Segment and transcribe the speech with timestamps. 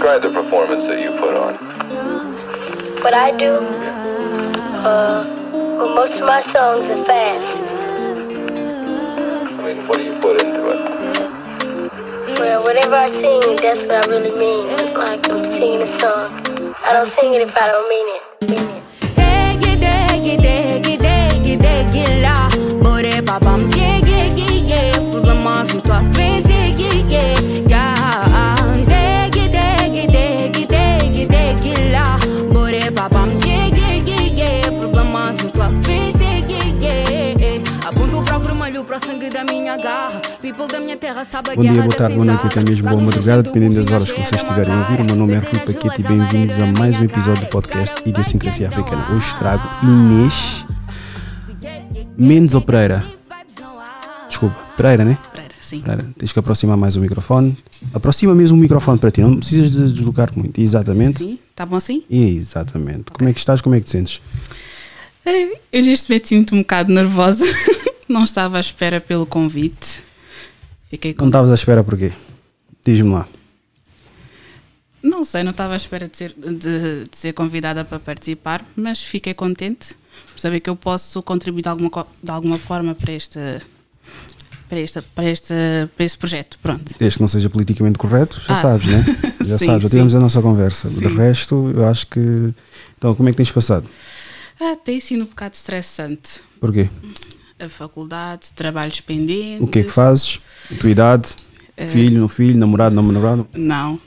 [0.00, 1.52] Describe the performance that you put on.
[3.04, 3.58] What I do,
[4.80, 7.58] uh, well, most of my songs are fast.
[9.60, 12.38] I mean, what do you put into it?
[12.38, 14.68] Well, whatever I sing, that's what I really mean.
[14.94, 16.74] Like I'm singing a song.
[16.82, 17.99] I don't sing it if I don't mean
[41.56, 44.08] dia, guerra boa da tarde, boa noite e até mesmo boa madrugada, dependendo das horas
[44.10, 45.00] que vinho vocês estiverem a ouvir.
[45.00, 48.68] O meu nome é Rui Paquete e bem-vindos a mais um episódio do podcast Idiosincrasia
[48.68, 49.14] Africana.
[49.14, 50.66] Hoje trago Inês
[52.18, 53.02] Mendes ou Pereira?
[54.28, 55.16] Desculpa, Pereira, né?
[55.32, 55.80] Pereira, sim.
[55.80, 57.56] Pereira, tens que aproximar mais o microfone.
[57.94, 60.60] Aproxima mesmo o microfone para ti, não precisas de deslocar muito.
[60.60, 61.18] Exatamente.
[61.18, 62.04] Sim, tá bom assim?
[62.10, 63.04] Exatamente.
[63.10, 63.62] Como é que estás?
[63.62, 64.20] Como é que te sentes?
[65.24, 67.44] É, Eu neste momento sinto um bocado nervosa.
[68.10, 70.02] Não estava à espera pelo convite.
[70.90, 71.26] Fiquei Não com.
[71.26, 72.12] estavas à espera porquê?
[72.84, 73.28] Diz-me lá.
[75.02, 79.02] Não sei, não estava à espera de ser, de, de ser convidada para participar, mas
[79.02, 79.94] fiquei contente
[80.32, 83.38] por saber que eu posso contribuir de alguma, de alguma forma para este,
[84.68, 85.54] para, este, para, este,
[85.96, 86.58] para este projeto.
[86.60, 86.94] Pronto.
[86.98, 88.56] Desde que não seja politicamente correto, já Ah.
[88.56, 89.04] sabes, né?
[89.40, 89.88] Já Sim, sabes, já sim.
[89.88, 90.88] tivemos a nossa conversa.
[90.90, 91.16] De Sim.
[91.16, 92.52] resto, eu acho que.
[92.98, 93.88] Então, como é que tens passado?
[94.60, 96.40] Ah, tem sido um bocado estressante.
[96.60, 96.90] Porquê?
[97.60, 99.60] A faculdade, trabalhos pendentes.
[99.60, 100.40] O que é que fazes?
[100.72, 101.28] A tua idade?
[101.76, 103.46] Eh, Filho, não filho, namorado, não namorado?
[103.52, 104.00] Não.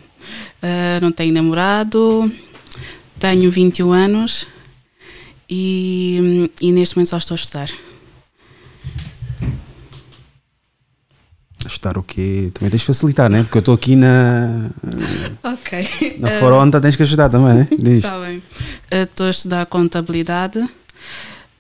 [0.62, 2.32] Ah, não tenho namorado,
[3.20, 4.48] tenho 21 anos
[5.50, 7.70] e, e neste momento só estou a estudar.
[11.66, 12.50] Estudar o quê?
[12.54, 13.44] Também tens de facilitar, né?
[13.44, 14.70] Porque eu estou aqui na.
[15.44, 16.18] Ok.
[16.20, 17.68] Na Foronta, tens que ajudar também, né?
[17.98, 18.44] Está bem.
[18.92, 20.60] Estou a estudar contabilidade.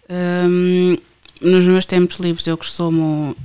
[0.09, 0.97] Ahm,
[1.43, 3.35] nos meus tempos livres eu costumo.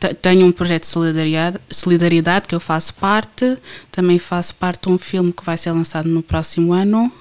[0.00, 3.56] te- Tenho um projeto de solidariedade, solidariedade que eu faço parte.
[3.92, 7.12] Também faço parte de um filme que vai ser lançado no próximo ano.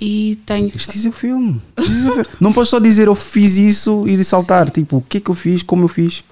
[0.00, 0.68] E tenho.
[0.68, 1.62] De dizer o filme.
[1.78, 2.44] O.
[2.44, 4.68] Não podes só dizer eu fiz isso e de saltar.
[4.70, 6.24] Tipo, o que é que eu fiz, como eu fiz.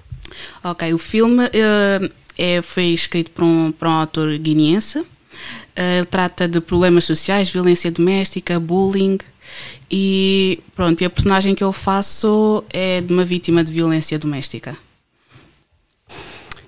[0.63, 5.03] Ok, o filme eh, é, foi escrito por um, por um autor guineense.
[5.75, 9.17] Eh, ele trata de problemas sociais, violência doméstica, bullying.
[9.89, 14.77] E pronto, e a personagem que eu faço é de uma vítima de violência doméstica.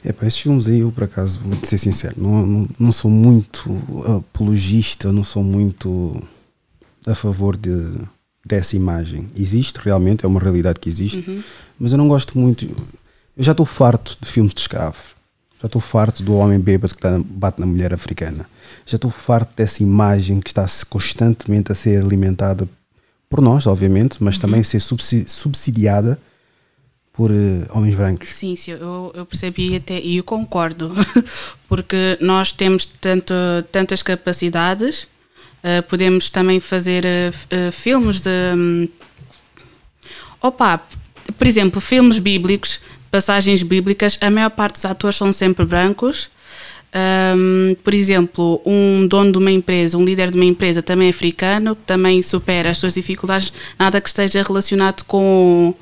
[0.04, 3.10] É para esses filmes aí, eu por acaso, vou-te ser sincero, não, não, não sou
[3.10, 3.76] muito
[4.18, 6.22] apologista, não sou muito
[7.08, 7.72] a favor de,
[8.46, 9.28] dessa imagem.
[9.36, 11.44] Existe realmente, é uma realidade que existe,
[11.80, 12.66] mas eu não gosto muito.
[13.36, 15.15] Eu já estou farto de filmes de escravos.
[15.62, 18.46] Já estou farto do homem bêbado que tá- bate na mulher africana.
[18.86, 22.68] Já estou farto dessa imagem que está constantemente a ser alimentada
[23.30, 26.20] por nós, obviamente, mas também ser subsi- subsidiada
[27.14, 28.30] por eh, homens brancos.
[28.30, 30.92] Sim, sim, eu, eu percebi até e eu concordo,
[31.68, 33.34] porque nós temos tanto,
[33.72, 35.08] tantas capacidades,
[35.64, 38.30] eh, podemos também fazer eh, filmes de.
[38.56, 38.88] hum,
[40.42, 40.82] opa,
[41.38, 42.80] por exemplo, filmes bíblicos,
[43.16, 46.30] passagens bíblicas, a maior parte dos atores são sempre brancos.
[46.94, 51.78] Hum, por exemplo, um dono de uma empresa, um líder de uma empresa também africano,
[51.78, 55.74] que também supera as suas dificuldades, nada que esteja relacionado com,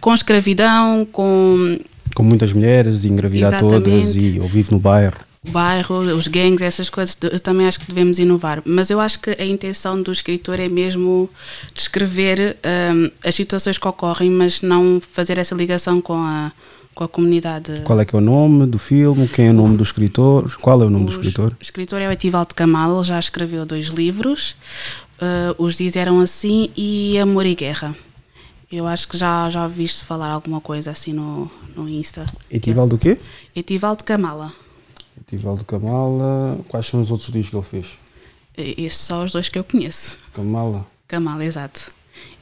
[0.00, 1.78] com escravidão, com
[2.14, 3.84] com muitas mulheres engravidar Exatamente.
[3.84, 5.16] todas e ou vive no bairro.
[5.46, 8.62] O bairro, os gangues, essas coisas, eu também acho que devemos inovar.
[8.64, 11.28] Mas eu acho que a intenção do escritor é mesmo
[11.74, 12.56] descrever
[12.94, 16.50] hum, as situações que ocorrem, mas não fazer essa ligação com a,
[16.94, 17.82] com a comunidade.
[17.84, 19.28] Qual é que é o nome do filme?
[19.28, 20.50] Quem é o nome do escritor?
[20.60, 21.50] Qual é o nome do Os- escritor?
[21.52, 24.56] O escritor é o Etivaldo Camal, ele já escreveu dois livros.
[25.16, 27.94] Uh, os dias eram assim e Amor e Guerra.
[28.72, 32.26] Eu acho que já, já ouviste falar alguma coisa assim no, no Insta.
[32.50, 33.18] Etivaldo do quê?
[33.54, 34.52] Etivaldo Camala.
[35.20, 36.58] Etivaldo Kamala.
[36.68, 37.98] Quais são os outros livros que ele fez?
[38.56, 40.18] Estes são os dois que eu conheço.
[40.32, 40.86] Kamala.
[41.08, 41.92] Camala, exato.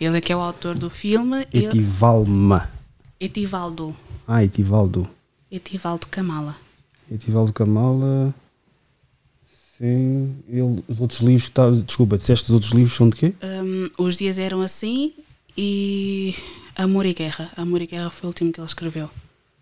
[0.00, 1.46] Ele é que é o autor do filme.
[1.52, 2.70] ele- Etivalma.
[3.20, 3.96] Etivaldo.
[4.26, 5.08] Ah, Etivaldo.
[5.50, 6.56] Etivaldo Camala.
[7.10, 8.34] Etivaldo Kamala.
[9.78, 10.36] Sim.
[10.48, 11.84] Ele, os outros livros que estavas.
[11.84, 13.34] Desculpa, disseste os outros livros são de quê?
[13.42, 15.12] Um, os dias eram assim
[15.56, 16.34] e
[16.76, 17.50] Amor e Guerra.
[17.56, 19.10] Amor e Guerra foi o último que ele escreveu.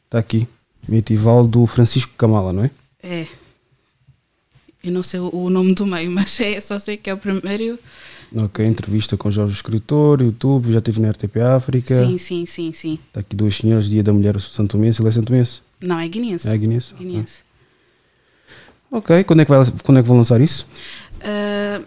[0.06, 0.46] Está aqui.
[0.90, 2.70] Etivaldo Francisco Kamala, não é?
[3.02, 3.26] É.
[4.82, 7.78] Eu não sei o, nome do meio, mas é, só sei que é o primeiro.
[8.34, 11.96] Ok, entrevista com Jorge Escritor, YouTube, já estive na RTP África.
[12.06, 12.98] Sim, sim, sim, sim.
[13.08, 15.00] Está aqui duas senhoras, Dia da Mulher Santomense.
[15.02, 15.60] Ele é Santomense?
[15.82, 16.48] Não, é guinense.
[16.48, 16.94] É guinense?
[16.94, 17.42] Guinense.
[18.90, 20.66] Ok, quando é que, vai, quando é que vão lançar isso?
[21.22, 21.80] Ah,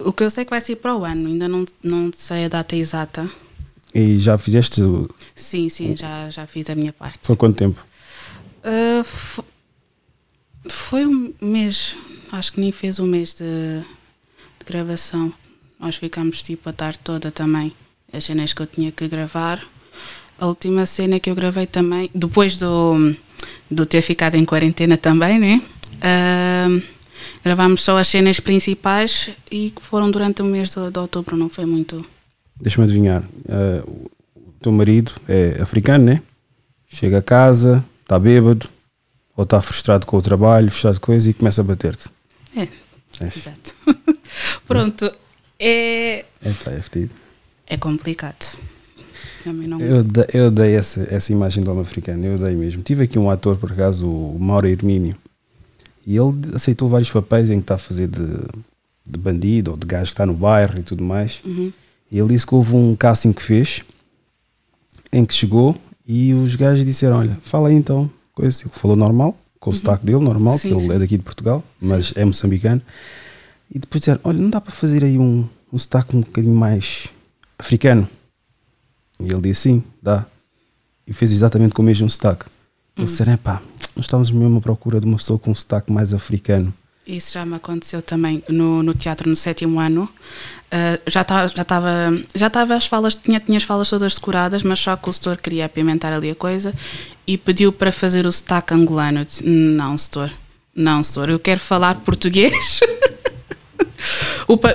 [0.00, 2.44] o que eu sei é que vai ser para o ano, ainda não, não sei
[2.44, 3.28] a data exata.
[3.94, 4.80] E já fizeste.
[5.34, 7.20] Sim, sim, já, já fiz a minha parte.
[7.22, 7.80] Foi quanto tempo?
[8.64, 9.44] Ah, fo-
[10.68, 11.96] foi um mês,
[12.32, 15.32] acho que nem fez um mês de, de gravação.
[15.78, 17.72] Nós ficámos tipo a tarde toda também,
[18.12, 19.62] as cenas que eu tinha que gravar.
[20.38, 23.14] A última cena que eu gravei também, depois do,
[23.70, 25.62] do ter ficado em quarentena também, né?
[26.00, 26.68] Ah,
[27.44, 31.48] gravámos só as cenas principais e que foram durante o mês de, de outubro, não
[31.48, 32.04] foi muito.
[32.60, 33.22] Deixa-me adivinhar.
[33.48, 36.22] eh, o teu marido é africano, né?
[36.88, 38.68] Chega a casa, está bêbado,
[39.36, 42.08] ou está frustrado com o trabalho, frustrado com coisa e começa a bater-te.
[42.56, 42.62] É,
[43.20, 43.74] É, exato.
[44.66, 45.10] Pronto,
[45.58, 47.08] é, é, tá, é
[47.66, 48.58] é complicado.
[49.46, 49.78] Não.
[49.80, 52.82] Eu, de- eu dei essa, essa imagem do homem africano, eu dei mesmo.
[52.82, 55.14] Tive aqui um ator, por acaso, o Mauro Hermínio,
[56.06, 58.24] e ele aceitou vários papéis em que está a fazer de,
[59.06, 61.40] de bandido ou de gajo que está no bairro e tudo mais.
[62.10, 63.82] E ele disse que houve um casting que fez
[65.12, 65.76] em que chegou
[66.06, 68.10] e os gajos disseram: Olha, fala aí então.
[68.34, 68.62] Coisa.
[68.62, 70.96] Ele falou normal, com o sotaque dele, normal, Sim, porque ele sim.
[70.96, 72.82] é daqui de Portugal, mas é moçambicano.
[73.70, 77.08] E depois disseram: Olha, não dá para fazer aí um, um sotaque um bocadinho mais
[77.58, 78.08] africano.
[79.20, 80.26] E ele disse sim, dá.
[81.06, 82.46] E fez exatamente com o mesmo sotaque.
[82.96, 83.60] Eles disseram, é pá,
[83.96, 86.72] nós estávamos mesmo à procura de uma pessoa com um sotaque mais africano.
[87.06, 90.08] Isso já me aconteceu também no, no teatro no sétimo ano.
[90.76, 91.90] Ah, já estava já estava
[92.34, 95.36] já estava as falas tinha tinha as falas todas decoradas, mas só que o setor
[95.36, 96.74] queria apimentar ali a coisa
[97.24, 99.20] e pediu para fazer o sotaque angolano.
[99.20, 100.32] Eu disse, não, setor,
[100.74, 102.80] não, setor, eu quero falar português.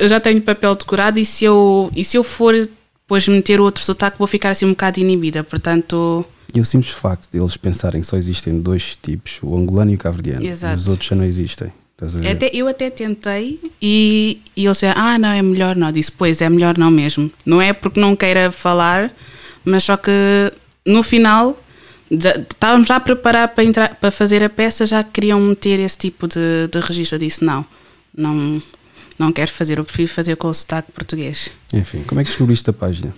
[0.02, 3.84] Eu já tenho papel decorado e se eu e se eu for depois meter outro
[3.84, 8.02] sotaque vou ficar assim um bocado inibida, portanto E o simples facto de eles pensarem
[8.02, 10.44] que só existem dois tipos, o angolano e o.
[10.44, 10.76] Exato.
[10.76, 11.72] Os outros já não existem.
[12.32, 15.88] Até, eu até tentei e, e eles disseram, ah, não, é melhor não.
[15.88, 17.32] Eu disse, pois, é melhor não mesmo.
[17.46, 19.12] Não é porque não queira falar,
[19.66, 20.12] mas só que
[20.86, 21.62] no final
[22.12, 25.98] já- estávamos já a preparar para, entrar, para fazer a peça, já queriam meter esse
[25.98, 27.16] tipo de, de registro.
[27.16, 27.66] Eu disse, não,
[28.16, 28.62] não,
[29.18, 31.52] não quero fazer, eu prefiro fazer com o sotaque português.
[31.74, 33.14] Enfim, como é que descobriste a página?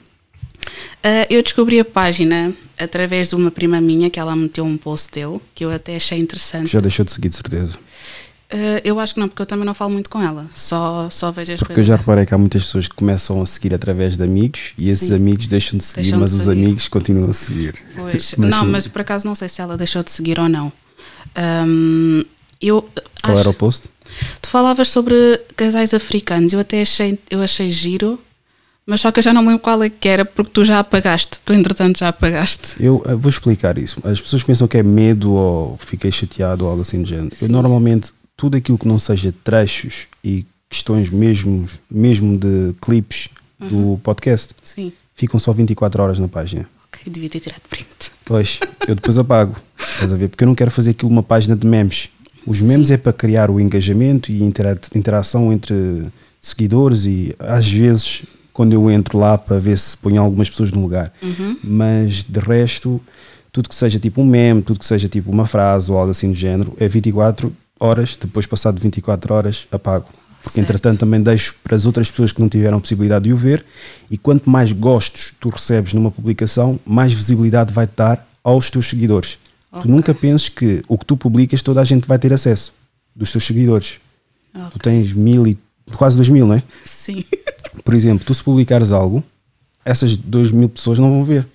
[1.04, 5.10] Ah, eu descobri a página através de uma prima minha, que ela meteu um post
[5.10, 6.72] teu, que eu até achei interessante.
[6.72, 7.78] Já deixou de seguir, de certeza.
[8.54, 11.32] Ah, eu acho que não, porque eu também não falo muito com ela, só, só
[11.32, 11.88] vejo as Porque eu coisas.
[11.88, 15.08] já reparei que há muitas pessoas que começam a seguir através de amigos e esses
[15.08, 15.16] Sim.
[15.16, 16.52] amigos deixam de seguir, Deixam de mas os seguir.
[16.52, 17.76] amigos continuam a seguir.
[17.96, 18.70] Pois, Mas não, sim.
[18.72, 20.72] mas por acaso não sei se ela deixou de seguir ou não.
[21.36, 22.24] Ahm,
[22.62, 22.82] eu
[23.24, 23.90] Qual acho- era o post?
[24.42, 28.20] Tu falavas sobre casais africanos, eu até achei, eu achei giro,
[28.86, 30.80] mas só que eu já não me lembro qual é que era, porque tu já
[30.80, 32.74] apagaste, tu entretanto já apagaste.
[32.84, 33.98] Eu eh, vou explicar isso.
[34.04, 37.34] As pessoas pensam que é medo ou fiquei chateado ou algo assim do género.
[37.42, 43.30] Eu normalmente, tudo aquilo que não seja trechos e questões mesmo, mesmo de clipes
[43.60, 44.92] do podcast, Sim.
[45.14, 46.68] ficam só 24 horas na página.
[46.88, 47.86] Ok, devia ter tirado print.
[48.26, 49.56] Pois, eu depois apago.
[49.80, 50.28] Estás a ver?
[50.30, 52.10] Porque eu não quero fazer aquilo uma página de memes.
[52.48, 56.08] Os memes é para criar o engajamento e intera- interação entre
[56.42, 60.82] seguidores e às vezes quando eu entro lá para ver se ponho algumas pessoas no
[60.82, 61.14] lugar.
[61.64, 63.00] Mas de resto,
[63.52, 66.30] tudo que seja tipo um meme, tudo que seja tipo uma frase ou algo assim
[66.30, 70.06] do género, é 24 horas, depois passado de 24 horas apago.
[70.42, 70.70] Porque Certo.
[70.70, 73.64] entretanto também deixo para as outras pessoas que não tiveram possibilidade de o ver
[74.10, 79.38] e quanto mais gostos tu recebes numa publicação, mais visibilidade vai dar aos teus seguidores.
[79.82, 82.74] Tu nunca penses que o que tu publicas toda a gente vai ter acesso
[83.16, 84.00] dos teus seguidores.
[84.72, 85.58] Tu tens mil e
[85.96, 86.64] quase dois mil, não é?
[86.84, 87.24] Sim.
[87.86, 89.24] Por exemplo, tu se publicares algo,
[89.86, 91.48] essas dois mil pessoas não vão ver.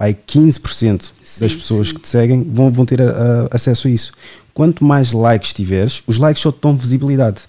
[0.00, 1.12] Aí 15% das
[1.52, 1.94] Sim, pessoas sim.
[1.94, 4.12] que te seguem vão, vão ter a- a- acesso a isso.
[4.54, 7.42] Quanto mais likes tiveres, os likes só te dão visibilidade.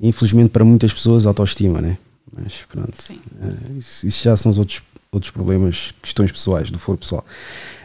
[0.00, 1.98] Infelizmente para muitas pessoas autoestima, né?
[2.32, 2.92] Mas pronto.
[3.10, 7.24] Eh, isso, isso já são os outros, outros problemas, questões pessoais, do foro pessoal.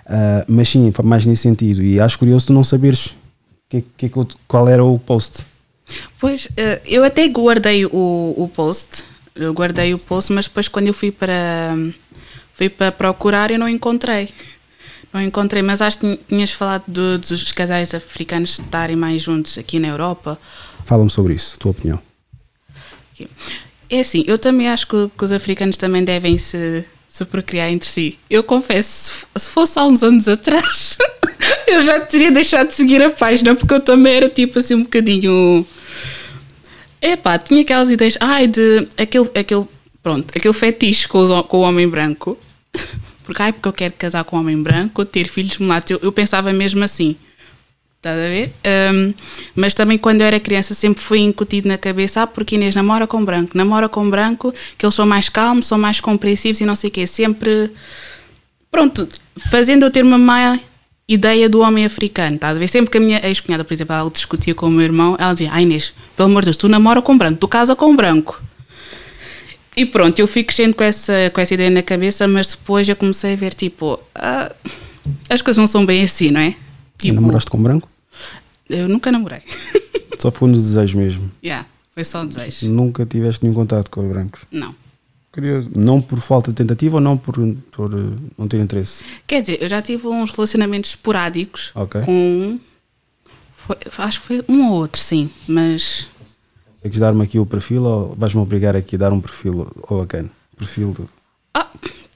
[0.05, 1.81] Ah, mas sim, mais nesse sentido.
[1.81, 3.15] E acho curioso tu não saberes
[3.69, 4.11] que, que,
[4.47, 5.43] qual era o post.
[6.19, 7.89] Pois, eh, eu até guardei o,
[8.37, 11.75] o post, eu guardei o post, mas depois quando eu fui para,
[12.55, 14.29] fui para procurar eu não encontrei.
[15.13, 19.79] Não encontrei, mas acho que tinhas falado do- dos casais africanos estarem mais juntos aqui
[19.79, 20.37] na Europa.
[20.83, 22.01] Fala-me sobre isso, tua opinião.
[23.89, 27.87] É assim, eu também acho que, que os africanos também devem se, se procriar entre
[27.87, 28.19] si.
[28.29, 30.97] Eu confesso, se- se fosse há uns anos atrás,
[31.67, 34.83] eu já teria deixado de seguir a página, porque eu também era tipo assim um
[34.83, 35.65] bocadinho.
[37.01, 39.65] Epá, tinha aquelas ideias, ai, de aquele, aquele,
[40.01, 42.37] pronto, aquele fetiche com, os com o homem branco.
[43.23, 45.91] Porque, ai, porque eu quero casar com um homem branco, ter filhos mulatos.
[45.91, 47.15] Eu, eu pensava mesmo assim.
[47.97, 48.53] Estás a ver?
[48.93, 49.13] Um,
[49.55, 53.07] mas também quando eu era criança sempre foi incutido na cabeça, ah, porque Inês namora
[53.07, 56.75] com branco, namora com branco, que eles são mais calmos, são mais compreensivos e não
[56.75, 57.07] sei o quê.
[57.07, 57.71] Sempre,
[58.69, 60.59] pronto, fazendo eu ter uma má
[61.07, 62.67] ideia do homem africano, estás a ver?
[62.67, 65.49] Sempre que a minha ex-cunhada, por exemplo, ela discutia com o meu irmão, ela dizia,
[65.51, 68.39] ah Inês, pelo amor de Deus, tu namora com branco, tu casa com branco.
[69.77, 72.95] E pronto, eu fui crescendo com essa, com essa ideia na cabeça, mas depois eu
[72.95, 74.51] comecei a ver, tipo, ah,
[75.29, 76.49] as coisas não são bem assim, não é?
[76.49, 76.55] E
[76.97, 77.89] Tipo, namoraste com branco?
[78.69, 79.41] eu nunca namorei.
[80.17, 81.29] Só foi nos desejos mesmo.
[81.43, 82.67] yeah, foi só um desejo.
[82.69, 84.41] Nunca tiveste nenhum contato com os brancos.
[84.49, 84.73] Não.
[85.31, 85.69] Curioso.
[85.75, 87.35] Não por falta de tentativa ou não por,
[87.71, 89.03] por eh, não ter interesse?
[89.27, 92.01] Quer dizer, eu já tive uns relacionamentos esporádicos Ok.
[92.01, 92.57] com.
[93.51, 96.09] foi- acho que foi um ou outro, sim, mas.
[96.85, 100.29] Queres dar-me aqui o perfil ou vais-me obrigar aqui a dar um perfil ao bacana?
[100.55, 101.09] Perfil do,
[101.51, 101.67] Ah,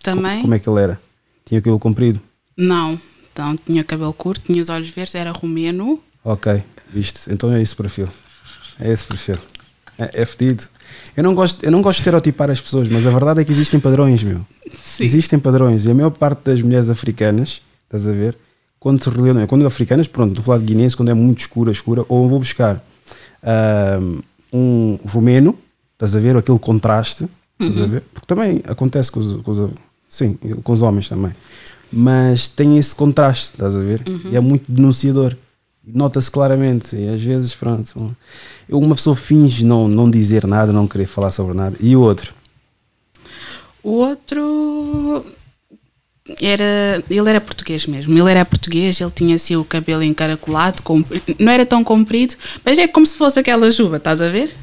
[0.03, 0.41] também.
[0.41, 1.01] Como é que ele era?
[1.43, 2.19] Tinha cabelo comprido?
[2.55, 2.99] Não,
[3.33, 5.99] então tinha cabelo curto, tinha os olhos verdes, era romeno.
[6.23, 7.33] Ok, viste.
[7.33, 8.07] Então é esse perfil.
[8.79, 9.37] É esse perfil.
[9.97, 10.65] É, é fedido.
[11.17, 13.51] Eu não, gosto, eu não gosto de estereotipar as pessoas, mas a verdade é que
[13.51, 14.45] existem padrões, meu.
[14.71, 15.03] Sim.
[15.03, 15.85] Existem padrões.
[15.85, 18.37] E a maior parte das mulheres africanas, estás a ver?
[18.79, 21.71] Quando se relacionam, quando africanas, pronto, estou a falar de guinense, quando é muito escura,
[21.71, 22.83] escura, ou vou buscar
[23.43, 24.19] ahm,
[24.53, 25.57] um romeno,
[25.93, 26.35] estás a ver?
[26.37, 27.27] Aquele contraste,
[27.59, 28.03] estás a ver?
[28.13, 29.71] Porque também acontece com os, com os-
[30.07, 31.31] sim, com os homens também.
[31.91, 34.03] Mas tem esse contraste, estás a ver?
[34.31, 35.35] E é muito denunciador.
[35.85, 38.15] Nota-se claramente, e às vezes, pronto,
[38.69, 42.33] uma pessoa finge não, não dizer nada, não querer falar sobre nada, e o outro,
[43.81, 45.25] O outro
[46.41, 47.03] era.
[47.09, 48.17] Ele era português mesmo.
[48.17, 50.81] Ele era português, ele tinha assim o cabelo encaracolado,
[51.37, 54.55] não era tão comprido, mas é como se fosse aquela juba, estás a ver?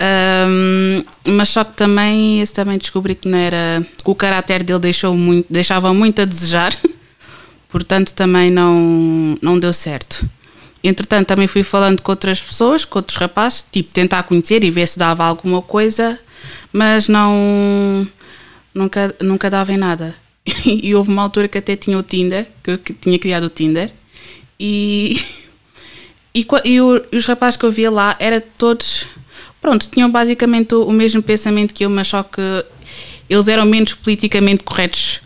[0.00, 3.84] Ahm, mas só que também, esse também descobri que não era.
[4.02, 6.74] que o caráter dele deixou muito, deixava muito a desejar,
[7.68, 10.28] portanto também não, não deu certo.
[10.82, 14.88] Entretanto, também fui falando com outras pessoas, com outros rapazes, tipo tentar conhecer e ver
[14.88, 16.18] se dava alguma coisa,
[16.72, 18.06] mas não.
[18.74, 20.14] nunca, nunca dava em nada.
[20.66, 23.90] E houve uma altura que até tinha o Tinder, que eu tinha criado o Tinder,
[24.58, 25.20] e.
[26.32, 29.04] E, e os rapazes que eu via lá eram todos.
[29.60, 32.40] Pronto, tinham basicamente o, o mesmo pensamento que eu, mas só que
[33.28, 35.20] eles eram menos politicamente corretos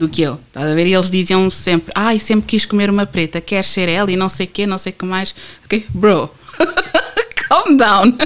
[0.00, 0.40] do que eu.
[0.48, 0.86] Estás a ver?
[0.86, 4.28] E eles diziam sempre: Ai, sempre quis comer uma preta, queres ser ela e não
[4.30, 5.34] sei o quê, não sei o que mais.
[5.64, 6.30] Ok, bro,
[7.48, 8.16] calm down.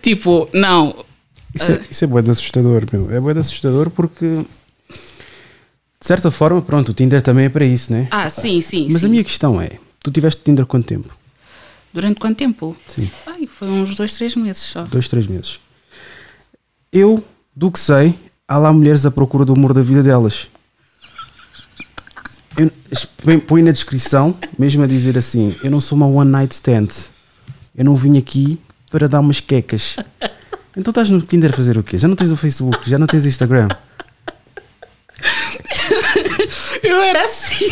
[0.00, 1.04] tipo, não.
[1.54, 3.10] Isso é, isso é bué assustador, meu.
[3.10, 4.44] É bué assustador porque,
[6.00, 8.06] de certa forma, pronto, o Tinder também é para isso, né?
[8.10, 8.88] Ah, sim, sim.
[8.90, 9.06] Mas sim.
[9.06, 11.08] a minha questão é: tu tiveste Tinder quanto tempo?
[11.92, 12.76] Durante quanto tempo?
[12.86, 13.10] Sim.
[13.26, 14.84] Ai, foi uns dois, três meses só.
[14.84, 15.58] Dois, três meses.
[16.92, 17.24] Eu,
[17.56, 18.14] do que sei,
[18.46, 20.48] há lá mulheres à procura do amor da vida delas.
[22.56, 22.70] Eu,
[23.46, 26.88] põe- na descrição, mesmo a dizer assim: Eu não sou uma one night stand.
[27.74, 28.58] Eu não vim aqui
[28.90, 29.96] para dar umas quecas.
[30.76, 31.98] Então estás no Tinder a fazer o quê?
[31.98, 33.68] Já não tens o Facebook, já não tens Instagram.
[36.82, 37.66] Eu era assim.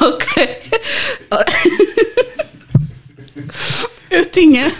[0.00, 0.58] ok.
[4.10, 4.70] Eu tinha,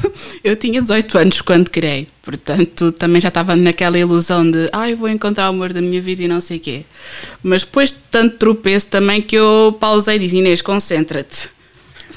[0.44, 5.08] eu tinha 18 anos quando criei, portanto também já estava naquela ilusão de ai vou
[5.08, 6.84] encontrar o amor da minha vida e não sei o quê.
[7.42, 11.48] Mas depois de tanto tropeço também que eu pausei e disse Inês, concentra-te.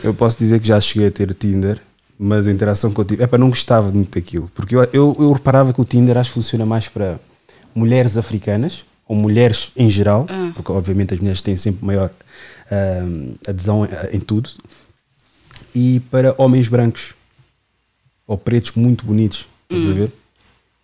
[0.04, 1.80] Eu posso dizer que já cheguei a ter Tinder,
[2.18, 3.24] mas a interação que eu tive.
[3.24, 4.50] Epá, não gostava muito daquilo.
[4.56, 7.20] Porque eu, eu, eu reparava que o Tinder acho que funciona mais para
[7.74, 12.10] mulheres africanas, ou mulheres em geral, porque obviamente as mulheres têm sempre maior
[12.72, 14.50] ahm, adesão a- em tudo,
[15.74, 17.14] e para homens brancos
[18.28, 19.48] ou pretos muito bonitos.
[19.70, 20.12] Estás a ver?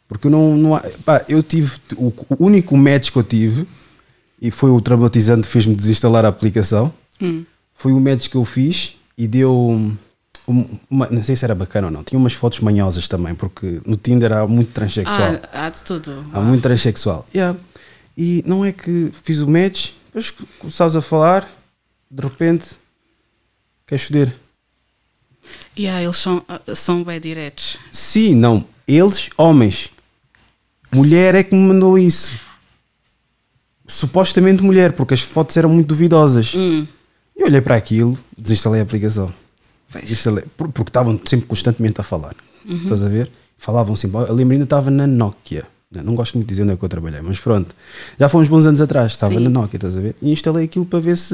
[0.08, 0.58] Porque eu não.
[0.58, 1.72] não pá, eu tive.
[1.96, 3.66] O, único match que eu tive,
[4.42, 6.92] e foi o traumatizante que fez-me desinstalar a aplicação,
[7.74, 9.92] foi o match que eu fiz e deu.
[10.48, 12.04] Um- uma- não sei se era bacana ou não.
[12.04, 15.40] Tinha umas fotos manhosas também, porque no Tinder há muito transexual.
[15.54, 16.26] Ah, há de tudo.
[16.34, 17.26] Há muito transexual.
[17.34, 17.58] Yeah.
[18.18, 21.50] E não é que fiz o match, depois começavas a falar,
[22.10, 22.66] de repente,
[23.88, 24.34] queres foder?
[25.78, 27.78] Yeah, eles são, ah, são bem diretos.
[27.92, 28.66] Sim, não.
[28.88, 29.90] Eles, homens.
[30.94, 32.34] Mulher é que me mandou isso.
[33.88, 36.54] Supostamente mulher, porque as fotos eram muito duvidosas.
[36.56, 36.86] Hum,
[37.36, 39.34] Eu olhei para aquilo, desinstalei a aplicação.
[40.58, 42.36] Por- porque estavam sempre constantemente a falar.
[42.68, 42.76] Uhum.
[42.84, 43.32] Estás a ver?
[43.58, 44.18] Falavam sempre.
[44.22, 45.64] Eu lembro ainda estava na Nokia.
[45.92, 47.76] Não, não gosto muito de dizer onde é que eu trabalhei, mas pronto.
[48.18, 49.42] Já foi uns bons anos atrás, estava Sim.
[49.44, 50.16] na Nokia, estás a ver?
[50.22, 51.34] E instalei aquilo para ver se.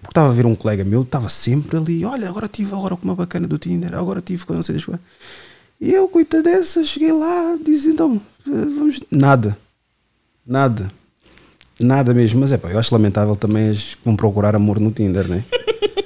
[0.00, 2.04] Porque estava a ver um colega meu, estava sempre ali.
[2.04, 4.84] Olha, agora tive agora com uma bacana do Tinder, agora tive com não sei das
[4.84, 5.02] coisas.
[5.80, 9.00] E eu, coitado dessa, cheguei lá, disse então, vamos.
[9.10, 9.56] Nada.
[10.46, 10.90] Nada.
[11.80, 12.40] Nada mesmo.
[12.40, 15.44] Mas é pá, eu acho lamentável também as que vão procurar amor no Tinder, né?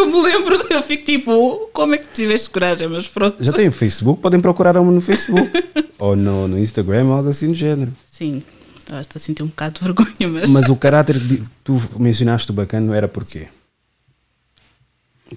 [0.00, 2.88] Que eu me lembro, eu fico tipo, como é que tiveste coragem?
[2.88, 3.42] Mas pronto.
[3.42, 5.50] Já tem o Facebook, podem procurar amor no Facebook.
[5.98, 7.92] Ou no, no Instagram, algo assim do género.
[8.06, 8.42] Sim,
[8.80, 10.48] estou a sentir um bocado de vergonha, mas.
[10.50, 13.48] Mas o caráter que tu mencionaste bacana era porquê?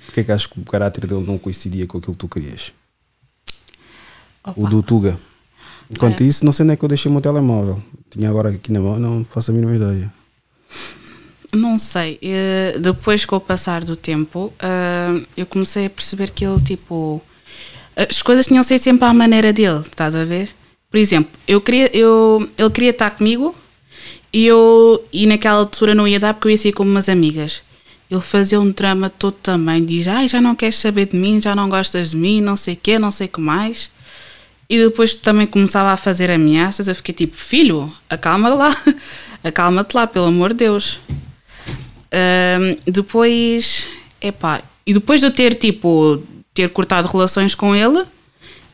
[0.05, 2.71] Porquê que achas que o caráter dele não coincidia com aquilo que tu querias?
[4.43, 5.19] Opa, O do Tuga.
[5.91, 6.27] Enquanto É.
[6.27, 7.83] isso, não sei onde é que eu deixei o meu telemóvel.
[8.09, 10.11] Tinha agora aqui na mão, não faço a mínima ideia.
[11.53, 16.43] Não sei, eh, depois com o passar do tempo, eh, eu comecei a perceber que
[16.43, 17.21] ele, tipo,
[17.95, 20.49] as coisas tinham ser sempre à maneira dele, estás a ver?
[20.89, 23.55] Por exemplo, eu queria, eu, ele queria estar comigo
[24.31, 27.61] e eu, e naquela altura não ia dar porque eu ia sair com umas amigas.
[28.09, 31.55] Ele fazia um drama todo também, diz, ai, já não queres saber de mim, já
[31.55, 33.91] não gostas de mim, não sei o quê, não sei o que mais.
[34.69, 38.75] E depois também começava a fazer ameaças, eu fiquei tipo, filho, acalma lá,
[39.43, 40.99] acalma-te lá, pelo amor de Deus.
[42.13, 43.87] Ahm, depois,
[44.21, 46.21] epá, e depois de eu ter tipo,
[46.53, 48.05] ter cortado relações com ele,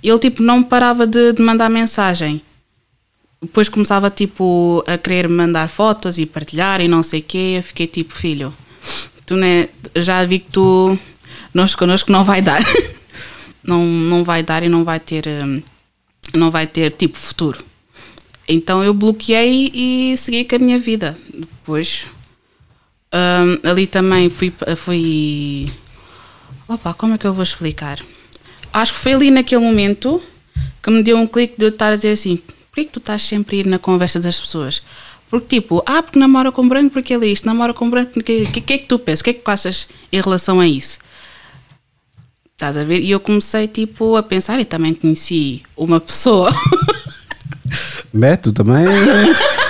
[0.03, 2.41] ele tipo não parava de, de mandar mensagem.
[3.41, 7.55] Depois começava tipo a querer mandar fotos e partilhar e não sei o quê.
[7.57, 8.53] Eu fiquei tipo, filho,
[9.25, 10.99] tu né, já vi que tu
[11.53, 12.61] nós connosco não vai dar.
[13.63, 15.25] não, não vai dar e não vai ter
[16.35, 17.63] não vai ter tipo futuro.
[18.47, 21.17] Então eu bloqueei e segui com a minha vida.
[21.33, 22.07] Depois
[23.13, 25.71] hum, ali também fui, fui.
[26.67, 27.99] Opa, como é que eu vou explicar?
[28.71, 30.21] Acho que foi ali naquele momento
[30.81, 33.21] que me deu um clique de eu estar a dizer assim: porquê que tu estás
[33.21, 34.81] sempre a ir na conversa das pessoas?
[35.29, 38.43] Porque tipo, ah, porque namora com branco porque ele é isto, namora com branco porque.
[38.43, 39.21] O que, que é que tu pensas?
[39.21, 40.99] O que é que tu achas em relação a isso?
[42.51, 42.99] Estás a ver?
[42.99, 46.51] E eu comecei tipo a pensar e também conheci uma pessoa.
[48.11, 48.85] Beto também.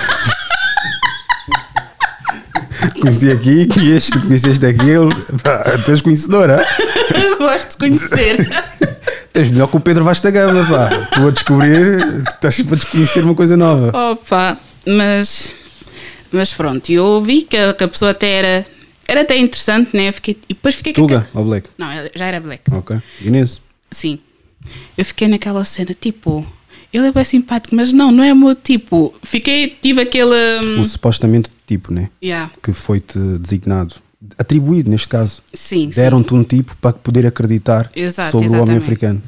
[3.02, 5.14] Conheci aqui, conheceste, conheceste aquele.
[5.44, 6.66] Pá, tu és conhecedora.
[7.38, 8.50] Gosto de conhecer.
[9.34, 11.08] Tens melhor que o Pedro Vasta Gama, pá.
[11.14, 14.12] Tu a descobrir, estás sempre a desconhecer uma coisa nova.
[14.12, 15.52] Opa, mas,
[16.32, 18.66] mas pronto, eu vi que a, que a pessoa até era,
[19.08, 20.12] era até interessante, né?
[20.12, 21.70] Fiquei, e depois fiquei Tuga aquela- ou Black?
[21.78, 22.64] Não, já era black.
[22.72, 22.98] Ok.
[23.22, 23.62] Inês.
[23.92, 24.20] Sim.
[24.98, 26.46] Eu fiquei naquela cena, tipo,
[26.92, 29.14] ele é bem simpático, mas não, não é o meu tipo.
[29.24, 30.34] Fiquei, tive aquele.
[30.66, 32.10] hum, O supostamente tipo, né?
[32.24, 33.96] yeah, Que foi-te designado.
[34.38, 35.42] Atribuído, neste caso.
[35.54, 35.90] sim.
[35.96, 38.84] Deram-te um tipo para poder acreditar Exato, sobre o homem exatamente.
[38.84, 39.24] africano.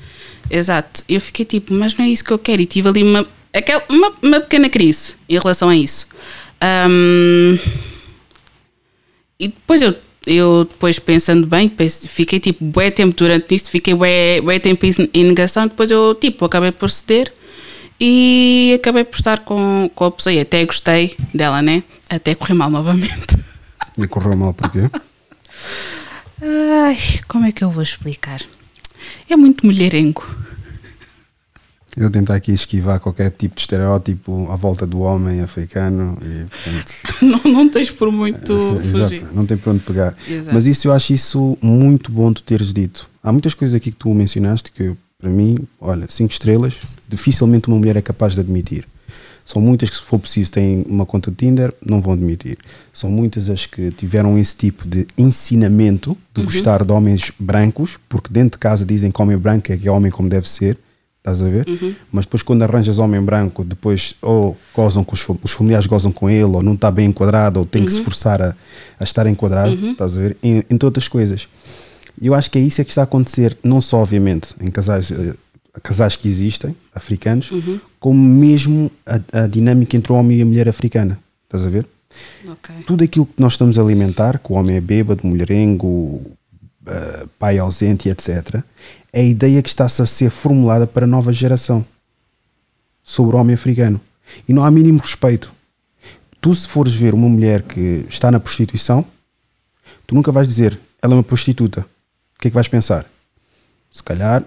[0.50, 1.04] Exato.
[1.08, 2.62] Eu fiquei tipo, mas não é isso que eu quero.
[2.62, 6.08] E tive ali uma, aquela, uma, uma pequena crise em relação a isso.
[6.60, 7.58] Ahm,
[9.40, 9.96] e depois eu,
[10.28, 14.86] eu depois pensando bem, pense- fiquei tipo bué tempo durante isso, fiquei bué, bué tempo
[14.86, 17.32] em em negação, depois eu tipo acabei por ceder
[18.04, 21.84] e acabei por estar com, com a pessoa e até gostei dela, né?
[22.10, 23.38] Até correr mal novamente.
[23.96, 24.90] E correu mal porquê?
[26.42, 28.42] Ai, como é que eu vou explicar?
[29.30, 30.26] É muito mulherengo.
[31.96, 36.94] Eu tentar aqui esquivar qualquer tipo de estereótipo à volta do homem africano e portanto.
[37.22, 39.28] Não, não tens por muito Exato, fugir.
[39.32, 40.16] não tem para onde pegar.
[40.28, 40.50] Exato.
[40.56, 43.08] Mas isso eu acho isso muito bom tu teres dito.
[43.22, 47.78] Há muitas coisas aqui que tu mencionaste que, para mim, olha, cinco estrelas, dificilmente uma
[47.78, 48.86] mulher é capaz de admitir.
[49.46, 52.58] São muitas que, se for preciso, têm uma conta de Tinder, não vão admitir.
[52.94, 58.32] São muitas as que tiveram esse tipo de ensinamento de gostar de homens brancos, porque
[58.32, 60.78] dentro de casa dizem que homem branco é que é homem como deve ser,
[61.18, 61.66] estás a ver?
[62.12, 66.30] Mas depois, quando arranjas homem branco, depois ou gozam com os, os familiares gozam com
[66.30, 68.56] ele, ou não está bem enquadrado, ou tem que se forçar a,
[69.00, 70.38] a estar enquadrado, estás a ver?
[70.44, 71.48] Em- entre outras coisas.
[72.19, 74.69] E eu acho que é isso é que está a acontecer, não só, obviamente, em
[74.69, 75.36] casais, eh,
[75.82, 77.52] casais que existem, africanos,
[78.00, 81.19] como mesmo a, a dinâmica entre o homem e a mulher africana.
[81.45, 81.86] Estás a ver?
[82.47, 82.76] Ok.
[82.86, 86.21] Tudo aquilo que nós estamos a alimentar, que o homem é bêbado, mulherengo,
[86.86, 88.63] eh, pai ausente, etc.,
[89.13, 91.86] é a ideia que está-se a ser formulada para a nova geração
[93.04, 94.00] sobre o homem africano.
[94.47, 95.52] E não há mínimo respeito.
[96.39, 99.06] Tu, se fores ver uma mulher que está na prostituição,
[100.08, 101.86] tu nunca vais dizer ela é uma prostituta.
[102.42, 103.06] O que é que vais pensar?
[103.94, 104.44] Se calhar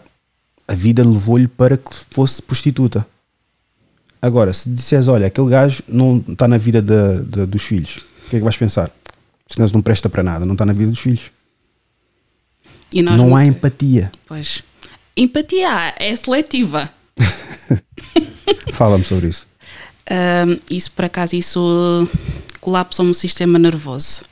[0.66, 3.06] a vida levou-lhe para que fosse prostituta.
[4.20, 8.30] Agora, se disseres, olha, aquele gajo não está na vida da- da- dos filhos, o
[8.30, 8.90] que é que vais pensar?
[9.56, 11.30] Gajo não presta para nada, não está na vida dos filhos.
[12.92, 14.10] Não há muito- empatia.
[14.26, 14.64] Pois.
[15.16, 16.90] Empatia há, é seletiva.
[18.72, 19.46] Fala-me sobre isso.
[20.68, 22.08] Isso, por acaso, isso
[22.60, 24.22] colapsa o meu sistema nervoso.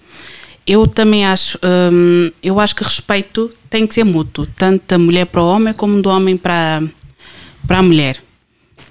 [0.66, 5.26] Eu também acho, ahm, eu acho que respeito tem que ser mútuo, tanto da mulher
[5.26, 6.82] para o homem como do homem para,
[7.66, 8.22] para a mulher.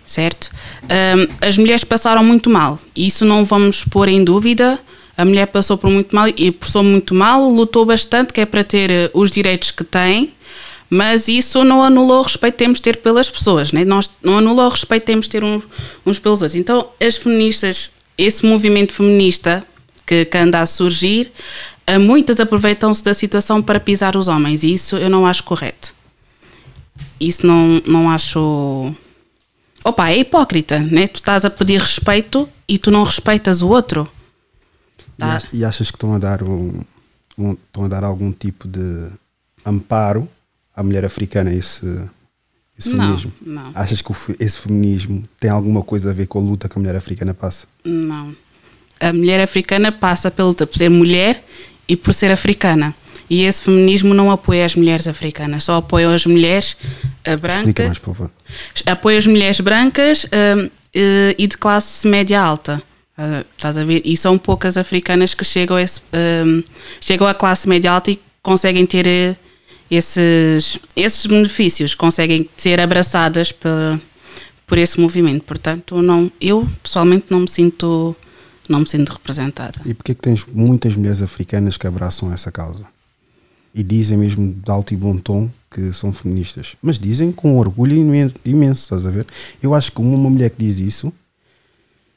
[0.06, 0.52] certo?
[0.84, 4.80] Ahm, as mulheres passaram muito mal, isso não vamos pôr em dúvida.
[5.18, 8.64] A mulher passou por muito mal e passou muito mal, lutou bastante, que é para
[8.64, 10.34] ter eh, os direitos que tem,
[10.90, 13.86] mas isso não anula o respeito que temos de ter pelas pessoas, né?
[13.86, 15.64] Nós, não anula o respeito que temos de ter uns,
[16.06, 16.60] uns pelos outros.
[16.60, 19.64] Então, as feministas, esse movimento feminista
[20.12, 21.32] que, que anda a surgir,
[21.88, 25.96] eh, muitas aproveitam-se da situação para pisar os homens, e isso eu não acho correto.
[27.18, 28.94] Isso não, não acho.
[29.86, 31.08] Opa, é hipócrita, né?
[31.08, 34.06] Tu estás a pedir respeito e tu não respeitas o outro.
[35.00, 35.42] E Tá.
[35.54, 36.82] E achas que estão a dar um,
[37.38, 39.08] um- estão a dar algum tipo de
[39.66, 40.28] amparo
[40.76, 41.86] à mulher africana esse,
[42.78, 43.32] esse Não, feminismo?
[43.42, 43.72] não.
[43.74, 46.96] Achas que esse feminismo tem alguma coisa a ver com a luta que a mulher
[46.98, 47.66] africana passa?
[47.86, 48.36] Não.
[49.02, 51.44] A mulher africana passa luta por ser mulher
[51.88, 52.96] e por ser africana.
[53.30, 56.78] E esse feminismo não apoia as mulheres africanas, só apoia as mulheres
[57.24, 57.86] eh, Explica brancas.
[57.86, 58.32] mais, por favor.
[58.86, 62.82] Apoia as mulheres brancas eh, e de classe média alta.
[63.56, 64.02] Estás a ver?
[64.04, 66.02] E são poucas africanas que chegam a, esse,
[67.00, 69.38] chegam à classe média alta e conseguem ter
[69.92, 73.70] esses, esses benefícios, conseguem ser abraçadas por,
[74.66, 75.44] por esse movimento.
[75.44, 78.16] Portanto, não, eu pessoalmente não me sinto,
[78.72, 79.80] não me sinto representada.
[79.86, 82.86] E porquê que tens muitas mulheres africanas que abraçam essa causa?
[83.74, 86.76] E dizem mesmo de alto e bom tom que são feministas.
[86.82, 89.26] Mas dizem com orgulho imen- imenso, estás a ver?
[89.64, 91.14] Eu acho que uma mulher que diz isso,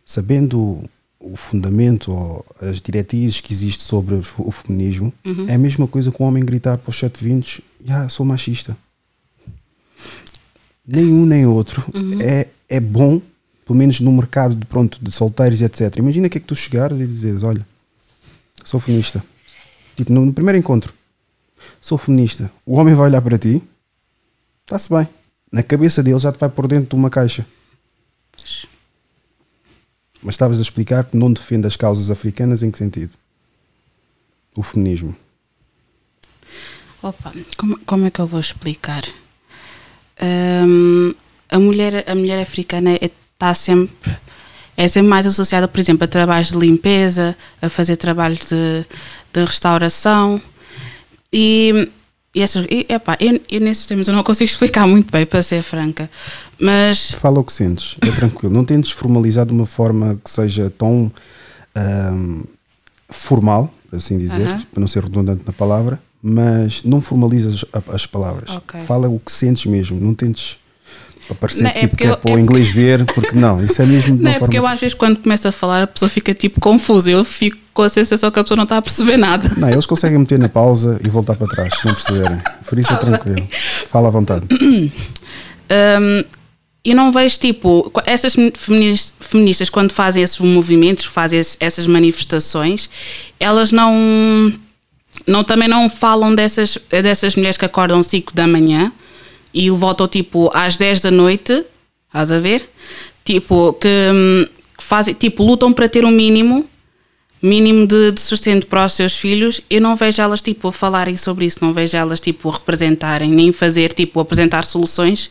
[0.04, 0.82] sabendo
[1.20, 5.12] o fundamento ou as diretrizes que existe sobre o feminismo,
[5.48, 8.76] é a mesma coisa que um homem gritar para os 720 ah, sou machista.
[10.86, 11.82] Nenhum nem outro
[12.20, 13.20] é, é bom,
[13.64, 15.96] pelo menos no mercado de, pronto, de solteiros e etc.
[15.96, 17.66] Imagina que é que tu chegares e dizeres, olha,
[18.64, 19.24] sou feminista.
[19.96, 20.92] Tipo, no, no primeiro encontro,
[21.80, 22.50] sou feminista.
[22.66, 23.62] O homem vai olhar para ti,
[24.64, 25.08] está-se bem.
[25.50, 27.46] Na cabeça dele já te vai por dentro de uma caixa.
[30.22, 33.12] Mas estavas a explicar que não defende as causas africanas em que sentido?
[34.56, 35.14] O feminismo.
[37.02, 39.02] Opa, como, como é que eu vou explicar?
[40.20, 41.14] Hum,
[41.48, 42.98] a, mulher, a mulher africana
[43.44, 44.16] está sempre,
[44.76, 48.86] é sempre mais associada, por exemplo, a trabalhos de limpeza, a fazer trabalhos de,
[49.32, 50.40] de restauração.
[51.32, 51.90] E,
[52.34, 55.42] e, essas, e epá, eu, eu nesses termos eu não consigo explicar muito bem, para
[55.42, 56.10] ser franca.
[56.58, 58.54] Mas Fala o que sentes, é tranquilo.
[58.54, 61.12] Não tentes formalizar de uma forma que seja tão
[61.74, 62.42] ahm,
[63.10, 64.62] formal, assim dizer, Aham.
[64.72, 68.56] para não ser redundante na palavra, mas não formalizas as palavras.
[68.56, 68.80] Ok.
[68.80, 70.58] Fala o que sentes mesmo, não tentes
[71.60, 73.80] Não, é tipo porque que é eu- para o é inglês ver, porque não, isso
[73.80, 76.34] é mesmo Não é porque eu às vezes quando começo a falar a pessoa fica
[76.34, 79.50] tipo confusa, eu fico com a sensação que a pessoa não está a perceber nada.
[79.56, 82.38] Não, eles conseguem meter na pausa e voltar para trás, se não perceberem.
[82.66, 83.46] Por isso é tranquilo.
[83.90, 84.46] Fala à vontade.
[85.70, 86.24] Um,
[86.84, 92.90] e não vejo tipo essas feministas, feministas quando fazem esses movimentos, fazem essas manifestações,
[93.40, 94.52] elas não,
[95.26, 98.92] não também não falam dessas, dessas mulheres que acordam 5 da manhã
[99.54, 101.64] e voltam tipo às 10 da noite,
[102.06, 102.68] estás a ver?
[103.24, 106.68] Tipo, que, hum, que fazem, tipo, lutam para ter um mínimo
[107.44, 111.44] mínimo de, de sustento para os seus filhos, eu não vejo elas tipo falarem sobre
[111.44, 115.28] isso, não vejo elas tipo representarem, nem fazer tipo apresentar soluções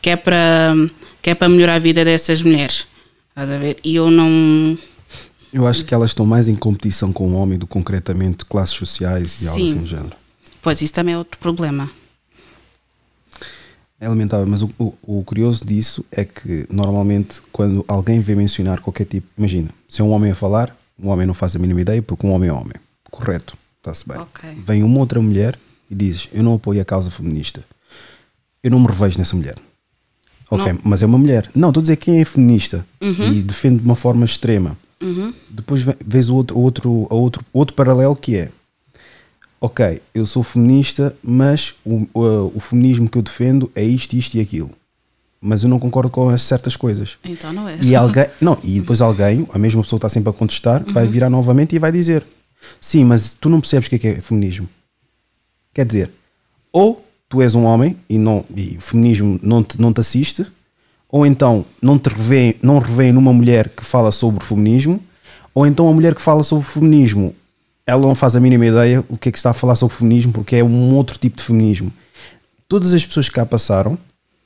[0.00, 0.72] que é para
[1.20, 2.86] que é para melhorar a vida dessas mulheres.
[3.30, 3.76] Estás a ver?
[3.82, 4.78] E eu não
[5.52, 8.76] Eu acho que elas estão mais em competição com o homem do que concretamente classes
[8.76, 9.66] sociais e algo Sim.
[9.66, 10.12] assim do género.
[10.62, 11.90] Pois isso também é outro problema.
[14.00, 18.80] É lamentável, mas o, o- o curioso disso é que normalmente quando alguém vem mencionar
[18.80, 21.80] qualquer tipo, imagina, se é um homem a falar, um homem não faz a mínima
[21.80, 22.74] ideia porque um homem é homem.
[23.10, 24.18] Correto, está-se bem.
[24.18, 24.50] Ok.
[24.64, 25.58] Vem uma outra mulher
[25.90, 27.64] e diz: Eu não apoio a causa feminista.
[28.62, 29.56] Eu não me revejo nessa mulher.
[30.50, 30.80] Ok, Não.
[30.84, 31.50] mas é uma mulher.
[31.54, 34.76] Não, estou a dizer quem é feminista e defende de uma forma extrema.
[35.50, 38.50] Depois ve- vês o outro, o outro, o outro, outro paralelo que é
[39.60, 44.36] ok, eu sou feminista, mas o, o, o feminismo que eu defendo é isto, isto
[44.36, 44.70] e aquilo.
[45.40, 47.16] Mas eu não concordo com as certas coisas.
[47.24, 47.78] Então não é.
[47.80, 51.30] E alguém, não, e depois alguém, a mesma pessoa está sempre a contestar, vai virar
[51.30, 52.26] novamente e vai dizer:
[52.80, 54.68] Sim, mas tu não percebes o que é, que é feminismo.
[55.72, 56.10] Quer dizer,
[56.72, 60.46] ou tu és um homem e, não, e o feminismo não te, não te assiste,
[61.08, 65.00] ou então não te revê, não revê numa mulher que fala sobre o feminismo,
[65.54, 67.34] ou então a mulher que fala sobre o feminismo,
[67.88, 69.98] ela não faz a mínima ideia o que é que está a falar sobre o
[69.98, 71.90] feminismo, porque é um outro tipo de feminismo.
[72.68, 73.96] Todas as pessoas que cá passaram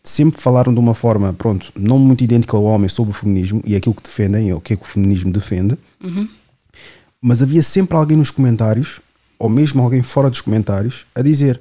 [0.05, 3.75] sempre falaram de uma forma, pronto, não muito idêntica ao homem sobre o feminismo e
[3.75, 5.77] aquilo que defendem, ou o que é que o feminismo defende,
[7.21, 9.01] mas havia sempre alguém nos comentários,
[9.41, 11.61] ou mesmo alguém fora dos comentários, a dizer: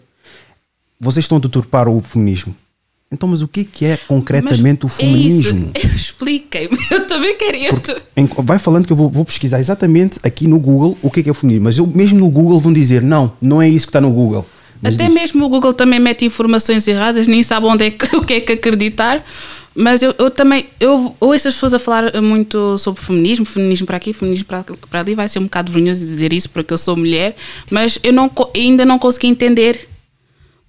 [1.00, 2.56] vocês estão a deturpar o feminismo.
[3.14, 5.72] Então, mas o que é que é concretamente o Mas feminismo?
[5.74, 5.80] É.
[5.94, 6.78] Expliquem-me.
[6.90, 7.70] Eu também queria.
[8.16, 11.24] Em- vai falando que eu vou, vou pesquisar exatamente aqui no Google o que é
[11.24, 11.66] que é o feminismo.
[11.66, 14.46] Mas eu mesmo no Google vão dizer, não, não é isso que está no Google.
[14.82, 15.14] Mas Até diz.
[15.14, 18.40] mesmo o Google também mete informações erradas, nem sabe onde é que, o que é
[18.42, 19.24] que acreditar.
[19.76, 23.98] Mas eu, eu também, eu ouço as pessoas a falar muito sobre feminismo, feminismo para
[23.98, 26.96] aqui, feminismo para, para ali, vai ser um bocado vergonhoso dizer isso porque eu sou
[26.98, 27.36] mulher,
[27.70, 29.88] mas eu não, ainda não consegui entender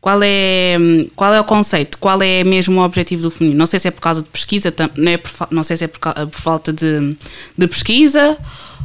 [0.02, 3.56] qual é, hum, qual é o conceito, qual é mesmo o objetivo do feminismo.
[3.56, 5.86] Não sei se é por causa de pesquisa, não, é por, não sei se é
[5.86, 7.16] por, por falta de,
[7.56, 8.36] de pesquisa,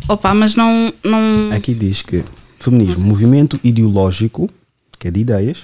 [0.07, 2.23] opa, mas não, não, Aqui diz que
[2.59, 4.47] feminismo, movimento ideológico,
[4.99, 5.63] que é de ideias,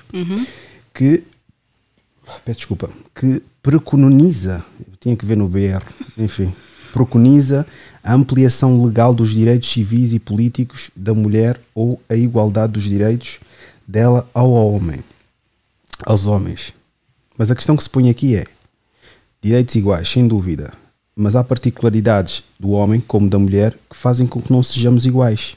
[0.92, 1.24] que
[2.44, 4.66] peço desculpa, que preconiza,
[5.00, 5.84] tinha que ver no BR,
[6.18, 6.52] enfim,
[6.92, 7.64] preconiza
[8.04, 13.40] a ampliação legal dos direitos civis e políticos da mulher ou a igualdade dos direitos
[13.88, 15.04] dela ao homem,
[16.06, 16.74] aos homens.
[17.38, 18.46] Mas a questão que se põe aqui é
[19.42, 20.74] direitos iguais, sem dúvida,
[21.16, 25.56] mas há particularidades do homem como da mulher que fazem com que não sejamos iguais.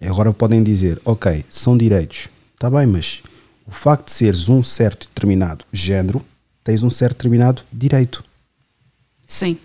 [0.00, 3.22] Agora podem dizer, ok, são direitos, está bem, mas
[3.66, 6.24] o facto de seres um certo determinado género,
[6.62, 8.22] tens um certo determinado direito.
[9.26, 9.58] Sim.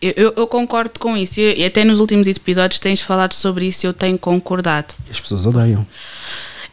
[0.00, 1.40] Eu, eu, eu concordo com isso.
[1.40, 4.94] E e até nos últimos episódios tens falado sobre isso e eu tenho concordado.
[5.06, 5.86] E as pessoas odeiam.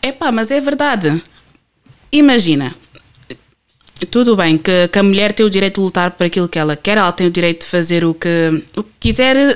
[0.01, 1.23] Epá, mas é verdade.
[2.11, 2.75] Imagina.
[4.09, 6.75] Tudo bem que, que a mulher tem o direito de lutar por aquilo que ela
[6.75, 9.53] quer, ela tem o direito de fazer o que, o que quiser, eh,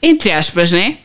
[0.00, 0.98] entre aspas, né?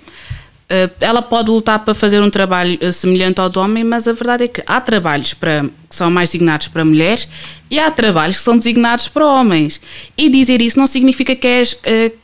[0.70, 4.14] Eh, Ela pode lutar para fazer um trabalho eh, semelhante ao do homem, mas a
[4.14, 7.28] verdade é que há trabalhos para, que são mais designados para mulheres
[7.70, 9.82] e há trabalhos que são designados para homens.
[10.16, 11.74] E dizer isso não significa que, és,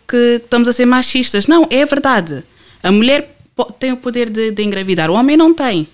[0.08, 1.48] que estamos a ser machistas.
[1.48, 2.44] Não, é verdade.
[2.84, 3.36] A mulher
[3.80, 5.88] tem o poder de, de engravidar, o homem não tem.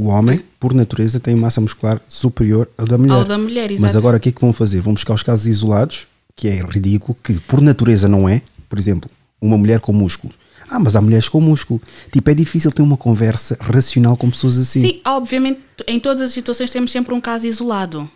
[0.00, 3.12] O homem, por natureza, tem massa muscular superior ao da mulher.
[3.14, 3.98] Ao da mulher, Mas exato.
[3.98, 4.80] agora o que é que vão fazer?
[4.80, 8.40] Vão buscar os casos isolados, que é ridículo, que por natureza não é.
[8.68, 9.10] Por exemplo,
[9.40, 10.36] uma mulher com músculos.
[10.70, 11.82] Ah, mas há mulheres com músculo.
[12.12, 14.80] Tipo, é difícil ter uma conversa racional com pessoas assim.
[14.80, 18.08] Sim, obviamente, em todas as situações temos sempre um caso isolado.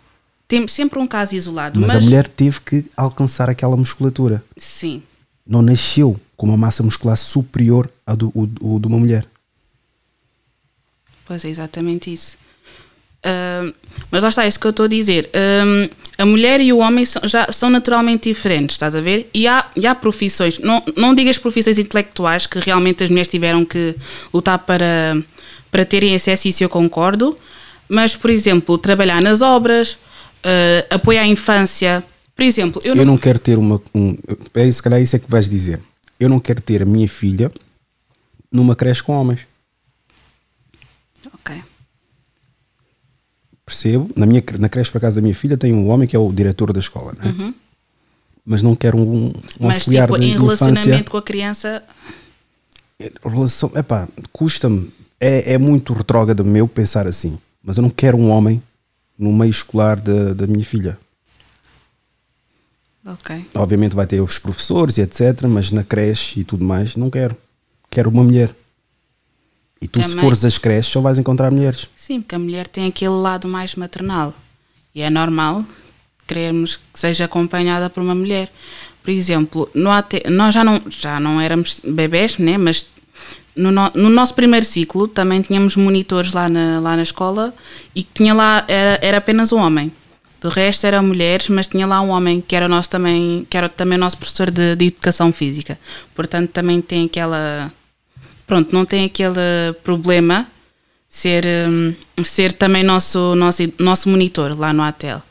[0.47, 1.79] Temos sempre um caso isolado.
[1.79, 4.43] Mas, Mas, a mulher teve que alcançar aquela musculatura.
[4.57, 5.03] Sim.
[5.45, 9.25] Não nasceu com uma massa muscular superior à do, o- o de uma mulher.
[11.25, 12.37] Pois é exatamente isso.
[13.23, 13.73] Ahm,
[14.11, 15.29] mas lá está, é isso que eu estou a dizer.
[15.33, 19.29] Ahm, a mulher e o homem são, já são naturalmente diferentes, estás a ver?
[19.33, 23.65] E há, e há profissões, não, não digas profissões intelectuais que realmente as mulheres tiveram
[23.65, 23.95] que
[24.33, 25.21] lutar para,
[25.71, 27.37] para terem acesso, isso eu concordo.
[27.89, 29.97] Mas, por exemplo, trabalhar nas obras,
[30.45, 32.03] ah, apoiar a infância.
[32.35, 33.81] Por exemplo, eu, Eu não quero ter uma.
[33.93, 34.15] Um,
[34.53, 35.81] é, se calhar isso é que vais dizer.
[36.19, 37.51] Eu não quero ter a minha filha
[38.51, 39.41] numa creche com homens.
[41.33, 41.63] Ok.
[43.65, 44.09] Percebo.
[44.15, 46.31] Na, minha, na creche, por acaso, da minha filha, tem um homem que é o
[46.31, 47.53] diretor da escola, né?
[48.45, 49.33] Mas não quero um, um Uhum.
[49.59, 51.03] Mas, auxiliar tipo, de, em de relacionamento infância.
[51.05, 51.83] com a criança,
[53.23, 54.91] Relação, epá, custa-me.
[55.19, 57.37] É, é muito retrógrado meu pensar assim.
[57.63, 58.61] Mas eu não quero um homem
[59.17, 60.97] no meio escolar da, da minha filha.
[63.05, 63.45] ok.
[63.55, 65.41] Obviamente vai ter os professores e etc.
[65.49, 67.35] Mas na creche e tudo mais, não quero.
[67.89, 68.55] Quero uma mulher.
[69.81, 70.23] E tu, se Também.
[70.23, 71.87] fores às creches, só vais encontrar mulheres.
[71.95, 74.33] Sim, porque a mulher tem aquele lado mais maternal.
[74.93, 75.65] E é normal
[76.27, 78.51] querermos que seja acompanhada por uma mulher.
[79.03, 82.57] Por exemplo, AT, nós já não, já não éramos bebés, né?
[82.57, 82.87] mas
[83.55, 87.53] no, no, no nosso primeiro ciclo também tínhamos monitores lá na, lá na escola
[87.93, 89.91] e que tinha lá, era, era apenas um homem.
[90.41, 93.69] Do resto eram mulheres, mas tinha lá um homem que era, nosso também, que era
[93.69, 95.79] também o nosso professor de, de educação física.
[96.13, 97.71] Portanto, também tem aquela.
[98.47, 99.35] Pronto, não tem aquele
[99.83, 100.47] problema
[101.09, 105.21] ser, hum, ser também nosso, nosso, nosso monitor lá no ATEL.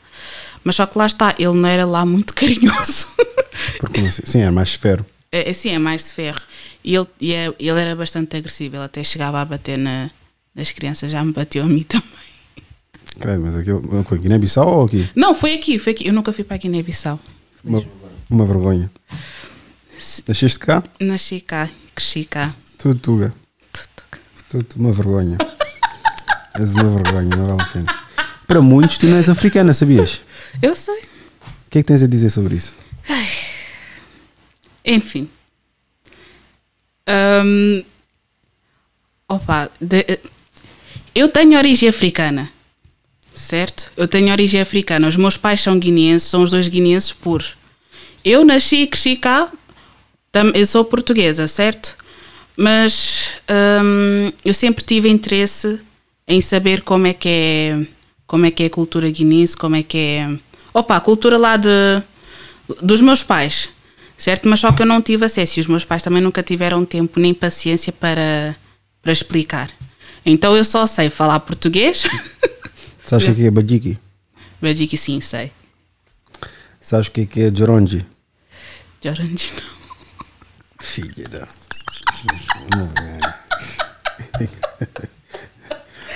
[0.63, 3.07] Mas só que lá está, ele não era lá muito carinhoso.
[3.79, 5.05] Porque, sim, é mais esfero.
[5.31, 6.41] É, assim, é mais de ferro.
[6.83, 10.09] E ele, e é- ele era bastante agressivo, ele até chegava a bater na,
[10.53, 12.05] nas crianças, já me bateu a mim também.
[13.19, 14.03] Credo, mas aquilo.
[14.07, 15.09] Foi Guiné-Bissau ou aqui?
[15.15, 16.07] Não, foi aqui, foi aqui.
[16.07, 17.19] Eu nunca fui para a Guiné-Bissau.
[17.63, 17.81] Uma,
[18.29, 18.91] uma vergonha.
[20.27, 20.83] Nasceste cá?
[20.99, 22.53] Nasci cá, cresci cá.
[22.85, 23.33] Tudo tuga.
[24.51, 25.39] Tudo uma vergonha.
[26.53, 27.99] és uma vergonha, não vale a pena.
[28.45, 30.21] Para muitos, tu não és africana, sabias?
[30.61, 30.99] Eu sei.
[31.01, 32.75] O que é que tens a dizer sobre isso?
[34.85, 35.27] Enfim.
[37.09, 37.83] Hum,
[39.29, 40.19] opa, de-
[41.15, 42.51] eu tenho origem africana,
[43.33, 43.91] certo?
[43.97, 45.07] Eu tenho origem africana.
[45.07, 47.57] Os meus pais são guineenses, são os dois guineenses puros.
[48.23, 49.51] Eu nasci e cresci cá,
[50.31, 52.04] tam- eu sou portuguesa, certo?
[52.57, 53.33] Mas
[53.83, 55.79] hum, eu sempre tive interesse
[56.27, 57.87] em saber como é que é
[58.27, 60.39] como é que é a cultura guinense, como é que é.
[60.73, 61.69] Opa, a cultura lá de,
[62.81, 63.69] dos meus pais,
[64.17, 64.49] certo?
[64.49, 67.19] Mas só que eu não tive acesso e os meus pais também nunca tiveram tempo
[67.19, 68.55] nem paciência para,
[69.01, 69.71] para explicar.
[70.25, 72.03] Então eu só sei falar português.
[73.05, 73.51] Sabes o que é
[74.73, 75.51] digo que sim, sei.
[76.81, 78.05] Sabes o que é Joronji?
[78.99, 79.75] De orange não.
[80.79, 81.47] Filha da.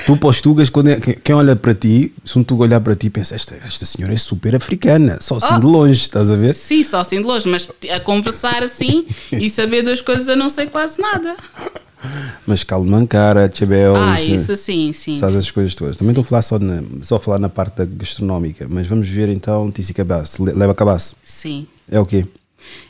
[0.06, 3.36] Tu postugas, quando é- quem olha para ti, se um tuga olhar para ti, pensa:
[3.36, 6.56] esta, esta senhora é super africana, só assim de longe, estás a ver?
[6.56, 10.50] Sim, só assim de longe, mas a conversar assim e saber das coisas eu não
[10.50, 11.36] sei quase nada.
[12.48, 15.20] Mas Calmancara, Chabel, Ah, isso sim, sim.
[15.20, 15.98] sabes essas coisas todas.
[15.98, 19.30] Também estou a falar só, na, só a falar na parte gastronómica, mas vamos ver
[19.30, 20.44] então Tissi Cabaço.
[20.44, 21.16] Le- Leva cabaço.
[21.22, 21.68] Sim.
[21.92, 22.26] É o quê?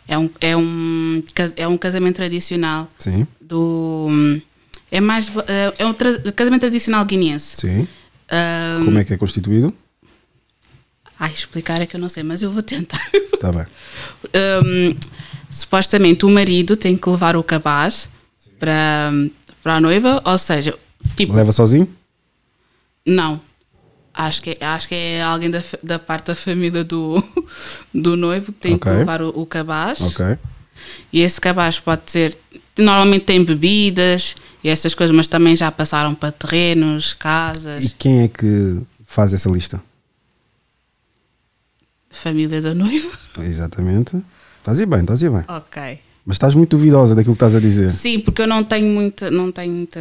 [0.07, 1.23] É um, é um,
[1.55, 4.07] é um casamento tradicional Sim, do.
[4.91, 5.31] É mais.
[5.47, 5.93] é- É um
[6.33, 7.57] casamento tradicional guineense.
[7.57, 7.87] sim.
[8.31, 9.73] Ah, Como é que é constituído?
[11.19, 13.01] Ai, explicar é que eu não sei, mas eu vou tentar.
[13.13, 13.65] Está bem.
[14.63, 14.95] Hum,
[15.49, 18.09] supostamente o marido tem que levar o cabaz
[18.59, 19.11] para,
[19.61, 20.77] para a noiva, ou seja,
[21.15, 21.87] tipo, Leva sozinho?
[23.05, 23.41] não.
[24.21, 27.23] Acho que, é- acho que é alguém da, da parte da família do,
[27.93, 28.91] do noivo que tem Ok.
[28.91, 30.01] que levar o, o cabaz.
[30.01, 30.38] Ok.
[31.13, 32.38] E esse cabaz pode ser.
[32.77, 38.23] Normalmente tem bebidas e essas coisas, mas também já passaram para terrenos, casas, E quem
[38.23, 39.82] é que faz essa lista?
[42.10, 43.17] família da noiva.
[43.39, 44.21] Exatamente.
[44.58, 45.43] Estás aí bem, estás aí bem.
[45.47, 45.99] Ok.
[46.25, 47.91] Mas estás muito duvidosa daquilo que estás a dizer.
[47.91, 49.99] Sim, porque eu não tenho muita, não tenho muita,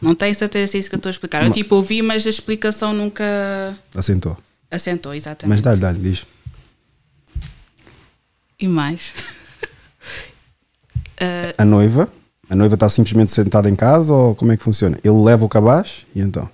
[0.00, 1.42] não tenho certeza se é isso que eu estou a explicar.
[1.42, 3.24] Eu Ma- tipo ouvi, mas a explicação nunca
[3.94, 4.36] Assentou.
[4.70, 5.48] assentou exatamente.
[5.54, 6.24] Mas dá-lhe, dá-lhe, diz.
[8.58, 9.12] E mais?
[11.20, 12.08] Ah, A noiva,
[12.50, 14.98] a noiva está simplesmente sentada em casa ou como é que funciona?
[15.04, 16.50] Ele leva o cabaz e então?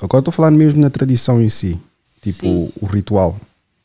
[0.00, 1.80] Agora estou a falar mesmo na tradição em si.
[2.20, 3.40] Tipo o, o ritual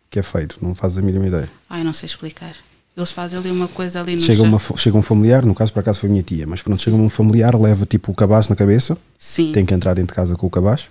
[0.10, 0.58] que é feito.
[0.62, 1.50] Não fazes a mínima ideia.
[1.70, 2.54] ai, não sei explicar.
[2.98, 5.80] Eles fazem ali uma coisa ali no Chega, uma, chega um familiar, no caso por
[5.82, 8.56] acaso foi a minha tia, mas quando chega um familiar leva tipo o cabaz na
[8.56, 9.52] cabeça, Sim.
[9.52, 10.84] tem que entrar dentro de casa com o cabaz.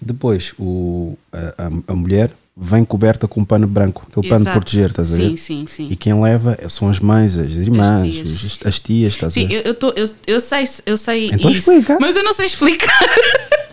[0.00, 4.50] Depois o, a, a- a mulher vem coberta com um pano branco, aquele pano de
[4.50, 4.58] Exato.
[4.60, 5.28] proteger, estás a ver?
[5.30, 5.88] Sim, sim, sim.
[5.90, 8.28] E quem leva são as mães, as irmãs, As tias.
[8.62, 9.54] as, as tias, estás a Sim, ver?
[9.54, 11.96] eu, eu, tô, eu, eu sei, eu sei Então isso, explica.
[12.00, 12.98] mas eu não sei explicar.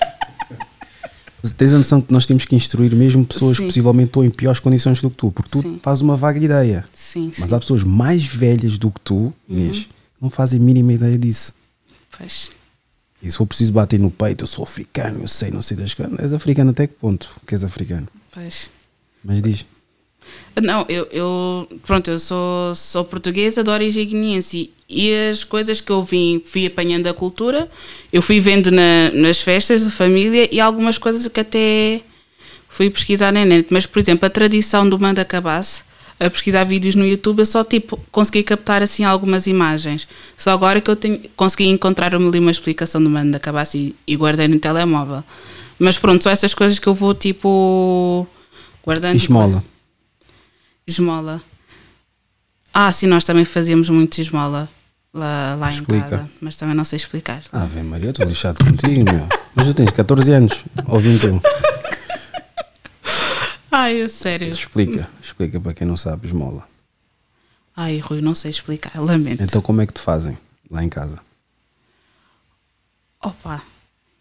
[1.54, 3.64] Tens a noção que nós temos que instruir mesmo pessoas Sim.
[3.64, 5.80] que possivelmente estão em piores condições do que tu, porque tu Sim.
[5.84, 6.86] fazes uma vaga ideia.
[6.94, 7.42] Sim, sim.
[7.42, 9.84] Mas há pessoas mais velhas do que tu, Inês, Uhum.
[9.84, 9.90] que
[10.22, 11.54] não fazem a mínima ideia disso.
[12.18, 12.50] Pois.
[13.22, 15.94] E se for preciso bater no peito, eu sou africano, eu sei, não sei das
[15.94, 16.18] coisas.
[16.20, 18.08] És africano até que ponto que és africano?
[18.32, 18.70] Pois.
[19.24, 19.66] Mas diz.
[20.62, 25.92] Não, eu, eu pronto, eu sou, sou portuguesa de origem guineense e, as coisas que
[25.92, 27.70] eu vim, fui apanhando da cultura,
[28.14, 32.02] eu fui vendo na- nas festas de família e algumas coisas que até
[32.70, 33.68] fui pesquisar na net.
[33.70, 35.84] Mas, por exemplo, a tradição do manda cabaço,
[36.18, 40.08] a pesquisar vídeos no YouTube, eu só tipo consegui captar assim algumas imagens.
[40.38, 44.16] Só agora que eu tenho, consegui encontrar ali uma explicação do manda cabaço e, e
[44.16, 45.22] guardei no telemóvel.
[45.78, 48.26] Mas pronto, são essas coisas que eu vou tipo
[48.82, 49.18] guardando.
[49.18, 49.64] Esmola.
[50.88, 51.42] Esmola.
[52.74, 54.70] Ah, sim, nós também fazíamos muito esmola
[55.14, 57.44] lá, lá em casa, mas também não sei explicar.
[57.52, 59.28] Ah, vem Maria, eu estou lixado contigo, meu.
[59.56, 61.40] Mas tu tens 14 anos, ou 21.
[63.72, 64.50] Ai, é sério.
[64.50, 66.68] Explica, explica para quem não sabe, esmola.
[67.76, 69.42] Ai, Rui, não sei explicar, lamento.
[69.42, 70.38] Então como é que te fazem
[70.70, 71.20] lá em casa?
[73.22, 73.62] Opa,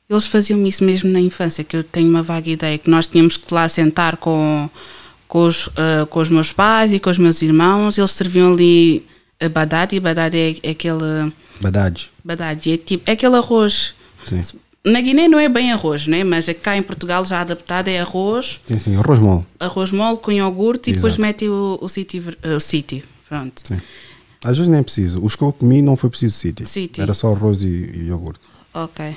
[0.09, 3.37] eles faziam isso mesmo na infância, que eu tenho uma vaga ideia, que nós tínhamos
[3.37, 4.69] que lá sentar com,
[5.35, 9.05] com, os, ah, com os meus pais e com os meus irmãos, eles serviam ali
[9.41, 11.35] a badadi, badadi é, é aquele...
[11.61, 12.09] Badades.
[12.25, 13.95] Badadi é tipo, é aquele arroz...
[14.25, 14.41] Sim.
[14.85, 16.23] Na Guiné não é bem arroz, né?
[16.23, 19.45] mas cá em Portugal já adaptado é arroz, Sim, sim, arroz mole.
[19.59, 21.23] arroz mole com iogurte e depois Exato.
[21.23, 23.63] mete o, o city, uh, o city, pronto.
[23.67, 23.79] Sim.
[24.45, 25.25] Às vezes nem é preciso.
[25.25, 26.67] Os que eu comi não foi preciso sítio.
[26.67, 27.03] Sítio.
[27.03, 28.41] Era só arroz e, e iogurte.
[28.75, 29.17] Ok.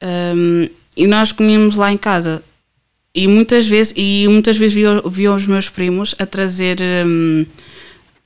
[0.00, 2.42] Um, e nós comíamos lá em casa
[3.14, 7.44] e muitas vezes e muitas vezes via, via os meus primos a trazer um,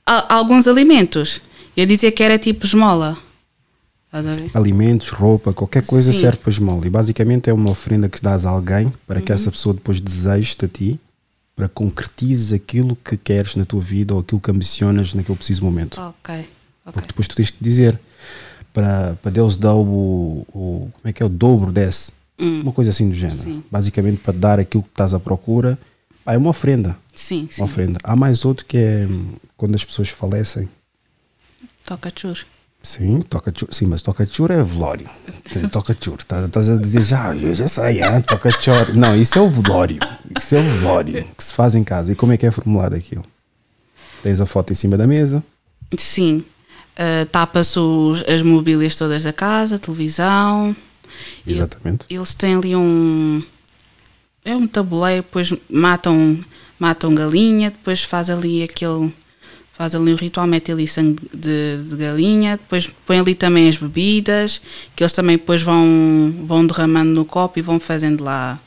[0.05, 1.41] a- alguns alimentos
[1.75, 3.17] e a dizer que era tipo esmola.
[4.53, 6.21] Alimentos, roupa, qualquer coisa Sim.
[6.21, 6.87] serve para esmola.
[6.87, 9.25] E basicamente é uma oferenda que dás a alguém para Uhum.
[9.25, 10.99] que essa pessoa depois deseje-te a ti
[11.55, 15.99] para concretizes aquilo que queres na tua vida ou aquilo que ambicionas naquele preciso momento.
[15.99, 16.35] Ok.
[16.35, 16.45] ok.
[16.93, 17.99] Porque depois tu tens que dizer
[18.73, 20.89] para, para Deus dar o, o.
[20.93, 21.25] Como é que é?
[21.25, 22.11] O dobro desse.
[22.39, 23.39] Uma coisa assim do género.
[23.39, 23.43] Hum.
[23.43, 23.63] Sim.
[23.71, 25.77] Basicamente para dar aquilo que estás à procura.
[26.23, 26.97] Pá, é uma oferenda.
[27.15, 27.61] Sim, sim.
[27.61, 27.97] Uma oferenda.
[28.03, 30.69] Há mais outro que é hum, quando as pessoas falecem.
[31.85, 32.35] Toca churro.
[32.83, 33.67] Sim, toca chur.
[33.71, 35.09] Sim, mas toca chur é velório.
[35.71, 36.15] Toca chur.
[36.19, 38.93] Estás estás a dizer já, eu já sei, ah, toca chur.
[38.95, 39.99] Não, isso é o velório.
[40.37, 42.11] Isso é o velório que se faz em casa.
[42.11, 43.25] E como é que é formulado aquilo?
[44.23, 45.43] Tens a foto em cima da mesa.
[45.97, 46.45] Sim.
[46.97, 50.75] Uh, Tapa-se os- as mobílias todas da casa, televisão.
[51.45, 52.05] E Exatamente.
[52.09, 53.43] Eles têm ali um.
[54.43, 56.39] É um tabuleiro, depois matam,
[56.79, 59.13] matam galinha, depois faz ali aquele.
[59.73, 63.77] Faz ali um ritual, mete ali sangue de, de galinha, depois põe ali também as
[63.77, 64.59] bebidas,
[64.95, 68.59] que eles também depois vão, vão derramando no copo e vão fazendo lá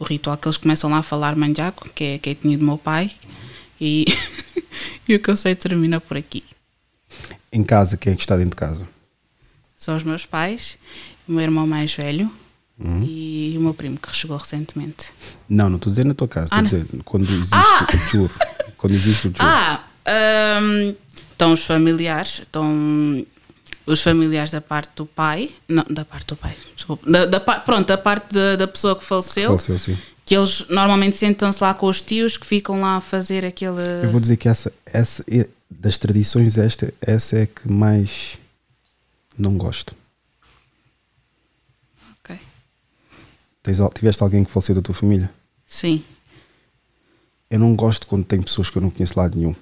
[0.00, 2.64] o ritual, que eles começam lá a falar manjaco, que é que é etnia do
[2.64, 3.10] meu pai,
[3.80, 4.04] e,
[5.08, 6.42] e o que eu sei termina por aqui.
[7.52, 8.88] Em casa, quem é que está dentro de casa?
[9.76, 10.76] São os meus pais,
[11.28, 12.30] o meu irmão mais velho
[13.04, 15.06] e o meu primo que chegou recentemente.
[15.48, 16.46] Não, não estou dizer na tua casa.
[16.46, 17.86] Estou Ah, dizer quando existe Ah!
[17.92, 18.30] o chur.
[18.78, 19.40] Quando existe o chur.
[19.40, 19.84] Ah,
[20.62, 20.94] hum,
[21.32, 23.26] estão os familiares, estão
[23.84, 27.88] os familiares da parte do pai, não, da parte do pai, desculpa, da, da pronto,
[27.88, 29.98] da parte da, da pessoa que faleceu, Faleceu assim.
[30.24, 33.80] que eles normalmente sentam-se lá com os tios que ficam lá a fazer aquele.
[34.04, 35.24] Eu vou dizer que essa, essa
[35.68, 38.38] das tradições, esta, essa é a que mais
[39.36, 39.96] não gosto.
[42.22, 42.36] Ok.
[42.36, 43.57] Tens, al-
[43.94, 45.30] tiveste alguém que faleceu da tua família?
[45.66, 46.02] Sim,
[47.50, 49.54] Eu não gosto quando tem pessoas que eu não conheço de lado nenhum.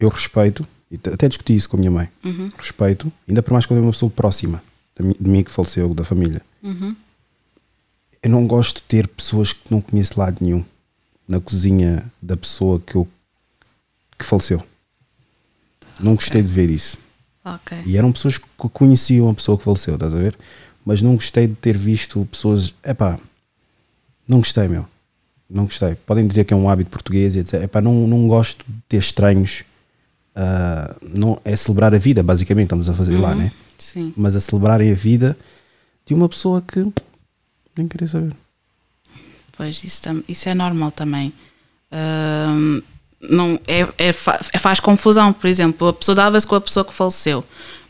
[0.00, 2.08] Eu respeito, e até discuti isso com a minha mãe.
[2.58, 4.62] Respeito, ainda por mais quando é uma pessoa próxima
[4.96, 6.40] de mim, que faleceu, da família.
[8.22, 10.64] Eu não gosto de ter pessoas que não conheço de lado nenhum
[11.28, 13.08] na cozinha da pessoa que, eu,
[14.18, 14.62] que faleceu.
[16.00, 16.96] Não gostei de ver isso.
[17.44, 17.82] ok.
[17.86, 20.36] E eram pessoas que conheciam a pessoa que faleceu, estás a ver?
[20.84, 22.74] Mas não gostei de ter visto pessoas.
[22.84, 23.18] Epá,
[24.28, 24.86] não gostei, meu.
[25.48, 25.94] Não gostei.
[25.94, 27.62] Podem dizer que é um hábito português e etc.
[27.62, 29.64] Epá, não, não gosto de ter estranhos.
[30.34, 33.52] ah, não, é celebrar a vida, basicamente, estamos a fazer lá, né?
[33.78, 34.12] Sim.
[34.16, 35.36] Mas a celebrarem a vida
[36.06, 36.84] de uma pessoa que
[37.76, 38.34] nem queria saber.
[39.56, 41.32] Pois isso, isso é normal também.
[41.92, 42.80] Ahm,
[43.20, 46.92] não, é, é é- faz confusão, por exemplo, a pessoa dava-se com a pessoa que
[46.92, 47.44] faleceu,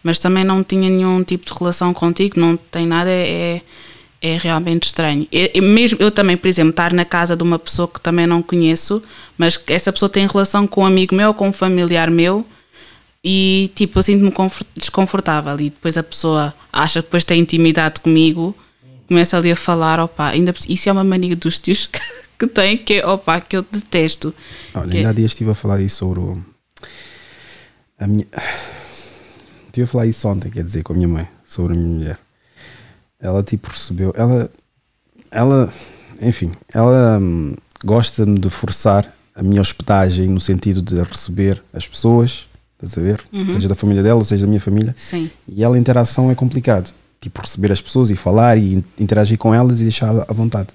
[0.05, 3.61] mas também não tinha nenhum tipo de relação contigo, não tem nada, é,
[4.23, 5.27] é realmente estranho.
[5.33, 8.27] E- e mesmo eu também, por exemplo, estar na casa de uma pessoa que também
[8.27, 9.03] não conheço,
[9.37, 12.47] mas que essa pessoa tem relação com um amigo meu ou com um familiar meu,
[13.25, 18.01] e tipo, eu sinto-me confort- desconfortável e depois a pessoa acha que depois tem intimidade
[18.01, 18.55] comigo,
[19.09, 21.99] começa ali a falar, opa, ainda isso é uma mania dos tios que,
[22.39, 24.35] que tem, que é, opa, que eu detesto.
[24.75, 26.21] Olha, é- ainda há dias estive a falar isso sobre.
[27.99, 28.27] A minha.
[29.75, 32.19] Estive a falar isso ontem, quer dizer, com a minha mãe, sobre a minha mulher.
[33.19, 34.15] Ela tipo recebeu.
[34.17, 34.49] Ela.
[35.33, 35.73] Ela.
[36.23, 37.55] Enfim, ela hum,
[37.85, 43.21] gosta-me de forçar a minha hospedagem no sentido de receber as pessoas, estás a ver?
[43.53, 44.95] Seja da família dela, ou seja da minha família.
[44.97, 45.29] Sim.
[45.49, 46.95] E ela, interação é complicado.
[47.21, 50.69] Tipo, receber as pessoas e falar e in- interagir com elas e deixar à vontade.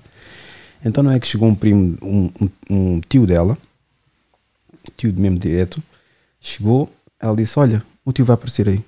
[0.84, 3.58] Então não é que chegou um primo, um, um- um tio dela,
[4.98, 5.82] tio de mesmo direto,
[6.42, 8.84] chegou, ela disse, olha, o tio vai aparecer aí.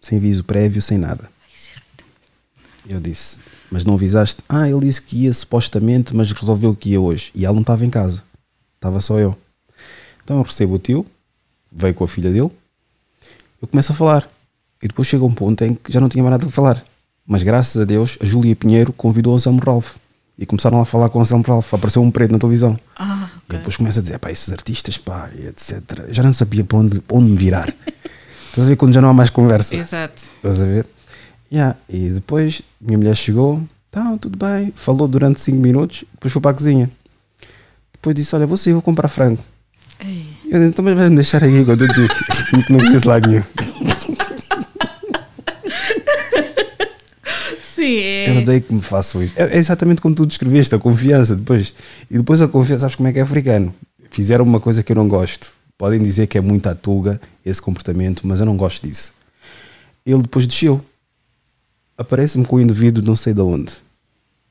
[0.00, 1.28] Sem aviso prévio, sem nada.
[2.88, 3.38] Eu disse,
[3.70, 4.42] mas não avisaste?
[4.48, 7.30] Ah, ele disse que ia supostamente, mas resolveu que ia hoje.
[7.34, 8.22] E ela não estava em casa.
[8.76, 9.36] Estava só eu.
[10.24, 11.06] Então eu recebo o tio,
[11.70, 12.50] veio com a filha dele,
[13.60, 14.28] eu começo a falar.
[14.82, 16.82] E depois chega um ponto em que já não tinha mais nada a falar.
[17.26, 19.96] Mas graças a Deus, a Júlia Pinheiro convidou o Anselmo Ralph.
[20.38, 21.74] E começaram a falar com o Anselmo Ralph.
[21.74, 22.78] Apareceu um preto na televisão.
[22.96, 25.82] Ah, E eu depois começa a dizer, pá, esses artistas, pá, e etc.
[26.08, 27.72] Eu já não sabia para onde, para onde me virar.
[28.50, 29.74] Estás a ver quando já não há mais conversa?
[29.76, 30.22] exato.
[30.36, 30.86] Estás a ver?
[31.52, 31.76] Yeah.
[31.88, 36.50] E depois minha mulher chegou, tá, tudo bem, falou durante 5 minutos, depois foi para
[36.52, 36.90] a cozinha.
[37.92, 39.40] Depois disse: Olha, vou sair, vou comprar frango.
[40.04, 42.08] Ei, Eu disse: Então, mas vais-me deixar aí quando eu digo
[42.66, 43.42] que não conheço lá nenhum.
[47.64, 48.30] Sim, é.
[48.30, 49.34] Eu odeio que me façam isso.
[49.36, 51.72] É, é exatamente como tu descreveste, a confiança depois.
[52.10, 53.74] E depois a confiança, sabes como é que é africano?
[54.10, 55.52] Fizeram uma coisa que eu não gosto.
[55.80, 59.14] Podem dizer que é muito à tuga esse comportamento, mas eu não gosto disso.
[60.04, 60.84] Ele depois desceu.
[61.96, 63.72] Aparece-me com o indivíduo de não sei de onde.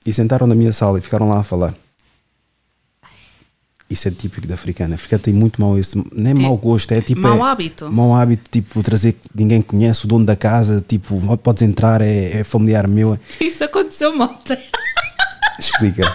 [0.07, 1.75] E sentaram na minha sala e ficaram lá a falar.
[3.87, 4.95] Isso é típico da africana.
[4.95, 5.95] A africana tem muito mau esse.
[6.11, 7.21] Nem Tem- mau gosto, é tipo.
[7.21, 7.91] mau é- hábito.
[7.91, 12.39] Mau hábito, tipo, trazer que ninguém conhece, o dono da casa, tipo, podes entrar, é,
[12.39, 13.19] é familiar meu.
[13.39, 14.57] Isso aconteceu ontem.
[15.59, 16.11] Explica.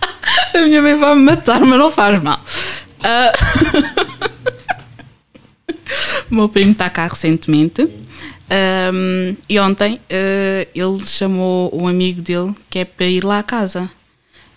[0.56, 2.40] A minha mãe vai me matar, mas não faz mal.
[3.02, 3.30] Ah,
[6.30, 7.82] o meu primo está cá recentemente.
[8.50, 13.42] Ahm, e ontem ah, ele chamou um amigo dele que é para ir lá à
[13.42, 13.90] casa.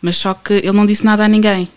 [0.02, 1.70] Mas só que ele não disse nada a ninguém.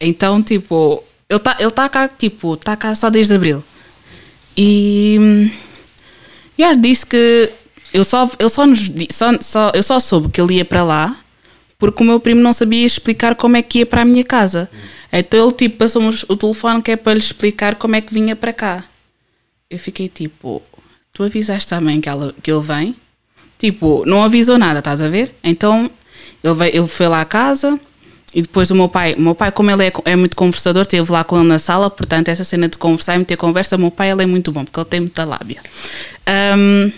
[0.00, 3.62] Então, tipo, ele está ele tá cá, tipo, está cá só desde abril.
[4.56, 5.50] E hum,
[6.58, 7.50] yeah, disse que
[7.92, 11.16] eu só, ele só nos só, só, eu só soube que ele ia para lá
[11.80, 14.70] porque o meu primo não sabia explicar como é que ia para a minha casa.
[15.12, 18.36] Então ele tipo passou-me o telefone que é para lhe explicar como é que vinha
[18.36, 18.84] para cá.
[19.68, 20.62] Eu fiquei tipo,
[21.12, 22.96] tu avisaste também que, ela, que ele vem?
[23.58, 25.34] Tipo, não avisou nada, estás a ver?
[25.42, 25.90] Então
[26.42, 27.78] ele, veio, ele foi lá à casa
[28.34, 31.10] e depois o meu pai, o meu pai, como ele é, é muito conversador, esteve
[31.10, 33.90] lá com ele na sala, portanto, essa cena de conversar e meter conversa, o meu
[33.90, 35.60] pai ele é muito bom, porque ele tem muita lábia.
[36.26, 36.92] Ahm,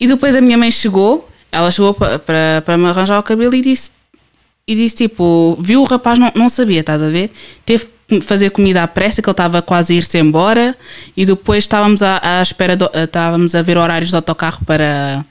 [0.00, 3.90] e depois a minha mãe chegou, ela chegou para me arranjar o cabelo e disse,
[4.68, 7.30] e disse tipo, viu o rapaz, não, não sabia, estás a ver?
[7.64, 10.76] Teve que fazer comida à pressa, que ele estava quase a ir-se embora,
[11.16, 15.24] e depois estávamos à, à espera, do- estávamos a ver horários de autocarro para,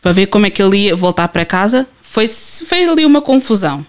[0.00, 1.86] para ver como é que ele ia voltar para casa.
[2.00, 3.86] Foi, foi ali uma confusão.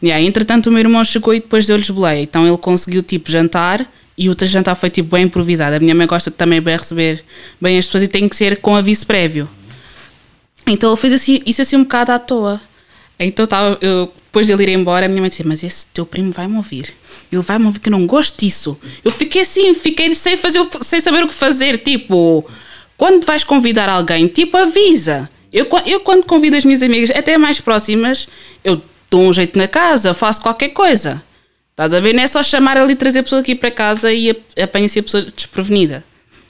[0.00, 2.22] E aí, entretanto, o meu irmão chegou e depois deu-lhes boleia.
[2.22, 5.76] Então ele conseguiu tipo jantar e o jantar foi tipo bem improvisado.
[5.76, 7.22] A minha mãe gosta também bem receber
[7.60, 9.48] bem as pessoas e tem que ser com aviso prévio.
[10.66, 12.60] Então ele fez assim, isso assim um bocado à toa.
[13.18, 16.32] Então tava, eu, depois dele ir embora, a minha mãe disse: Mas esse teu primo
[16.32, 16.92] vai-me ouvir.
[17.30, 18.78] Ele vai-me ouvir que eu não gosto disso.
[19.04, 21.78] Eu fiquei assim, fiquei sem, fazer, sem saber o que fazer.
[21.78, 22.44] Tipo,
[22.96, 25.30] quando vais convidar alguém, tipo, avisa.
[25.52, 28.26] Eu, eu quando convido as minhas amigas, até mais próximas,
[28.64, 31.22] eu dou um jeito na casa, faço qualquer coisa.
[31.72, 32.14] Estás a ver?
[32.14, 35.02] Não é só chamar ali trazer a pessoa aqui para casa e ap- apanha-se a
[35.02, 36.04] pessoa desprevenida.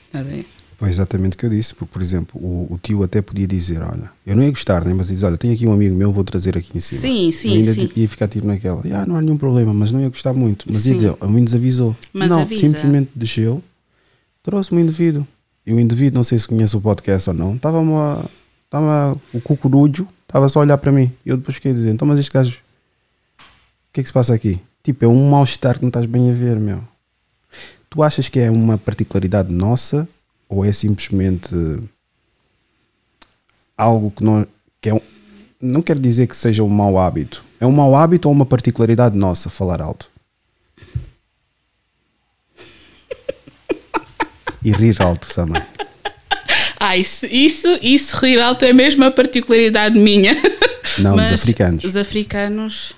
[0.06, 0.46] Estás a ver?
[0.82, 3.80] Foi exatamente o que eu disse, porque, por exemplo, o, o tio até podia dizer:
[3.82, 4.92] Olha, eu não ia gostar, né?
[4.92, 7.00] mas diz: Olha, tenho aqui um amigo meu, vou trazer aqui em cima.
[7.00, 7.88] Sim, sim, eu ainda sim.
[7.94, 10.64] ia ficar tipo naquela: ah, Não há nenhum problema, mas não ia gostar muito.
[10.66, 10.94] Mas ia Sim.
[10.94, 11.96] dizer: A nos avisou.
[12.12, 12.62] Mas não, avisa.
[12.62, 13.62] simplesmente desceu,
[14.42, 15.24] trouxe-me um indivíduo.
[15.64, 18.24] E o indivíduo, não sei se conhece o podcast ou não, estava-me a.
[18.64, 21.12] Estava o cucurujo, estava só a olhar para mim.
[21.24, 22.58] E eu depois fiquei a dizer: Então, mas este gajo,
[23.38, 24.58] o que é que se passa aqui?
[24.82, 26.82] Tipo, é um mal-estar que não estás bem a ver, meu.
[27.88, 30.08] Tu achas que é uma particularidade nossa
[30.52, 31.50] ou é simplesmente
[33.76, 34.46] algo que não
[34.82, 35.00] que é um,
[35.58, 37.42] não quero dizer que seja um mau hábito.
[37.58, 40.10] É um mau hábito ou uma particularidade nossa falar alto?
[44.62, 45.62] E rir alto também.
[46.84, 50.34] Ah, isso, isso, isso rir alto é mesmo a particularidade minha.
[50.98, 51.84] Não, Mas dos africanos.
[51.84, 52.96] Os africanos,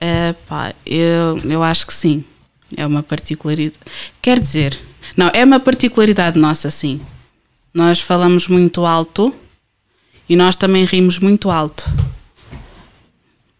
[0.00, 2.24] é, pá, eu, eu acho que sim.
[2.76, 3.78] É uma particularidade.
[4.20, 4.76] Quer dizer,
[5.16, 7.00] não, é uma particularidade nossa, sim.
[7.72, 9.34] Nós falamos muito alto
[10.28, 11.84] e nós também rimos muito alto.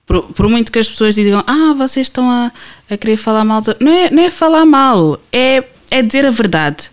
[0.06, 2.52] Por, por muito que as pessoas digam, ah, vocês estão a,
[2.90, 3.60] a querer falar mal.
[3.60, 6.90] dos-" Não é, não é falar mal, é, é dizer a verdade.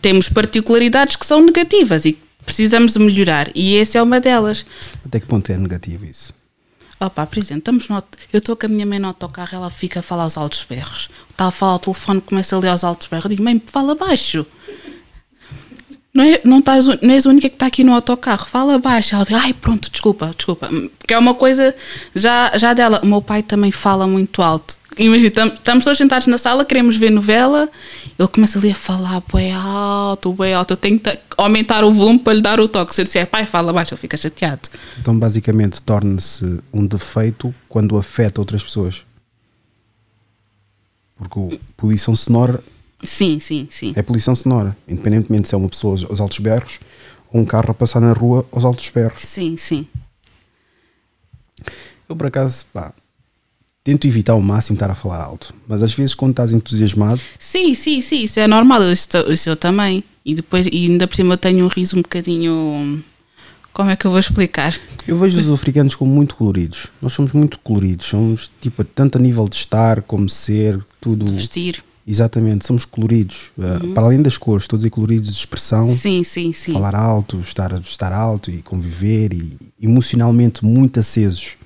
[0.00, 4.64] Temos particularidades que são negativas e precisamos melhorar, e essa é uma delas.
[5.04, 6.34] Até que ponto é negativo isso?
[7.00, 10.00] Opa, por exemplo, estamos no, eu estou com a minha mãe no autocarro, ela fica
[10.00, 11.08] a falar aos altos berros.
[11.30, 13.28] Está a falar ao telefone, começa a ler aos altos berros.
[13.28, 14.44] Digo, mãe, fala baixo.
[16.12, 19.14] Não, é, não, estás, não és a única que está aqui no autocarro, fala baixo.
[19.14, 20.68] Ela diz, ai, pronto, desculpa, desculpa.
[20.98, 21.74] Porque é uma coisa
[22.14, 23.00] já, já dela.
[23.04, 24.77] O meu pai também fala muito alto.
[24.98, 27.68] Imagina, tam- estamos todos sentados na sala, queremos ver novela,
[28.18, 30.72] ele começa ali a falar bem alto, bem alto.
[30.72, 32.94] Eu tenho que ta- aumentar o volume para lhe dar o toque.
[32.94, 34.68] Se eu disser, pai, fala baixo, ele fica chateado.
[34.98, 39.02] Então, basicamente, torna-se um defeito quando afeta outras pessoas.
[41.16, 42.62] Porque o poluição sonora
[43.02, 43.92] Sim, sim, sim.
[43.94, 44.76] é poluição sonora.
[44.88, 46.80] Independentemente se é uma pessoa aos altos berros
[47.32, 49.20] ou um carro a passar na rua aos altos berros.
[49.22, 49.86] Sim, sim.
[52.08, 52.92] Eu, por acaso, pá,
[53.88, 55.54] tento evitar ao máximo estar a falar alto.
[55.66, 59.56] Mas às vezes, quando estás entusiasmado, Sim, sim, sim, isso é normal, isso, isso eu
[59.56, 60.04] também.
[60.26, 63.02] E depois, e ainda por cima eu tenho um riso um bocadinho.
[63.72, 64.78] Como é que eu vou explicar?
[65.06, 66.88] eu vejo os africanos como muito coloridos.
[67.00, 68.06] Nós somos muito coloridos.
[68.06, 71.24] Somos, tipo, tanto a nível de estar como ser, tudo.
[71.24, 71.82] De vestir.
[72.06, 73.52] Exatamente, somos coloridos.
[73.56, 75.88] Uh, para além das cores, a dizer coloridos de expressão.
[75.88, 76.74] Sim, sim, sim.
[76.74, 81.56] Falar alto, estar, estar alto e conviver e emocionalmente muito acesos.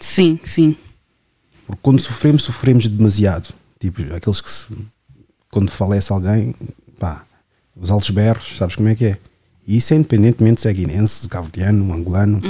[0.00, 0.76] Sim, sim.
[1.68, 3.52] Porque quando sofremos, sofremos demasiado.
[3.78, 4.66] Tipo, aqueles que se,
[5.50, 6.54] quando falece alguém,
[6.98, 7.24] pá,
[7.76, 9.18] os altos berros, sabes como é que é?
[9.66, 12.40] E isso é independentemente se é guinense, cabo-verdiano, angolano,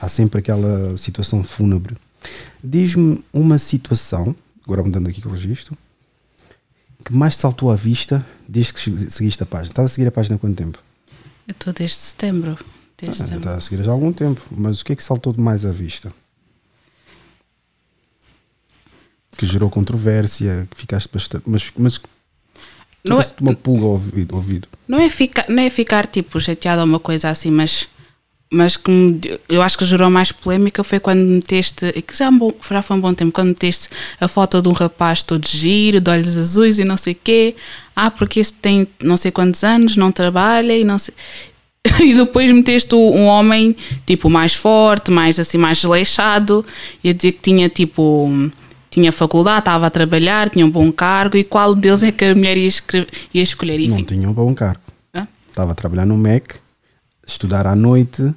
[0.00, 1.94] há sempre aquela situação fúnebre.
[2.62, 4.34] Diz-me uma situação,
[4.64, 5.76] agora mudando aqui o registro,
[7.04, 9.72] que mais te saltou à vista desde que seguiste a página.
[9.72, 10.78] Estás a seguir a página há quanto tempo?
[11.46, 12.56] Eu estou desde setembro.
[12.98, 13.40] Desde Ah, setembro.
[13.40, 15.66] Estás a seguir já há algum tempo, mas o que é que saltou de mais
[15.66, 16.10] à vista?
[19.36, 21.44] Que gerou controvérsia, que ficaste bastante.
[21.46, 22.00] Mas, mas
[23.04, 24.34] Não é- uma pulga ao ouvido.
[24.34, 24.68] ouvido.
[24.88, 27.88] Não é ficar, não é ficar tipo chateado ou uma coisa assim, mas,
[28.52, 32.26] mas que me eu acho que gerou mais polémica foi quando meteste, e que já,
[32.28, 33.88] é já foi um bom tempo, quando meteste
[34.20, 37.56] a foto de um rapaz todo giro, de olhos azuis e não sei o quê.
[37.96, 41.14] ah, porque esse tem não sei quantos anos, não trabalha e não sei.
[42.02, 43.74] E depois meteste um homem
[44.06, 46.64] tipo mais forte, mais assim, mais desleixado,
[47.02, 48.50] e a dizer que tinha tipo.
[48.94, 52.34] Tinha faculdade, estava a trabalhar, tinha um bom cargo, e qual deles é que a
[52.34, 52.68] mulher ia,
[53.34, 53.80] ia escolher?
[53.80, 54.82] E Não tinha um bom cargo.
[55.12, 55.26] Hã?
[55.48, 56.54] Estava a trabalhar no MEC,
[57.26, 58.32] estudar à noite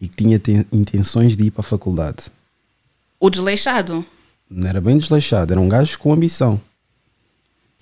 [0.00, 2.24] e tinha ten- intenções de ir para a faculdade.
[3.20, 4.02] O desleixado.
[4.48, 6.58] Não era bem desleixado, era um gajo com ambição.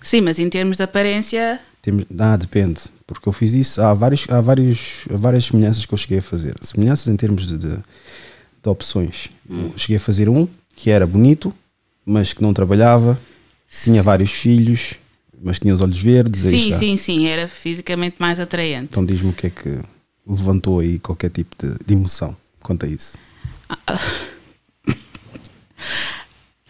[0.01, 1.61] Sim, mas em termos de aparência.
[2.19, 3.81] Ah, depende, porque eu fiz isso.
[3.81, 6.55] Há, vários, há vários, várias semelhanças que eu cheguei a fazer.
[6.61, 9.29] Semelhanças em termos de, de, de opções.
[9.49, 11.53] Eu cheguei a fazer um que era bonito,
[12.07, 13.19] mas que não trabalhava,
[13.69, 14.93] tinha vários filhos,
[15.43, 16.41] mas tinha os olhos verdes.
[16.41, 18.87] Sim, sim, sim, era fisicamente mais atraente.
[18.91, 19.79] Então diz-me o que é que
[20.25, 23.17] levantou aí qualquer tipo de, de emoção quanto a isso.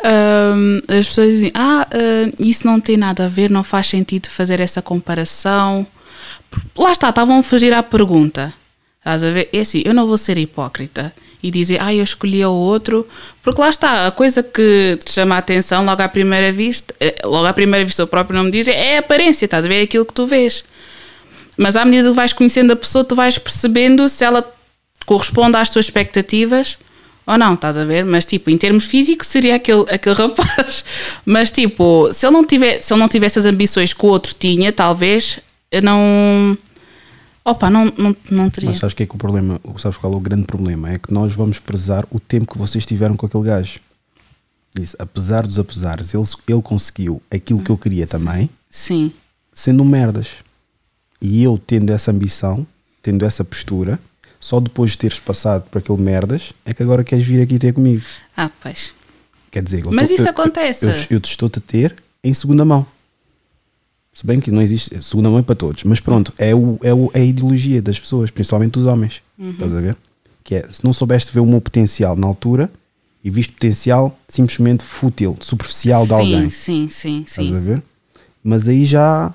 [0.03, 4.27] Ahm, as pessoas dizem: Ah, ah, isso não tem nada a ver, não faz sentido
[4.29, 5.87] fazer essa comparação.
[6.75, 8.53] Lá está, estavam a fugir à pergunta.
[8.99, 9.49] Estás a ver?
[9.51, 13.07] É assim, eu não vou ser hipócrita e dizer, ah, eu escolhi o outro,
[13.41, 17.15] porque lá está, a coisa que te chama a atenção logo à primeira vista, eh,
[17.23, 19.79] logo à primeira vista o próprio nome diz, é a aparência, estás a ver?
[19.79, 20.63] É aquilo que tu vês.
[21.55, 24.51] Mas à medida que vais conhecendo a pessoa, tu vais percebendo se ela
[25.05, 26.77] corresponde às tuas expectativas
[27.27, 28.05] ou não, estás a ver?
[28.05, 30.85] Mas tipo, em termos físicos seria aquele, aquele rapaz.
[31.25, 34.33] Mas tipo, se ele, não tiver, se ele não tivesse as ambições que o outro
[34.33, 35.39] tinha, talvez
[35.83, 36.57] não.
[37.49, 38.69] Opa, não, não, não teria.
[38.69, 40.91] Mas sabes que é que o problema, sabes qual é o grande problema?
[40.91, 43.79] É que nós vamos prezar o tempo que vocês tiveram com aquele gajo.
[44.77, 49.13] Isso, apesar dos apesares, ele, ele conseguiu aquilo que eu queria também, Sim,
[49.53, 50.27] sendo merdas.
[51.21, 52.67] E eu tendo essa ambição,
[53.01, 53.97] tendo essa postura,
[54.39, 57.73] só depois de teres passado por aquele merdas, é que agora queres vir aqui ter
[57.73, 58.03] comigo.
[58.35, 58.93] ah, pois.
[59.49, 60.85] Quer dizer, eu Mas tô- isso eu- acontece.
[60.85, 62.85] Eu, eu te estou a ter em segunda mão.
[64.17, 66.91] Se bem que não existe segunda mão é para todos, mas pronto, é, o, é,
[66.91, 69.21] o, é a ideologia das pessoas, principalmente dos homens.
[69.37, 69.51] Uhum.
[69.51, 69.95] Estás a ver?
[70.43, 72.67] Que é, se não soubeste ver o meu potencial na altura
[73.23, 76.49] e viste potencial simplesmente fútil, superficial de sim, alguém.
[76.49, 77.59] sim, sim, Estás a sim.
[77.59, 77.83] ver?
[78.43, 79.31] Mas aí já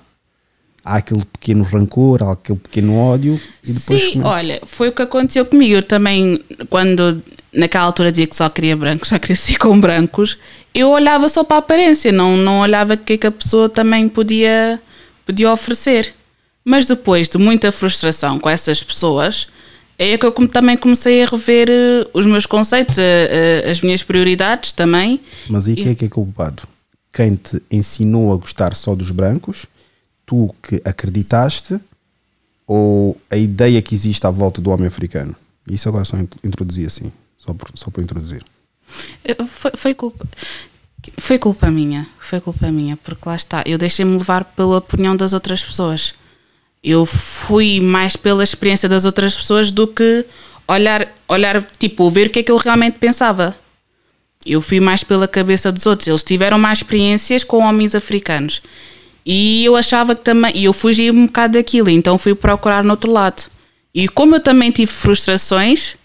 [0.84, 4.92] há aquele pequeno rancor, há aquele pequeno ódio e depois Sim, começa- olha, foi o
[4.92, 5.74] que aconteceu comigo.
[5.74, 7.22] Eu também, quando
[7.52, 10.38] naquela altura dizia que só queria brancos, só queria ser com brancos,
[10.74, 13.68] eu olhava só para a aparência, não, não olhava o que é que a pessoa
[13.68, 14.80] também podia,
[15.24, 16.14] podia oferecer.
[16.64, 19.48] Mas depois de muita frustração com essas pessoas,
[19.98, 24.02] é que eu também comecei a rever eh, os meus conceitos, eh, eh, as minhas
[24.02, 25.20] prioridades também.
[25.48, 26.62] Mas aí quem é que é culpado?
[27.12, 29.66] Quem te ensinou a gostar só dos brancos,
[30.26, 31.78] tu que acreditaste,
[32.66, 35.34] ou a ideia que existe à volta do homem africano?
[35.68, 38.42] Isso agora só int- introduzir assim, só por, só por introduzir.
[39.24, 40.26] Eh, Foi, foi culpa.
[41.18, 45.32] Foi culpa minha, foi culpa minha, porque lá está, eu deixei-me levar pela opinião das
[45.32, 46.14] outras pessoas.
[46.82, 50.24] Eu fui mais pela experiência das outras pessoas do que
[50.68, 53.56] olhar, olhar tipo, ver o que é que eu realmente pensava.
[54.44, 56.08] Eu fui mais pela cabeça dos outros.
[56.08, 58.60] Eles tiveram mais experiências com homens africanos.
[59.24, 60.52] E eu achava que também.
[60.54, 63.50] E eu fugi um bocado daquilo, então fui procurar no outro lado.
[63.94, 65.96] E como eu também tive frustrações,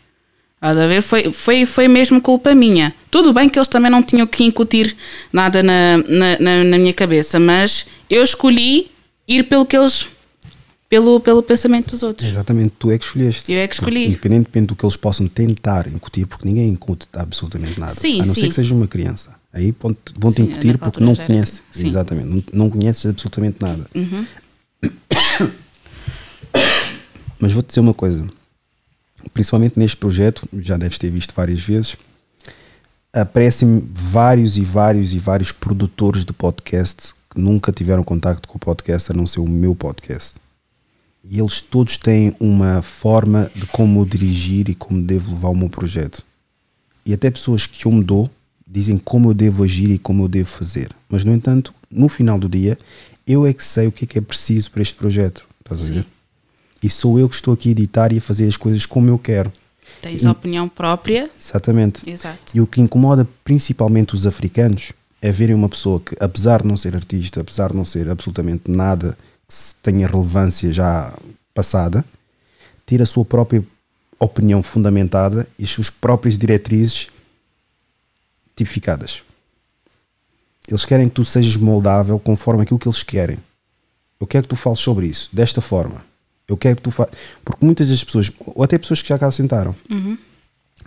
[0.60, 1.02] a ver?
[1.02, 2.94] Foi, foi, foi mesmo culpa minha.
[3.10, 4.96] Tudo bem que eles também não tinham que incutir
[5.32, 8.92] nada na, na, na, na minha cabeça, mas eu escolhi
[9.28, 10.08] ir pelo que eles.
[10.90, 12.28] pelo, pelo pensamento dos outros.
[12.28, 13.52] Exatamente, tu é que escolheste.
[13.52, 14.08] Eu é que escolhi.
[14.08, 17.94] Independentemente do que eles possam tentar incutir, porque ninguém incute absolutamente nada.
[17.94, 18.42] Sim, a não sim.
[18.42, 19.37] ser que seja uma criança.
[19.54, 19.74] Aí
[20.18, 21.26] vão-te incutir porque não conhece.
[21.26, 21.62] criança.
[21.72, 21.88] Sim.
[21.88, 23.90] Exatamente, não, não conheces absolutamente nada.
[27.40, 28.28] Mas vou-te dizer uma coisa.
[29.34, 31.98] Principalmente neste projeto, já deves ter visto várias vezes,
[33.14, 38.60] aparecem vários e vários e vários produtores de podcast que nunca tiveram contacto com o
[38.60, 40.36] podcast a não ser o meu podcast.
[41.24, 45.56] E eles todos têm uma forma de como eu dirigir e como devo levar o
[45.56, 46.24] meu projeto.
[47.06, 48.30] E até pessoas que eu me dou
[48.68, 50.90] dizem como eu devo agir e como eu devo fazer.
[51.10, 52.78] Mas, no entanto, no final do dia,
[53.26, 55.46] eu é que sei o que é que é preciso para este projeto.
[55.62, 56.06] Estás a ver?
[56.82, 59.18] E sou eu que estou aqui a editar e a fazer as coisas como eu
[59.18, 59.52] quero.
[60.02, 61.30] Tens a opinião própria.
[61.40, 62.08] Exatamente.
[62.08, 62.38] Exato.
[62.54, 64.92] E o que incomoda principalmente os africanos
[65.22, 68.70] é verem uma pessoa que, apesar de não ser artista, apesar de não ser absolutamente
[68.70, 71.18] nada que tenha relevância já
[71.54, 72.06] passada,
[72.86, 73.64] ter a sua própria
[74.20, 77.08] opinião fundamentada e as suas próprias diretrizes
[78.58, 79.24] tipificadas.
[80.68, 83.38] Eles querem que tu sejas moldável conforme aquilo que eles querem.
[84.20, 86.04] Eu quero que tu fales sobre isso, desta forma.
[86.48, 87.08] Eu quero que tu fa...
[87.46, 89.74] Porque muitas das pessoas, ou até pessoas que já cá sentaram,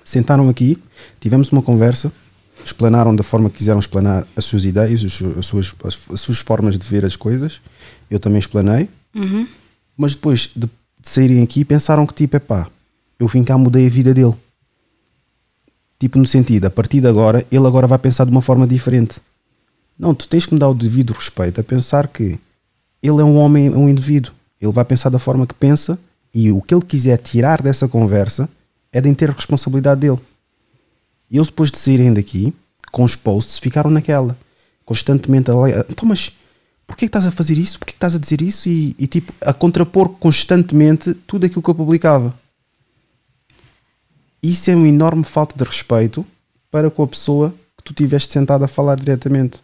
[0.05, 0.77] sentaram aqui,
[1.19, 2.13] tivemos uma conversa
[2.65, 5.13] explanaram da forma que quiseram explanar as suas ideias, as
[5.47, 7.61] suas, as, as suas formas de ver as coisas.
[8.11, 8.89] Eu também explanei.
[9.97, 12.69] Mas depois de, de saírem aqui, pensaram que tipo, epá,
[13.19, 14.35] eu vim cá, mudei a vida dele.
[16.01, 19.21] Tipo, no sentido, a partir de agora, ele agora vai pensar de uma forma diferente.
[19.99, 22.41] Não, tu tens que me dar o devido respeito a pensar que
[23.03, 24.33] ele é um homem, é um indivíduo.
[24.59, 25.99] Ele vai pensar da forma que pensa
[26.33, 28.49] e o que ele quiser tirar dessa conversa
[28.91, 30.19] é de inteira responsabilidade dele.
[31.31, 32.55] E eles depois de saírem daqui,
[32.91, 34.39] com os posts, ficaram naquela.
[34.87, 35.85] Constantemente a ler.
[35.91, 36.33] Então, mas
[36.87, 37.79] porquê que estás a fazer isso?
[37.79, 38.71] Porquê que estás a dizer isso?
[38.71, 42.35] E, e, tipo, a contrapor constantemente tudo aquilo que eu publicava.
[44.43, 46.25] Isso é uma enorme falta de respeito
[46.71, 49.59] para com a pessoa que tu tiveste sentado a falar diretamente.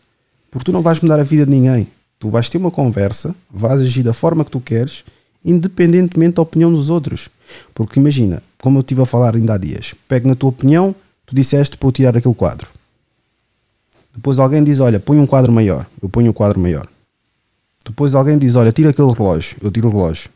[0.51, 1.87] Porque tu não vais mudar a vida de ninguém.
[2.19, 5.05] Tu vais ter uma conversa, vais agir da forma que tu queres,
[5.45, 7.29] independentemente da opinião dos outros.
[7.75, 11.35] Porque imagina, como eu estive a falar ainda há dias, pego na tua opinião, tu
[11.35, 12.69] disseste para eu tirar aquele quadro.
[14.15, 15.87] Depois alguém diz, olha, põe um quadro maior.
[16.03, 16.89] Eu ponho o quadro maior.
[17.85, 19.59] Depois alguém diz, olha, tira aquele relógio.
[19.61, 20.31] Eu tiro o relógio.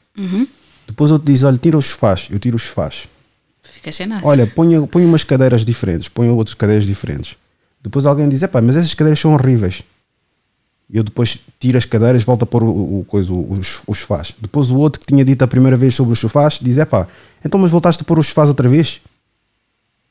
[0.86, 2.28] Depois outro diz, olha, tira os sofás.
[2.30, 3.08] Eu tiro os sofás.
[3.80, 4.26] Fica sem nada.
[4.26, 7.34] Olha, ponha umas cadeiras diferentes, ponha outras cadeiras diferentes.
[7.82, 9.82] Depois alguém diz, epá, mas essas cadeiras são horríveis.
[10.90, 14.34] E eu depois tiro as cadeiras, volto a pôr o, o, coisa, os, os sofás.
[14.38, 17.08] Depois o outro que tinha dito a primeira vez sobre os sofás diz, epá,
[17.42, 19.00] então mas voltaste a pôr os sofás outra vez?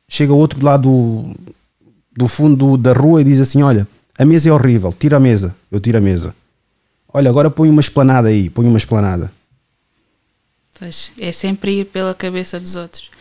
[0.08, 1.32] Chega outro lá do,
[2.18, 5.56] do fundo da rua e diz assim, olha, a mesa é horrível, tira a mesa.
[5.72, 6.34] Eu tiro a mesa.
[7.14, 9.32] Olha, agora põe uma esplanada aí, põe uma esplanada.
[10.80, 13.12] Pois, é sempre ir pela cabeça dos outros.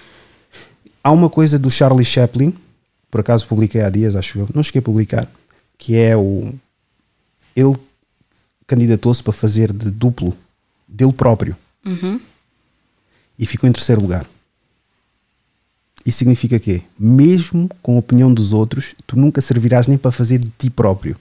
[1.08, 2.52] Há uma coisa do Charlie Chaplin,
[3.10, 5.26] por acaso publiquei há dias, acho eu, não cheguei a publicar,
[5.78, 6.52] que é o.
[7.56, 7.74] Ele
[8.66, 10.36] candidatou-se para fazer de duplo
[10.86, 11.56] dele próprio
[13.38, 14.26] e ficou em terceiro lugar.
[16.04, 20.36] Isso significa que, mesmo com a opinião dos outros, tu nunca servirás nem para fazer
[20.36, 21.16] de ti próprio.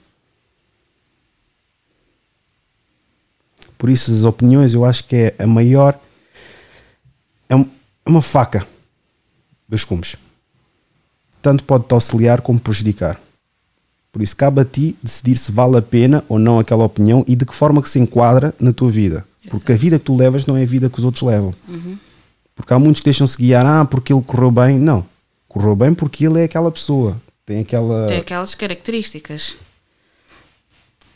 [3.78, 5.98] Por isso, as opiniões eu acho que é a maior.
[7.48, 8.66] É é uma faca
[9.68, 10.16] dos cumes.
[11.42, 13.20] Tanto pode te auxiliar como prejudicar.
[14.10, 17.36] Por isso, cabe a ti decidir se vale a pena ou não aquela opinião e
[17.36, 19.24] de que forma que se enquadra na tua vida.
[19.50, 21.54] Porque a vida que tu levas não é a vida que os outros levam.
[22.54, 24.78] Porque há muitos que deixam-se guiar, ah, porque ele correu bem.
[24.78, 25.06] Não.
[25.46, 27.20] Correu bem porque ele é aquela pessoa.
[27.46, 28.06] Tem aquela.
[28.06, 29.56] Tem aquelas características.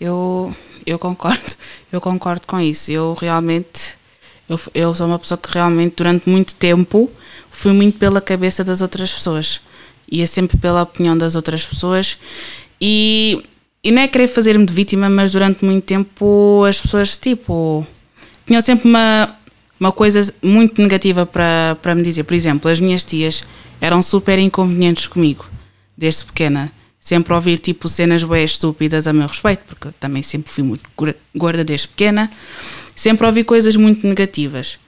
[0.01, 0.55] Eu,
[0.87, 1.57] eu concordo,
[1.93, 2.91] eu concordo com isso.
[2.91, 3.99] Eu realmente,
[4.49, 7.11] eu, eu sou uma pessoa que realmente durante muito tempo
[7.53, 9.61] fui muito pela cabeça das outras pessoas.
[10.11, 12.19] Ia sempre pela opinião das outras pessoas
[12.81, 13.43] e,
[13.83, 17.87] e não é querer fazer-me de vítima, mas durante muito tempo as pessoas, tipo,
[18.47, 19.37] tinham sempre uma,
[19.79, 22.25] uma coisa muito negativa para, para me dizer.
[22.25, 23.45] Por exemplo, as minhas tias
[23.81, 25.49] eram super inconvenientes comigo,
[25.97, 26.71] desde pequena.
[27.01, 30.89] Sempre ouvir tipo cenas bem estúpidas a meu respeito, porque eu também sempre fui muito
[30.97, 32.31] gor- gorda desde pequena.
[32.95, 34.79] Sempre ouvi coisas muito negativas.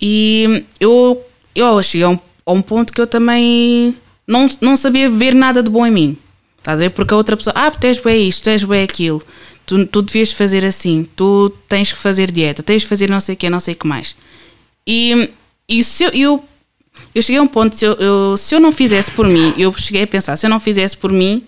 [0.00, 1.20] E eu,
[1.60, 3.96] eu cheguei a um, a um ponto que eu também
[4.26, 6.18] não, não sabia ver nada de bom em mim.
[6.58, 6.90] Estás a ver?
[6.90, 9.22] Porque a outra pessoa, ah, tu és bem isto, tu és bem aquilo,
[9.64, 13.34] tu, tu devias fazer assim, tu tens que fazer dieta, tens que fazer não sei
[13.34, 14.16] o que, não sei o que mais.
[14.86, 15.30] E,
[15.68, 16.44] e se eu, eu,
[17.14, 19.72] eu cheguei a um ponto, se eu, eu- se eu não fizesse por mim, eu
[19.74, 21.44] cheguei a pensar, se eu não fizesse por mim,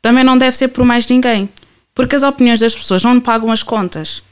[0.00, 1.48] também não deve ser por mais ninguém.
[1.94, 4.22] Porque as opiniões das pessoas não me pagam as contas.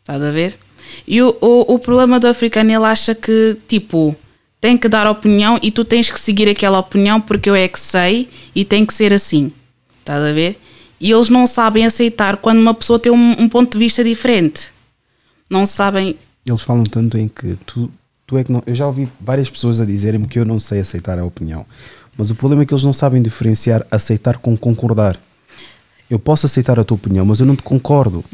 [0.00, 0.58] Estás a ver?
[1.06, 4.16] E o, o, o problema do africano, ele acha que, tipo,
[4.60, 7.80] tem que dar opinião e tu tens que seguir aquela opinião porque eu é que
[7.80, 9.52] sei e tem que ser assim.
[9.98, 10.58] Estás a ver?
[11.00, 14.68] E eles não sabem aceitar quando uma pessoa tem um, um ponto de vista diferente.
[15.50, 16.16] Não sabem.
[16.46, 17.92] Eles falam tanto em que tu,
[18.24, 18.62] tu é que não.
[18.64, 21.66] Eu já ouvi várias pessoas a dizerem-me que eu não sei aceitar a opinião.
[22.16, 25.18] Mas o problema é que eles não sabem diferenciar aceitar com concordar.
[26.08, 28.24] Eu posso aceitar a tua opinião, mas eu não te concordo.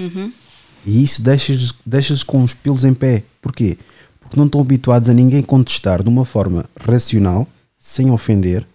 [0.89, 3.23] E isso deixa-lhes deixa com os pelos em pé.
[3.43, 3.77] Porquê?
[4.19, 7.47] Porque não estão habituados a ninguém contestar de uma forma racional,
[7.79, 8.67] sem ofender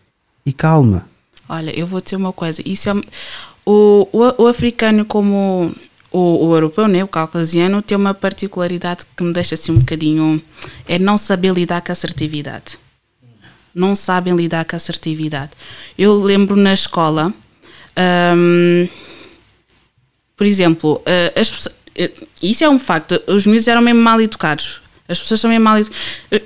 [0.45, 1.07] e calma.
[1.49, 2.61] Olha, eu vou dizer uma coisa.
[2.63, 2.93] Isso é,
[3.65, 5.73] o, o, o africano, como
[6.11, 10.39] o, o europeu, né, o caucasiano, tem uma particularidade que me deixa assim um bocadinho.
[10.87, 12.77] É não saber lidar com a assertividade.
[13.73, 15.51] Não sabem lidar com a assertividade.
[15.97, 17.33] Eu lembro na escola,
[18.37, 18.87] hum,
[20.37, 21.82] por exemplo, eh, as pessoas-
[22.41, 24.81] isso é um facto, os miúdos eram mesmo mal educados.
[25.07, 26.01] As pessoas mesmo mal educadas.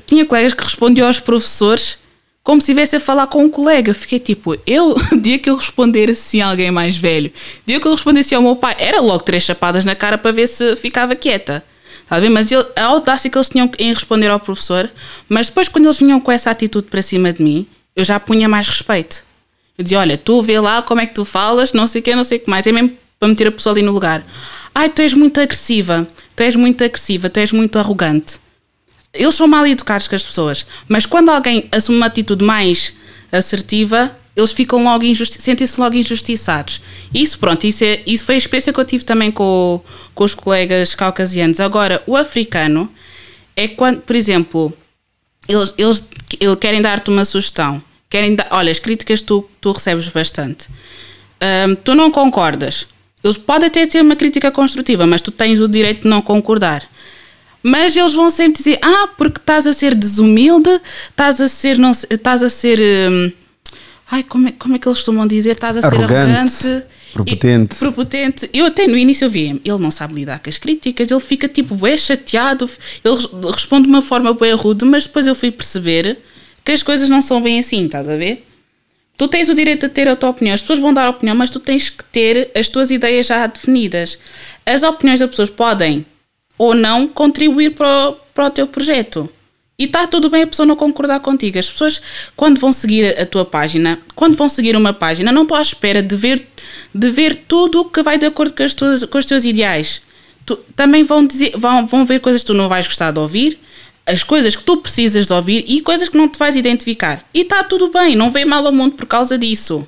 [0.05, 1.97] Tinha colegas que respondiam aos professores
[2.43, 3.93] como se estivesse a falar com um colega.
[3.93, 7.31] Fiquei tipo, eu, dia que eu responder assim a alguém mais velho,
[7.65, 10.47] dia que eu respondesse ao meu pai, era logo três chapadas na cara para ver
[10.47, 11.63] se ficava quieta.
[12.09, 12.29] Ver?
[12.29, 14.89] Mas ele- a audácia que eles tinham em responder ao professor,
[15.27, 18.47] mas depois quando eles vinham com essa atitude para cima de mim, eu já punha
[18.47, 19.25] mais respeito.
[19.77, 22.15] Eu dizia, olha, tu vê lá como é que tu falas, não sei o que,
[22.15, 22.65] não sei o que mais.
[22.65, 24.25] É mesmo para meter a pessoa ali no lugar.
[24.73, 28.39] Ai, tu és muito agressiva, tu és muito agressiva, tu és muito arrogante.
[29.13, 32.93] Eles são mal educados com as pessoas, mas quando alguém assume uma atitude mais
[33.31, 36.79] assertiva, eles ficam logo sentem-se logo injustiçados.
[37.11, 39.81] Isso, pronto, isso, é, isso foi a experiência que eu tive também com,
[40.13, 41.59] com os colegas caucasianos.
[41.59, 42.91] Agora, o africano
[43.55, 44.71] é quando, por exemplo,
[45.49, 46.07] eles, eles,
[46.39, 47.81] eles querem dar-te uma sugestão.
[48.09, 50.67] Querem dar, olha, as críticas tu, tu recebes bastante.
[51.41, 52.85] Hum, tu não concordas.
[53.23, 56.83] Eles podem até ser uma crítica construtiva, mas tu tens o direito de não concordar.
[57.63, 60.69] Mas eles vão sempre dizer: Ah, porque estás a ser desumilde,
[61.09, 61.77] estás a ser.
[61.77, 62.79] Não, estás a ser.
[62.79, 63.31] hum,
[64.09, 65.51] ai, como é, como é que eles costumam dizer?
[65.51, 66.83] Estás a ser Arrogante, arrogante.
[67.13, 67.75] prepotente.
[67.75, 68.49] E- prepotente.
[68.53, 71.47] Eu até no início eu vi, ele não sabe lidar com as críticas, ele fica
[71.49, 72.69] tipo bué chateado,
[73.03, 76.19] ele res- responde de uma forma bué rude, mas depois eu fui perceber
[76.63, 78.45] que as coisas não são bem assim, estás a ver?
[79.17, 81.49] Tu tens o direito de ter a tua opinião, as pessoas vão dar opinião, mas
[81.49, 84.19] tu tens que ter as tuas ideias já definidas.
[84.65, 86.05] As opiniões das pessoas podem
[86.57, 89.27] ou não contribuir para o, para o teu projeto.
[89.79, 91.57] E está tudo bem a pessoa não concordar contigo.
[91.59, 92.01] As pessoas,
[92.35, 96.01] quando vão seguir a tua página, quando vão seguir uma página, não estou à espera
[96.01, 96.47] de ver,
[96.93, 100.01] de ver tudo que vai de acordo com, as tuas, com os teus ideais.
[100.45, 103.59] Tu- também vão, dizer, vão, vão ver coisas que tu não vais gostar de ouvir,
[104.07, 107.25] as coisas que tu precisas de ouvir e coisas que não te vais identificar.
[107.33, 109.85] E está tudo bem, não vem mal ao mundo por causa disso.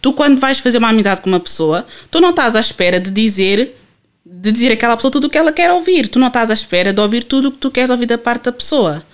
[0.00, 3.10] Tu, quando vais fazer uma amizade com uma pessoa, tu não estás à espera de
[3.10, 3.76] dizer
[4.24, 6.08] de dizer àquela pessoa tudo o que ela quer ouvir.
[6.08, 8.44] Tu não estás à espera de ouvir tudo o que tu queres ouvir da parte
[8.44, 9.04] da pessoa.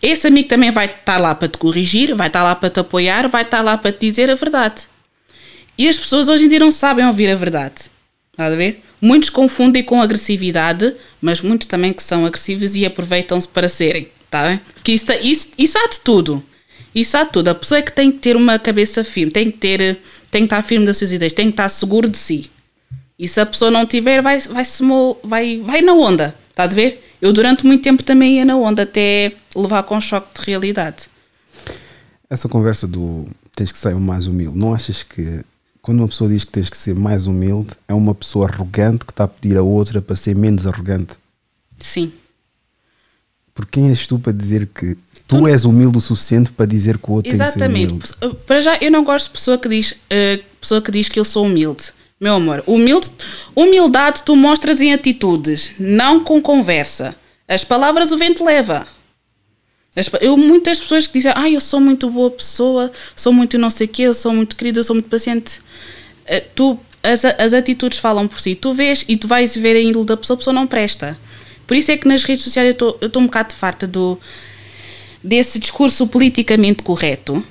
[0.00, 3.28] Esse amigo também vai estar lá para te corrigir, vai estar lá para te apoiar,
[3.28, 4.82] vai estar lá para te dizer a verdade.
[5.76, 7.90] E as pessoas hoje em dia não sabem ouvir a verdade.
[8.38, 8.84] Estás a ver?
[9.00, 14.08] Muitos confundem com agressividade, mas muitos também que são agressivos e aproveitam-se para serem.
[14.30, 14.60] Tá bem?
[14.74, 16.40] Porque isso, isso, isso há de tudo.
[16.94, 17.48] Isso há de tudo.
[17.48, 19.98] A pessoa é que tem que ter uma cabeça firme, tem que, ter,
[20.30, 22.48] tem que estar firme das suas ideias, tem que estar seguro de si.
[23.18, 24.64] E se a pessoa não tiver, vai, vai,
[25.24, 26.32] vai, vai na onda.
[26.50, 27.04] Estás a ver?
[27.20, 31.10] Eu durante muito tempo também ia na onda, até levar com um choque de realidade.
[32.30, 33.26] Essa conversa do
[33.56, 35.40] tens que ser mais humilde, não achas que
[35.88, 39.10] quando uma pessoa diz que tens que ser mais humilde, é uma pessoa arrogante que
[39.10, 41.14] está a pedir a outra para ser menos arrogante?
[41.80, 42.12] Sim.
[43.54, 47.10] Porque quem és tu para dizer que tu és humilde o suficiente para dizer que
[47.10, 47.86] o outro tem que ser Exatamente.
[47.86, 48.10] humilde?
[48.22, 51.18] Uh, Para já, eu não gosto de pessoa que diz, uh, pessoa que, diz que
[51.18, 51.84] eu sou humilde.
[52.20, 53.10] Meu amor, humilde,
[53.56, 57.16] humildade tu mostras em atitudes, não com conversa.
[57.48, 58.86] As palavras o vento leva.
[60.20, 63.86] Eu, muitas pessoas que dizem, ah, eu sou muito boa pessoa, sou muito não sei
[63.86, 65.58] o quê, eu sou muito querida, eu sou muito paciente.
[66.28, 68.54] Uh, tu, as, as atitudes falam por si.
[68.54, 71.18] Tu vês e tu vais ver a índole da pessoa, a pessoa não presta.
[71.66, 74.18] Por isso é que nas redes sociais eu estou- um bocado farta do,
[75.22, 77.44] desse discurso politicamente correto.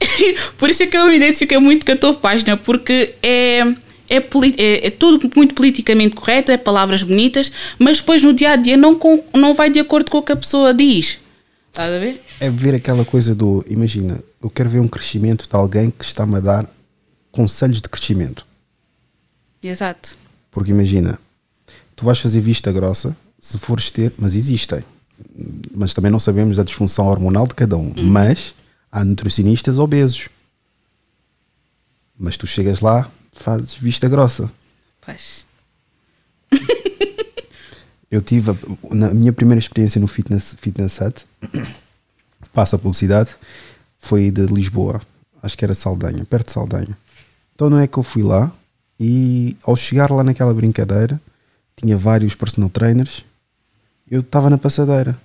[0.56, 3.60] Por isso é que eu me identifiquei muito com a tua página, porque é,
[4.08, 8.56] é, é, é tudo muito politicamente correto, é palavras bonitas, mas depois no dia a
[8.56, 11.18] dia não, com- não vai de acordo com o que a pessoa diz.
[11.70, 12.22] Estás a ver?
[12.40, 13.64] É ver aquela coisa do.
[13.68, 16.70] Imagina, eu quero ver um crescimento de alguém que está-me a dar
[17.30, 18.46] conselhos de crescimento.
[19.62, 20.16] Exato.
[20.50, 21.18] Porque imagina,
[21.94, 24.84] tu vais fazer vista grossa se fores ter, mas existem.
[25.74, 27.92] Mas também não sabemos da disfunção hormonal de cada um.
[27.96, 28.54] Mas
[28.90, 30.28] há nutricionistas obesos.
[32.18, 34.50] Mas tu chegas lá, fazes vista grossa.
[35.00, 35.46] Pois.
[38.10, 38.56] Eu tive, a-
[38.94, 41.26] na minha primeira experiência no Fitness, fitness Hut,
[42.52, 43.30] passa a publicidade,
[43.98, 45.00] foi de Lisboa,
[45.42, 46.96] acho que era Saldanha, perto de Saldanha.
[47.54, 48.50] Então não é que eu fui lá
[48.98, 51.20] e ao chegar lá naquela brincadeira,
[51.76, 53.24] tinha vários personal trainers,
[54.10, 55.18] eu estava na passadeira.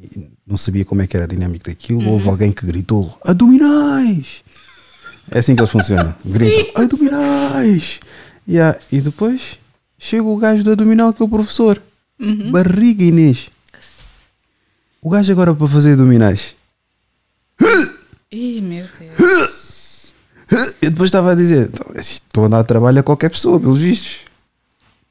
[0.00, 4.44] E não sabia como é que era a dinâmica daquilo, houve alguém que gritou, abdominais!
[5.30, 6.14] É assim que eles funcionam.
[6.24, 7.98] Gritam, abdominais!
[8.48, 8.78] Yeah.
[8.90, 9.58] E depois
[9.98, 11.82] chega o gajo do abdominal que é o professor.
[12.50, 13.48] Barriga Inês.
[15.00, 16.54] O gajo agora para fazer abdominais.
[18.30, 20.14] Ih, meu Deus.
[20.82, 23.78] Eu depois estava a dizer, "Então, estou a andar a trabalho a qualquer pessoa, pelos
[23.78, 24.20] vistos.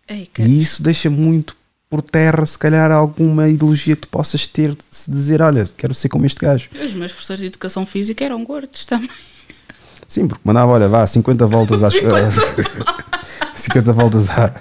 [0.07, 0.29] Ei.
[0.39, 1.55] E isso deixa muito
[1.89, 5.93] por terra, se calhar, alguma ideologia que tu possas ter de se dizer, olha, quero
[5.93, 6.69] ser como este gajo.
[6.83, 9.09] Os meus professores de educação física eram gordos também.
[10.07, 12.29] Sim, porque mandava, olha, vá, 50 voltas às 50
[13.57, 14.53] 50 voltas à-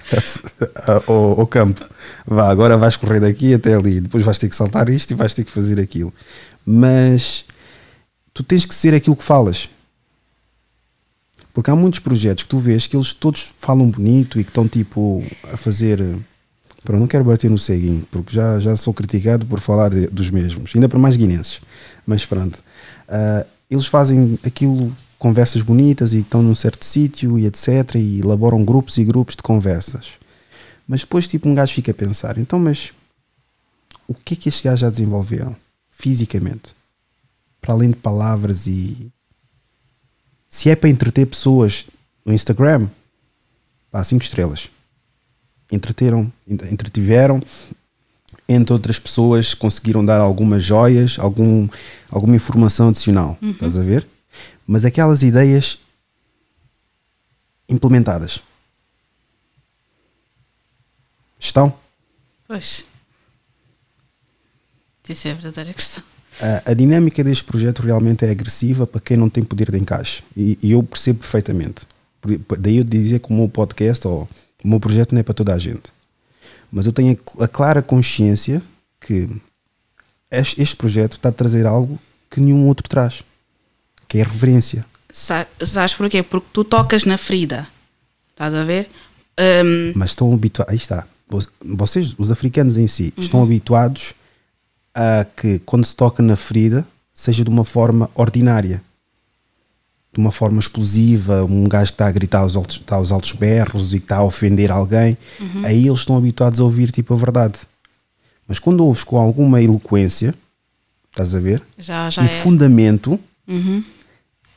[0.86, 1.84] à- ao, ao campo.
[2.26, 5.34] Vá, agora vais correr daqui até ali, depois vais ter que saltar isto e vais
[5.34, 6.12] ter que fazer aquilo.
[6.64, 7.44] Mas
[8.34, 9.68] tu tens que ser aquilo que falas.
[11.52, 14.68] Porque há muitos projetos que tu vês que eles todos falam bonito e que estão
[14.68, 15.98] tipo a fazer.
[16.84, 20.30] Pronto, não quero bater no ceguinho, porque já, já sou criticado por falar de- dos
[20.30, 21.60] mesmos, ainda para mais guinenses.
[22.06, 22.62] Mas pronto,
[23.08, 27.94] Ah, eles fazem aquilo conversas bonitas e estão num certo sítio e etc.
[27.96, 30.12] E elaboram grupos e grupos de conversas.
[30.86, 32.92] Mas depois, tipo, um gajo fica a pensar: então, mas
[34.06, 35.56] o que é que estes gajos já desenvolveram
[35.90, 36.74] fisicamente?
[37.60, 39.10] Para além de palavras e.
[40.48, 41.86] Se é para entreter pessoas
[42.24, 42.88] no Instagram,
[43.90, 44.70] pá, 5 estrelas.
[45.70, 47.42] Entreteram, ent- entretiveram,
[48.48, 51.68] entre outras pessoas conseguiram dar algumas joias, algum,
[52.08, 53.36] alguma informação adicional.
[53.42, 54.06] Estás a ver?
[54.66, 55.78] Mas aquelas ideias
[57.68, 58.40] implementadas
[61.38, 61.76] estão.
[62.46, 62.84] Pois.
[65.08, 66.02] Isso é a verdadeira questão.
[66.40, 70.22] A, a dinâmica deste projeto realmente é agressiva para quem não tem poder de encaixe.
[70.36, 71.86] E, e eu percebo perfeitamente.
[72.58, 74.28] Daí eu dizer que o meu podcast ou
[74.64, 75.92] o meu projeto não é para toda a gente.
[76.72, 78.60] Mas eu tenho a cl- a clara consciência
[79.00, 79.28] que
[80.30, 81.98] este, este projeto está a trazer algo
[82.28, 83.22] que nenhum outro traz,
[84.16, 84.84] que é reverência.
[85.12, 86.22] Sa- Sabes porquê?
[86.22, 87.66] Porque tu tocas na ferida.
[88.30, 88.88] Estás a ver?
[89.38, 90.70] Hum, Mas estão habituados.
[90.72, 91.06] Aí está.
[91.28, 94.14] Vo- Vocês, os africanos em si, estão habituados
[94.94, 98.82] a que quando se toca na ferida seja de uma forma ordinária.
[100.12, 103.32] De uma forma explosiva, um gajo que está a gritar aos altos, está aos altos
[103.32, 105.18] berros e que está a ofender alguém,
[105.62, 107.58] aí eles estão habituados a ouvir tipo a verdade.
[108.48, 110.34] Mas quando ouves com alguma eloquência,
[111.10, 111.62] estás a ver?
[111.78, 112.28] já, já e é.
[112.40, 113.20] fundamento,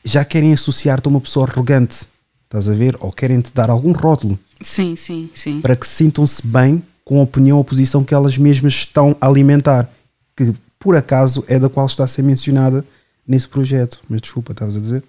[0.04, 2.06] já querem associar-te a uma pessoa arrogante,
[2.44, 2.96] estás a ver?
[3.00, 5.60] Ou querem te dar algum rótulo Sim, sim, sim.
[5.60, 9.90] para que sintam-se bem com a opinião ou posição que elas mesmas estão a alimentar,
[10.36, 12.84] que por acaso é da qual está a ser mencionada
[13.26, 14.02] nesse projeto.
[14.08, 15.02] Mas desculpa, estavas a dizer?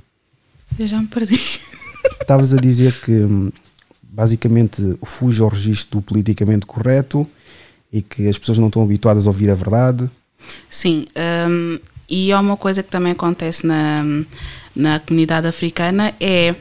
[0.77, 1.35] Eu já me perdi.
[2.19, 3.51] Estavas a dizer que hum,
[4.01, 7.27] basicamente fuge ao registro do politicamente correto
[7.91, 10.09] e que as pessoas não estão habituadas a ouvir a verdade.
[10.69, 11.07] Sim,
[11.47, 11.79] hum,
[12.09, 14.03] e há uma coisa que também acontece na,
[14.75, 16.55] na comunidade africana é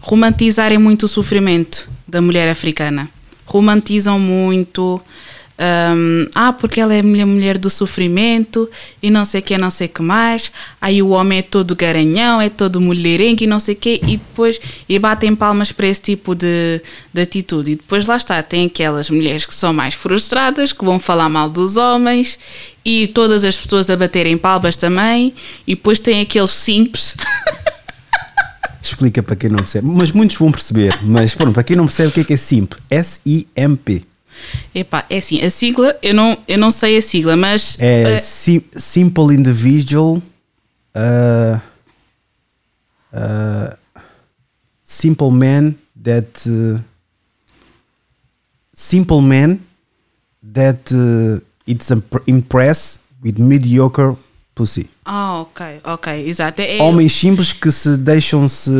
[0.00, 3.08] romantizarem muito o sofrimento da mulher africana.
[3.44, 5.00] Romantizam muito.
[5.58, 8.68] Hum, ah, porque ela é mulher, mulher do sofrimento
[9.02, 10.52] e não sei o que, não sei o que mais.
[10.80, 14.16] Aí o homem é todo garanhão, é todo mulherengo e não sei o que, e
[14.16, 16.80] depois e batem palmas para esse tipo de,
[17.12, 17.72] de atitude.
[17.72, 21.48] E depois lá está, tem aquelas mulheres que são mais frustradas, que vão falar mal
[21.48, 22.38] dos homens
[22.84, 25.34] e todas as pessoas a baterem palmas também.
[25.66, 27.16] E depois tem aqueles simples.
[28.80, 29.86] Explica para quem não percebe.
[29.88, 30.96] Mas muitos vão perceber.
[31.02, 34.04] Mas pronto, para quem não percebe o que é que é S-I-M-P.
[34.74, 38.18] Epá, é assim, a sigla, eu não, eu não sei a sigla, mas É eh,
[38.18, 40.22] sim- Simple Individual.
[40.94, 41.60] uh,
[43.12, 43.76] uh,
[44.84, 46.46] simple Man that.
[46.48, 46.78] uh,
[48.74, 49.58] simple Man
[50.42, 54.16] that uh, it's imp- impressed with mediocre
[54.54, 54.88] pussy.
[55.08, 56.60] Ah, ok, ok, exato.
[56.62, 58.72] É, Homens simples que se deixam-se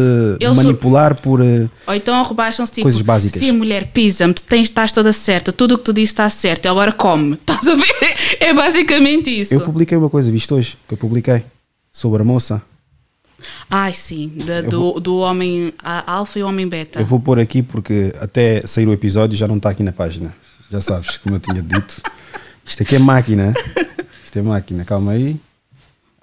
[0.57, 1.41] manipular por.
[1.41, 3.41] uh, Ou então rebaixam-se tipo, Coisas básicas.
[3.49, 6.66] a mulher pisa-me, tu tens, estás toda certa, tudo o que tu dizes está certo,
[6.68, 7.35] agora come.
[7.47, 8.16] Estás a ver?
[8.41, 9.55] É basicamente isso.
[9.55, 10.77] Eu publiquei uma coisa, viste hoje?
[10.89, 11.45] Que eu publiquei
[11.93, 12.61] sobre a moça.
[13.70, 15.72] Ai, sim, da- do, do homem
[16.07, 16.99] alfa e o homem beta.
[16.99, 20.35] Eu vou pôr aqui porque até sair o episódio já não está aqui na página.
[20.72, 22.03] Já sabes, como eu tinha dito.
[22.64, 23.55] Isto aqui é máquina.
[24.24, 25.37] Isto é máquina, calma aí.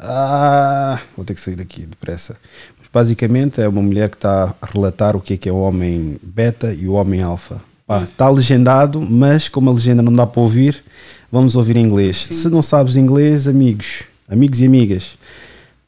[0.05, 2.35] Ah, vou ter que sair daqui depressa.
[2.77, 5.59] Mas basicamente é uma mulher que está a relatar o que é que é o
[5.59, 7.61] homem beta e o homem alfa.
[8.03, 10.83] Está legendado, mas como a legenda não dá para ouvir,
[11.31, 12.17] vamos ouvir em inglês.
[12.17, 15.11] Se não sabes inglês, amigos, amigos e amigas,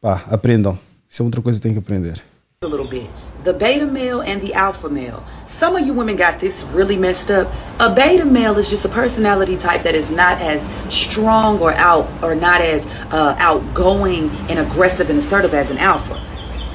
[0.02, 0.78] pá, aprendam.
[1.10, 2.22] Isso é outra coisa que tem que aprender.
[2.62, 3.10] a little bit.
[3.46, 5.24] The beta male and the alpha male.
[5.46, 7.54] Some of you women got this really messed up.
[7.80, 12.10] A beta male is just a personality type that is not as strong or out
[12.24, 16.20] or not as uh, outgoing and aggressive and assertive as an alpha.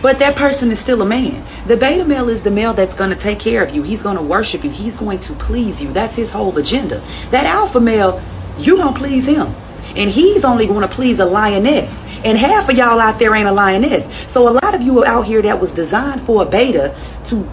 [0.01, 1.45] But that person is still a man.
[1.66, 3.83] The beta male is the male that's going to take care of you.
[3.83, 4.71] He's going to worship you.
[4.71, 5.93] He's going to please you.
[5.93, 7.03] That's his whole agenda.
[7.33, 8.23] That alpha male,
[8.59, 9.53] you don't please him.
[9.97, 12.05] And he's only going to please a lioness.
[12.24, 14.07] And half of y'all out there ain't a lioness.
[14.32, 16.95] So a lot of you are out here that was designed for a beta
[17.26, 17.49] to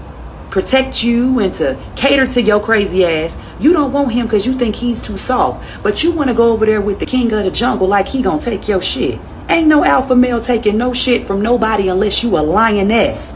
[0.50, 3.38] protect you and to cater to your crazy ass.
[3.60, 5.66] You don't want him because you think he's too soft.
[5.84, 8.22] But you want to go over there with the king of the jungle like he
[8.22, 9.20] gonna take your shit.
[9.50, 13.34] Ain't no alpha male taking no shit from nobody unless you a lioness.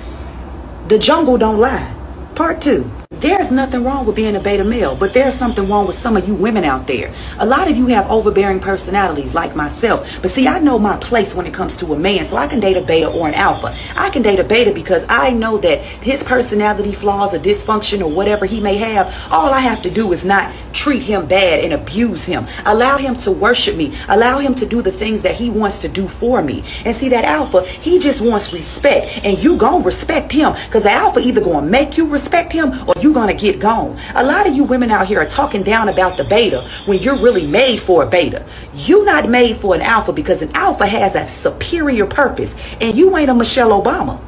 [0.90, 1.96] The jungle don't lie.
[2.36, 2.90] Part two.
[3.22, 6.28] There's nothing wrong with being a beta male, but there's something wrong with some of
[6.28, 7.14] you women out there.
[7.38, 10.10] A lot of you have overbearing personalities like myself.
[10.24, 12.60] But see, I know my place when it comes to a man, so I can
[12.60, 13.78] date a beta or an alpha.
[13.96, 18.10] I can date a beta because I know that his personality flaws or dysfunction or
[18.10, 21.74] whatever he may have, all I have to do is not treat him bad and
[21.74, 22.48] abuse him.
[22.66, 23.96] Allow him to worship me.
[24.10, 26.64] Allow him to do the things that he wants to do for me.
[26.86, 29.20] And see that alpha, he just wants respect.
[29.24, 30.54] And you gonna respect him.
[30.72, 33.98] Cause the alpha either gonna make you respect him or you gonna get gone.
[34.16, 37.20] A lot of you women out here are talking down about the beta when you're
[37.20, 38.46] really made for a beta.
[38.74, 42.56] You're not made for an alpha because an alpha has a superior purpose.
[42.80, 44.20] And you ain't a Michelle Obama.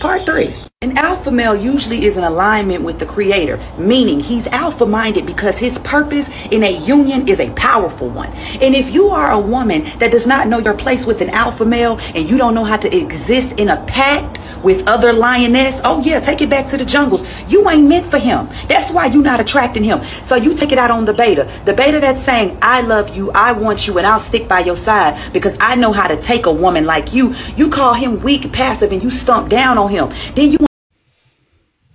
[0.00, 0.54] Part three.
[0.84, 5.56] An alpha male usually is in alignment with the creator, meaning he's alpha minded because
[5.56, 8.30] his purpose in a union is a powerful one.
[8.60, 11.64] And if you are a woman that does not know your place with an alpha
[11.64, 16.02] male and you don't know how to exist in a pact with other lioness, oh
[16.02, 17.26] yeah, take it back to the jungles.
[17.50, 18.50] You ain't meant for him.
[18.68, 20.04] That's why you're not attracting him.
[20.24, 21.50] So you take it out on the beta.
[21.64, 24.76] The beta that's saying, I love you, I want you, and I'll stick by your
[24.76, 27.34] side because I know how to take a woman like you.
[27.56, 30.12] You call him weak, passive, and you stomp down on him.
[30.34, 30.58] Then you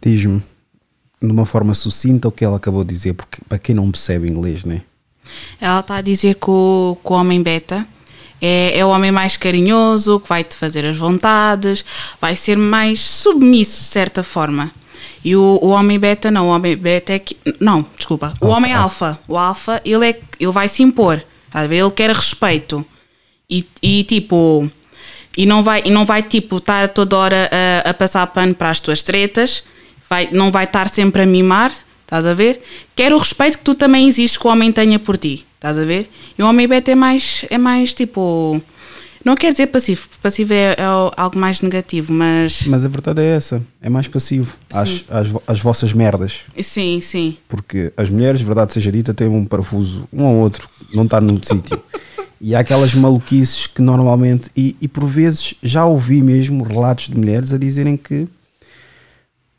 [0.02, 0.42] Diz-me,
[1.22, 4.30] de uma forma sucinta, o que ela acabou de dizer, porque para quem não percebe
[4.30, 4.82] inglês, né?
[5.60, 7.86] Ela está a dizer que o, que o homem beta
[8.42, 11.84] é, é o homem mais carinhoso, que vai te fazer as vontades,
[12.20, 14.72] vai ser mais submisso, de certa forma.
[15.24, 17.36] E o, o homem beta, não, o homem beta é que.
[17.60, 18.34] Não, desculpa.
[18.40, 19.08] O Alfa, homem alfa.
[19.08, 19.22] alfa.
[19.28, 21.22] O alfa, ele, é, ele vai se impor.
[21.52, 21.66] Tá?
[21.66, 22.86] Ele quer respeito.
[23.50, 24.70] E, e tipo.
[25.38, 27.50] E não vai, e não vai tipo, estar toda hora
[27.86, 29.64] a, a passar pano para as tuas tretas.
[30.10, 31.72] Vai, não vai estar sempre a mimar.
[32.04, 32.62] Estás a ver?
[32.96, 35.46] Quer o respeito que tu também exiges que o homem tenha por ti.
[35.56, 36.10] Estás a ver?
[36.38, 38.60] E o homem beta é mais, é mais tipo.
[39.24, 40.08] Não quer dizer passivo.
[40.22, 40.84] Passivo é, é
[41.16, 42.66] algo mais negativo, mas.
[42.66, 45.06] Mas a verdade é essa, é mais passivo às,
[45.46, 46.40] às vossas merdas.
[46.60, 47.38] Sim, sim.
[47.48, 51.40] Porque as mulheres, verdade seja dita, têm um parafuso, um ou outro, não está no
[51.46, 51.80] sítio.
[52.42, 57.18] E há aquelas maluquices que normalmente, e, e por vezes já ouvi mesmo relatos de
[57.18, 58.28] mulheres a dizerem que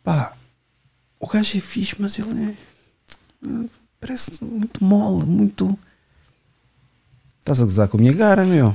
[0.02, 0.32] pá,
[1.20, 2.54] o gajo é fixe, mas ele
[3.44, 3.48] é.
[4.00, 5.78] parece muito mole, muito.
[7.40, 8.74] Estás a gozar com a minha cara, meu.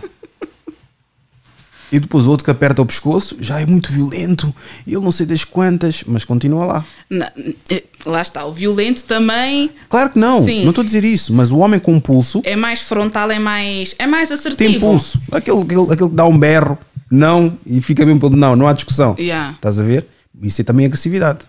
[1.91, 4.54] E depois o outro que aperta o pescoço já é muito violento,
[4.88, 6.86] ele não sei das quantas, mas continua lá.
[7.10, 7.32] Na-
[7.70, 8.43] eh, lá está.
[8.46, 10.64] O violento também Claro que não, Sim.
[10.64, 13.96] não estou a dizer isso, mas o homem com pulso é mais frontal, é mais,
[14.00, 14.72] é mais assertivo.
[14.72, 15.22] tem pulso.
[15.32, 16.78] Aquele, aquele, aquele que dá um berro,
[17.10, 19.16] não, e fica mesmo pelo não, não há discussão.
[19.18, 19.52] Yeah.
[19.54, 20.08] Estás a ver?
[20.41, 21.39] Isso é também agressividade.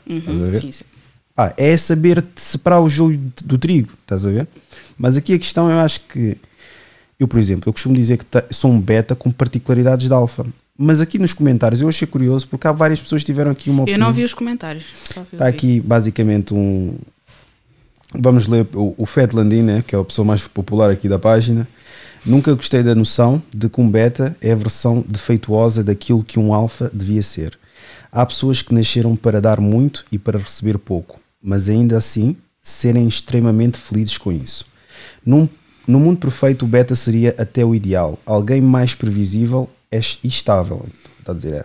[0.47, 0.61] ver?
[0.61, 0.85] Sim, sim.
[1.35, 4.49] Pá, é saber separar o joio do trigo, estás a ver?
[4.97, 6.37] Mas aqui a questão eu acho que
[7.19, 8.25] eu, por exemplo, eu costumo dizer que
[8.55, 10.47] sou um beta com particularidades de alfa.
[10.79, 13.81] Mas aqui nos comentários eu achei curioso porque há várias pessoas que tiveram aqui uma
[13.81, 14.07] Eu opinião.
[14.09, 14.85] não vi os comentários.
[15.33, 16.99] Está aqui basicamente um.
[18.15, 21.67] Vamos ler o, o Fedlandin, né, que é a pessoa mais popular aqui da página.
[22.25, 26.53] Nunca gostei da noção de que um beta é a versão defeituosa daquilo que um
[26.53, 27.59] alfa devia ser.
[28.17, 33.07] Há pessoas que nasceram para dar muito e para receber pouco, mas ainda assim serem
[33.07, 34.65] extremamente felizes com isso.
[35.23, 35.47] Num,
[35.87, 38.19] no mundo perfeito, o beta seria até o ideal.
[38.25, 40.87] Alguém mais previsível é estável.
[41.19, 41.65] Está a dizer, é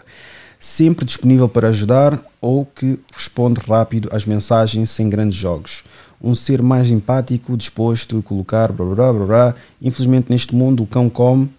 [0.59, 5.85] sempre disponível para ajudar ou que responde rápido às mensagens sem grandes jogos.
[6.21, 9.55] Um ser mais empático, disposto a colocar blá blá blá blá.
[9.81, 11.49] Infelizmente neste mundo o cão come,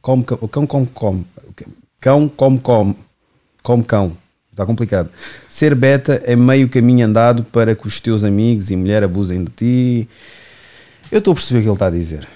[0.00, 1.26] come o cão come come,
[2.00, 2.96] cão come come,
[3.70, 4.16] come cão.
[4.50, 5.10] Está complicado.
[5.48, 9.50] Ser beta é meio caminho andado para que os teus amigos e mulher abusem de
[9.52, 10.08] ti.
[11.10, 12.26] Eu estou a perceber o que ele está a dizer.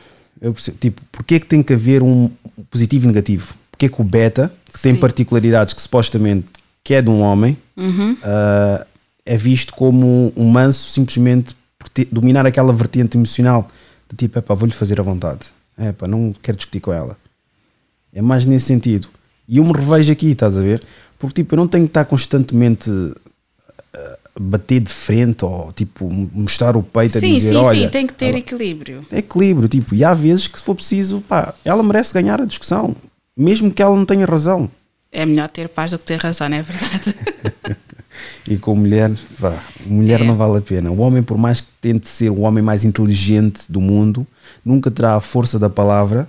[0.40, 2.30] Eu percebo, tipo, porque é que tem que haver um
[2.70, 3.54] positivo e negativo?
[3.70, 5.00] Porque é que o beta, que tem Sim.
[5.00, 6.46] particularidades que supostamente
[6.84, 7.56] que é de um homem,
[8.22, 8.86] ah,
[9.24, 13.68] é visto como um manso simplesmente por dominar aquela vertente emocional
[14.08, 15.46] de tipo, epá, vou-lhe fazer à vontade.
[15.78, 17.16] Epá, não quero discutir com ela.
[18.12, 19.08] É mais nesse sentido.
[19.48, 20.82] E eu me revejo aqui, estás a ver?
[21.26, 22.90] Porque tipo, eu não tenho que estar constantemente
[23.94, 27.88] a bater de frente ou tipo mostrar o peito a Sim, dizer, sim, olha, sim.
[27.88, 29.06] Tem que ter ela- equilíbrio.
[29.10, 32.44] é equilíbrio, tipo, e há vezes que se for preciso, pá, ela merece ganhar a
[32.44, 32.94] discussão,
[33.36, 34.68] mesmo que ela não tenha razão.
[35.12, 37.14] É melhor ter paz do que ter razão, não é verdade?
[38.46, 39.10] E com mulher,
[39.40, 40.24] pá, mulher É.
[40.24, 40.90] não vale a pena.
[40.90, 44.24] O homem, por mais que tente ser o homem mais inteligente do mundo,
[44.64, 46.28] nunca terá a força da palavra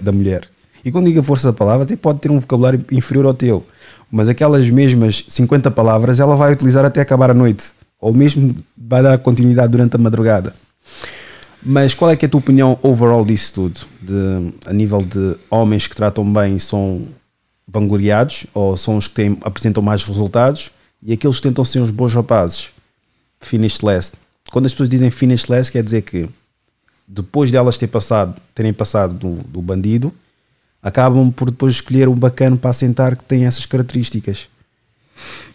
[0.00, 0.46] da mulher.
[0.84, 3.66] E quando digo a força da palavra, até pode ter um vocabulário inferior ao teu,
[4.12, 9.02] mas aquelas mesmas 50 palavras ela vai utilizar até acabar a noite, ou mesmo vai
[9.02, 10.54] dar continuidade durante a madrugada.
[11.60, 13.80] Mas qual é que é a tua opinião overall disso tudo?
[14.00, 17.06] De, a nível de homens que tratam bem são
[17.66, 20.70] vangloriados ou são os que têm, apresentam mais resultados?
[21.02, 22.70] e aqueles que tentam ser os bons rapazes,
[23.40, 24.16] finish last.
[24.50, 26.28] Quando as pessoas dizem finish last, quer dizer que
[27.08, 30.14] depois delas ter passado, terem passado do, do bandido,
[30.82, 34.48] acabam por depois escolher um bacana para assentar que tem essas características.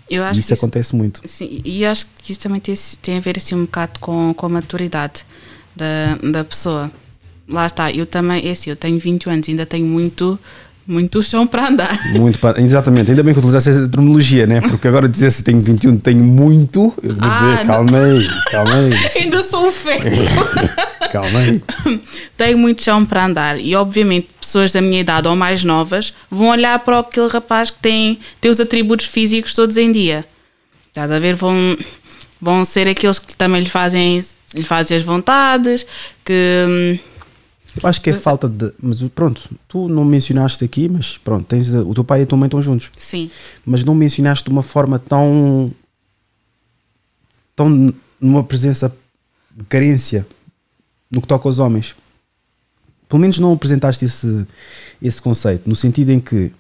[0.09, 1.21] Eu E acho isso que acontece muito.
[1.25, 4.45] Sim, e acho que isso também tem, tem a ver assim, um bocado com, com
[4.45, 5.25] a maturidade
[5.75, 6.91] da, da pessoa.
[7.47, 10.39] Lá está, eu também, é assim, eu tenho 20 anos, ainda tenho muito,
[10.87, 11.99] muito chão para andar.
[12.13, 14.61] Muito pa- Exatamente, ainda bem que utilizaste essa terminologia, né?
[14.61, 18.73] Porque agora dizer se tenho 21, tenho muito, eu vou Ah, dizer, calma aí, calma
[18.75, 20.05] aí, ainda sou um feto.
[21.11, 21.61] calma aí.
[22.37, 26.47] tenho muito chão para andar e obviamente pessoas da minha idade ou mais novas vão
[26.49, 30.25] olhar para aquele rapaz que tem, tem os atributos físicos todos em dia.
[30.87, 31.35] Estás a ver?
[31.35, 31.77] Vão,
[32.41, 34.23] vão ser aqueles que também lhe fazem,
[34.55, 35.85] lhe fazem as vontades,
[36.25, 36.97] que hum,
[37.81, 38.73] Eu acho que é falta de.
[38.81, 42.37] Mas pronto, tu não mencionaste aqui, mas pronto, tens, o teu pai e a tua
[42.37, 42.91] mãe estão juntos.
[42.97, 43.29] sim,
[43.65, 45.71] Mas não mencionaste de uma forma tão.
[47.55, 47.93] tão.
[48.19, 48.95] numa presença
[49.55, 50.25] de carência
[51.11, 51.95] no que toca aos homens.
[53.09, 54.45] Pelo menos não apresentaste esse,
[55.01, 56.51] esse conceito, no sentido em que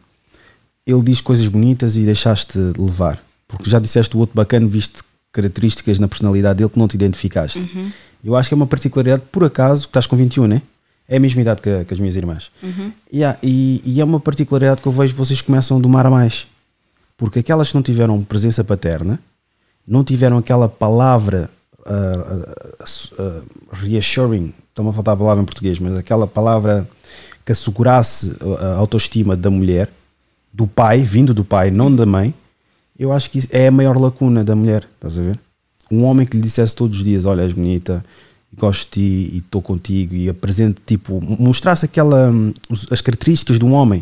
[0.85, 3.21] ele diz coisas bonitas e deixaste levar.
[3.47, 5.03] Porque já disseste o outro bacana, viste
[5.33, 7.59] características na personalidade dele que não te identificaste.
[8.23, 10.61] Eu acho que é uma particularidade, por acaso, que estás com 21, né?
[11.07, 12.51] É a mesma idade que, que as minhas irmãs.
[13.13, 16.47] Yeah, e, e é uma particularidade que eu vejo que vocês começam a domar mais.
[17.15, 19.19] Porque aquelas que não tiveram presença paterna,
[19.87, 21.49] não tiveram aquela palavra
[21.85, 22.43] ah,
[22.81, 22.85] ah,
[23.19, 26.87] ah, reassuring, está-me a faltar a palavra em português, mas aquela palavra
[27.45, 29.89] que assegurasse a autoestima da mulher,
[30.51, 32.33] do pai, vindo do pai, não da mãe,
[32.99, 35.39] eu acho que é a maior lacuna da mulher, estás a ver?
[35.89, 38.03] Um homem que lhe dissesse todos os dias, olha, és bonita,
[38.55, 42.53] gosto de ti e estou contigo e apresente, tipo, mostrasse aquela, hum,
[42.89, 44.01] as características de um homem,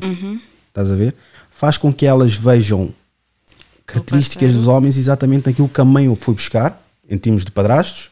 [0.67, 1.15] estás a ver?
[1.51, 2.93] Faz com que elas vejam
[3.85, 8.09] características dos homens exatamente naquilo que a mãe foi buscar, em termos de padrastos,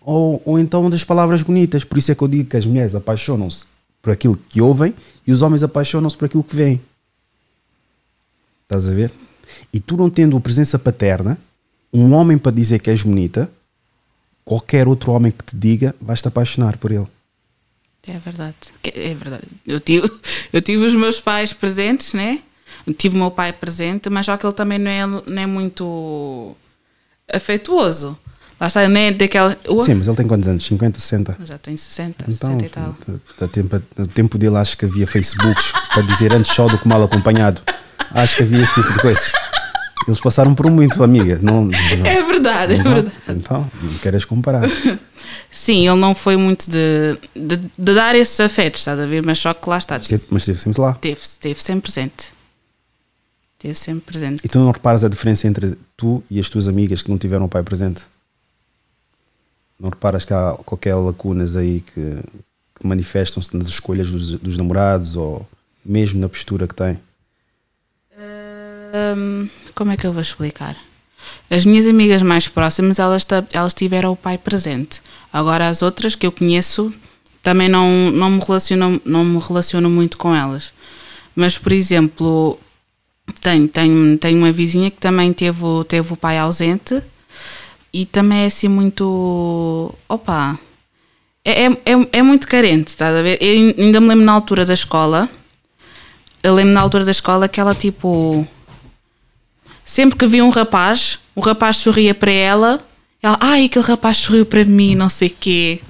[0.00, 1.84] ou, ou então das palavras bonitas.
[1.84, 3.64] Por isso é que eu digo que as mulheres apaixonam-se
[4.00, 4.94] por aquilo que ouvem
[5.26, 6.80] e os homens apaixonam-se por aquilo que veem.
[8.62, 9.12] Estás a ver?
[9.72, 11.38] E tu não tendo a presença paterna,
[11.92, 13.50] um homem para dizer que és bonita,
[14.50, 17.06] qualquer outro homem que te diga, vais-te apaixonar por ele.
[18.08, 18.56] é verdade.
[18.82, 19.44] É verdade.
[19.64, 20.10] Eu tive,
[20.52, 22.40] eu tive os meus pais presentes, né?
[22.98, 26.56] Tive o meu pai presente, mas já que ele também não é, não é muito
[27.32, 28.18] afetuoso.
[28.60, 29.56] Lá está, não é daquela.
[29.68, 30.64] o- Sim, mas ele tem quantos anos?
[30.64, 31.36] 50, 60?
[31.44, 33.48] Já tem 60, Então, 60 e tal.
[33.48, 37.02] tempo, no tempo dele acho que havia Facebooks para dizer antes só do que mal
[37.02, 37.62] acompanhado.
[38.10, 39.20] Acho que havia esse tipo de coisa.
[40.06, 41.38] Eles passaram por muito, amiga.
[41.42, 43.16] Não, não, É verdade, é então, verdade.
[43.28, 44.62] então, não queres comparar.
[45.50, 49.24] Sim, ele não foi muito de, de, de dar esses afetos, estás a ver?
[49.24, 49.98] Mas só que lá está.
[49.98, 50.94] Esteve- mas esteve sempre lá.
[50.94, 52.32] Teve, teve sempre presente.
[53.58, 54.40] Teve sempre presente.
[54.44, 57.44] E tu não reparas a diferença entre tu e as tuas amigas que não tiveram
[57.44, 58.02] o pai presente?
[59.78, 62.16] Não reparas que há qualquer lacunas aí que,
[62.80, 65.46] que manifestam-se nas escolhas dos, dos namorados ou
[65.84, 66.98] mesmo na postura que têm?
[69.16, 70.76] Hum, como é que eu vou explicar?
[71.50, 75.00] As minhas amigas mais próximas, elas, elas tiveram o pai presente.
[75.32, 76.92] Agora as outras que eu conheço,
[77.42, 80.72] também não, não, me relaciono, não me relaciono muito com elas.
[81.34, 82.58] Mas, por exemplo,
[83.40, 87.02] tenho, tenho, tenho uma vizinha que também teve, teve o pai ausente
[87.92, 89.94] e também é assim muito.
[90.08, 90.58] Opa!
[91.44, 93.38] É, é, é, é muito carente, estás a ver?
[93.40, 95.28] Eu ainda me lembro na altura da escola.
[96.42, 98.46] Eu lembro na altura da escola que ela tipo.
[99.90, 102.78] Sempre que via um rapaz, o rapaz sorria para ela.
[103.20, 105.80] Ela, ai, aquele rapaz sorriu para mim, não sei quê.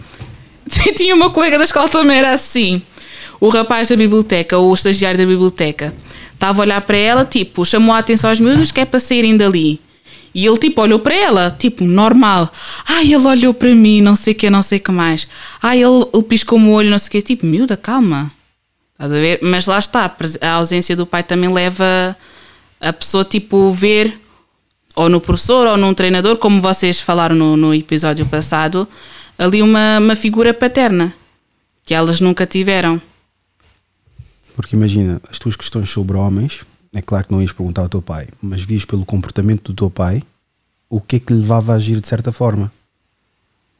[0.96, 2.80] Tinha uma colega da escola também era assim.
[3.38, 5.94] O rapaz da biblioteca, ou o estagiário da biblioteca,
[6.32, 9.36] estava a olhar para ela, tipo, chamou a atenção aos miúdos que é para saírem
[9.36, 9.78] dali.
[10.34, 12.50] E ele, tipo, olhou para ela, tipo, normal.
[12.88, 15.28] Ai, ele olhou para mim, não sei o que, não sei o que mais.
[15.62, 17.20] Ai, ele, ele piscou-me o olho, não sei o que.
[17.20, 18.32] Tipo, miúda, calma.
[18.94, 19.40] Estás a ver?
[19.42, 20.10] Mas lá está,
[20.40, 22.16] a ausência do pai também leva
[22.80, 24.18] a pessoa, tipo, ver
[24.96, 28.88] ou no professor ou num treinador, como vocês falaram no, no episódio passado,
[29.38, 31.14] ali uma, uma figura paterna
[31.84, 33.00] que elas nunca tiveram.
[34.56, 36.60] Porque imagina, as tuas questões sobre homens,
[36.92, 39.90] é claro que não ias perguntar ao teu pai, mas vias pelo comportamento do teu
[39.90, 40.22] pai
[40.88, 42.70] o que é que lhe levava a agir de certa forma.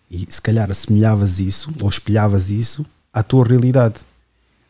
[0.08, 4.00] E se calhar assemelhavas isso ou espelhavas isso à tua realidade.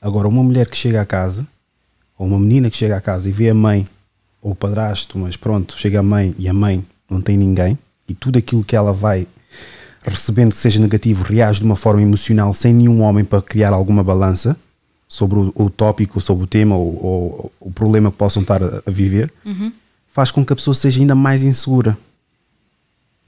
[0.01, 1.47] Agora, uma mulher que chega à casa,
[2.19, 3.87] ou uma menina que chega à casa e vê a mãe
[4.43, 8.15] ou o padrasto, mas pronto, chega a mãe e a mãe não tem ninguém, e
[8.15, 9.27] tudo aquilo que ela vai
[10.03, 14.03] recebendo que seja negativo reage de uma forma emocional sem nenhum homem para criar alguma
[14.03, 14.57] balança
[15.07, 18.83] sobre o, o tópico, sobre o tema ou, ou o problema que possam estar a,
[18.87, 19.33] a viver,
[20.09, 21.99] faz com que a pessoa seja ainda mais insegura.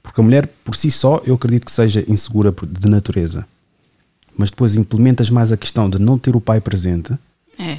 [0.01, 3.45] Porque a mulher, por si só, eu acredito que seja insegura de natureza.
[4.37, 7.13] Mas depois implementas mais a questão de não ter o pai presente,
[7.59, 7.77] É.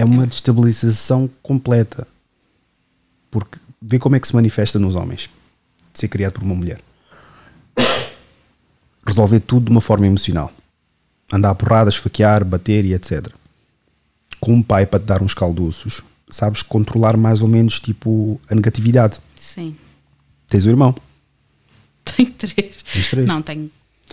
[0.00, 2.06] é uma destabilização completa.
[3.30, 5.28] Porque vê como é que se manifesta nos homens
[5.92, 6.80] de ser criado por uma mulher.
[9.06, 10.52] Resolver tudo de uma forma emocional.
[11.32, 13.28] Andar a porrada, esfaquear, bater e etc.
[14.40, 18.54] Com um pai para te dar uns calduços, sabes controlar mais ou menos tipo a
[18.54, 19.18] negatividade.
[19.34, 19.76] Sim.
[20.46, 20.94] Tens o irmão.
[22.04, 22.82] Tenho três.
[22.92, 23.26] Tens três?
[23.26, 23.70] Não, tenho,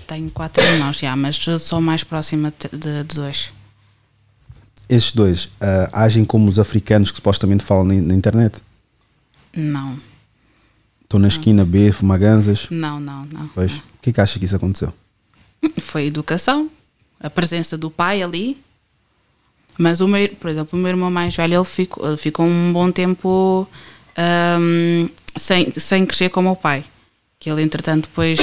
[0.08, 3.52] tenho quatro irmãos já, mas sou mais próxima de- de dois.
[4.90, 8.62] Esses dois ah, agem como os africanos que supostamente falam na, na internet.
[9.56, 9.98] Não,
[11.06, 12.68] Estão na esquina, B, fumar ganzas.
[12.70, 13.48] não, não, não.
[13.50, 14.92] Pois, o que é que achas que isso aconteceu?
[15.80, 16.70] Foi a educação,
[17.20, 18.58] a presença do pai ali.
[19.78, 22.74] Mas o meu, por exemplo, o meu irmão mais velho, ele ficou, ele ficou um
[22.74, 23.68] bom tempo
[24.18, 26.84] ahm, sem, sem crescer como o pai.
[27.40, 28.40] Que ele, entretanto, depois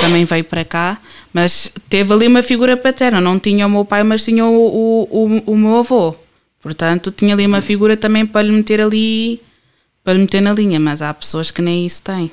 [0.00, 1.00] também veio para cá,
[1.32, 3.20] mas teve ali uma figura paterna.
[3.20, 6.16] Não tinha o meu pai, mas tinha o, o, o, o meu avô.
[6.60, 9.40] Portanto, tinha ali uma figura também para lhe meter ali,
[10.02, 10.80] para lhe meter na linha.
[10.80, 12.30] Mas há pessoas que nem isso têm.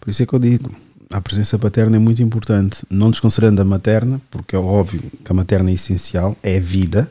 [0.00, 0.70] Por isso é que eu digo,
[1.10, 5.34] a presença paterna é muito importante, não desconsiderando a materna, porque é óbvio que a
[5.34, 7.10] materna é essencial, é a vida,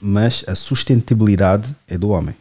[0.00, 2.34] mas a sustentabilidade é do homem.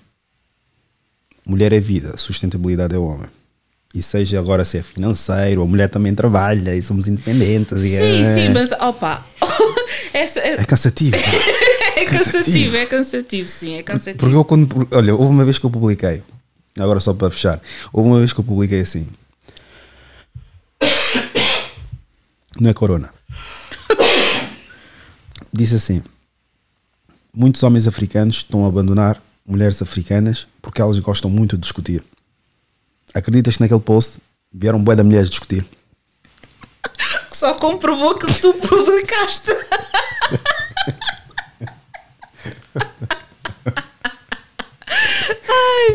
[1.46, 3.28] Mulher é vida, sustentabilidade é o homem.
[3.94, 7.82] E seja agora se é financeiro, a mulher também trabalha e somos independentes.
[7.82, 9.24] Sim, é, sim, mas opa,
[10.14, 11.16] essa, É cansativo.
[11.96, 12.34] É Cansativo.
[12.34, 14.18] cansativo, é cansativo, sim, é cansativo.
[14.18, 14.88] Porque eu quando.
[14.92, 16.24] Olha, houve uma vez que eu publiquei.
[16.78, 17.62] Agora só para fechar.
[17.94, 19.08] Houve uma vez que eu publiquei assim.
[22.60, 23.14] Não é corona.
[25.54, 26.02] Disse assim:
[27.34, 32.04] Muitos homens africanos estão a abandonar mulheres africanas porque elas gostam muito de discutir.
[33.14, 34.20] Acreditas que naquele post
[34.52, 35.66] vieram bué da mulheres discutir?
[37.32, 39.52] Só comprovou que tu publicaste.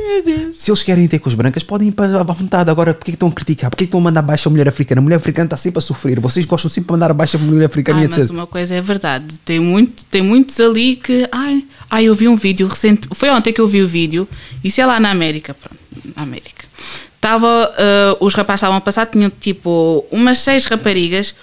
[0.09, 0.57] meu Deus.
[0.57, 2.71] Se eles querem ter com as brancas, podem ir para à vontade.
[2.71, 3.71] Agora, porquê que estão a criticar?
[3.71, 5.01] Porquê que estão a mandar abaixo a mulher africana?
[5.01, 6.19] A mulher africana está sempre a sofrer.
[6.19, 8.31] Vocês gostam sempre de mandar abaixo a mulher africana Ai, e mas etc.
[8.31, 11.29] uma coisa é verdade, tem, muito, tem muitos ali que.
[11.31, 13.09] Ai, ai, eu vi um vídeo recente.
[13.13, 14.27] Foi ontem que eu vi o vídeo,
[14.65, 15.55] isso é lá na América.
[15.55, 15.79] Pronto,
[16.17, 16.67] na América.
[17.21, 21.35] Tava, ah, os rapazes estavam a passar, tinham tipo umas seis raparigas,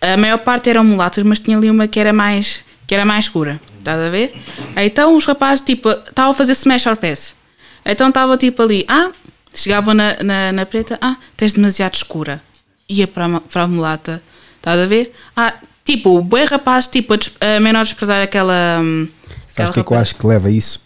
[0.00, 3.24] a maior parte eram mulatas, mas tinha ali uma que era mais, que era mais
[3.24, 3.60] escura.
[3.78, 4.34] Estás a ver?
[4.76, 7.37] Então os rapazes tipo estavam a fazer smash or pass.
[7.84, 9.10] Então estava tipo ali, ah,
[9.54, 12.42] chegavam na, na, na preta, ah, tens demasiado escura.
[12.88, 14.22] Ia para a, para a mulata,
[14.56, 15.12] estás a ver?
[15.36, 18.80] Ah, tipo, o boi rapaz, tipo, a, a menor desprezar aquela.
[18.80, 19.08] hum,
[19.48, 20.80] Sabes o que é que eu acho que leva a isso?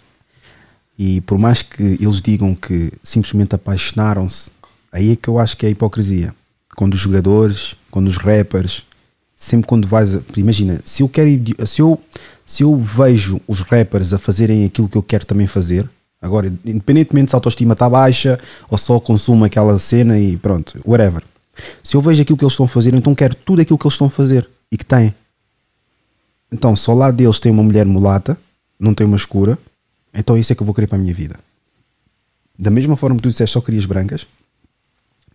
[0.98, 4.50] E por mais que eles digam que simplesmente apaixonaram-se,
[4.92, 6.34] aí é que eu acho que é a hipocrisia.
[6.76, 8.82] Quando os jogadores, quando os rappers,
[9.36, 10.16] sempre quando vais.
[10.16, 11.28] A, imagina, se eu quero.
[11.66, 12.00] Se eu,
[12.46, 15.88] se eu vejo os rappers a fazerem aquilo que eu quero também fazer,
[16.22, 18.38] agora, independentemente se a autoestima está baixa
[18.70, 21.22] ou só consumo aquela cena e pronto, whatever.
[21.82, 23.94] Se eu vejo aquilo que eles estão a fazer, então quero tudo aquilo que eles
[23.94, 25.12] estão a fazer e que têm.
[26.50, 28.38] Então, se ao lado deles tem uma mulher mulata,
[28.78, 29.58] não tem uma escura,
[30.14, 31.36] então isso é que eu vou querer para a minha vida.
[32.58, 34.26] Da mesma forma que tu disseste só querias brancas,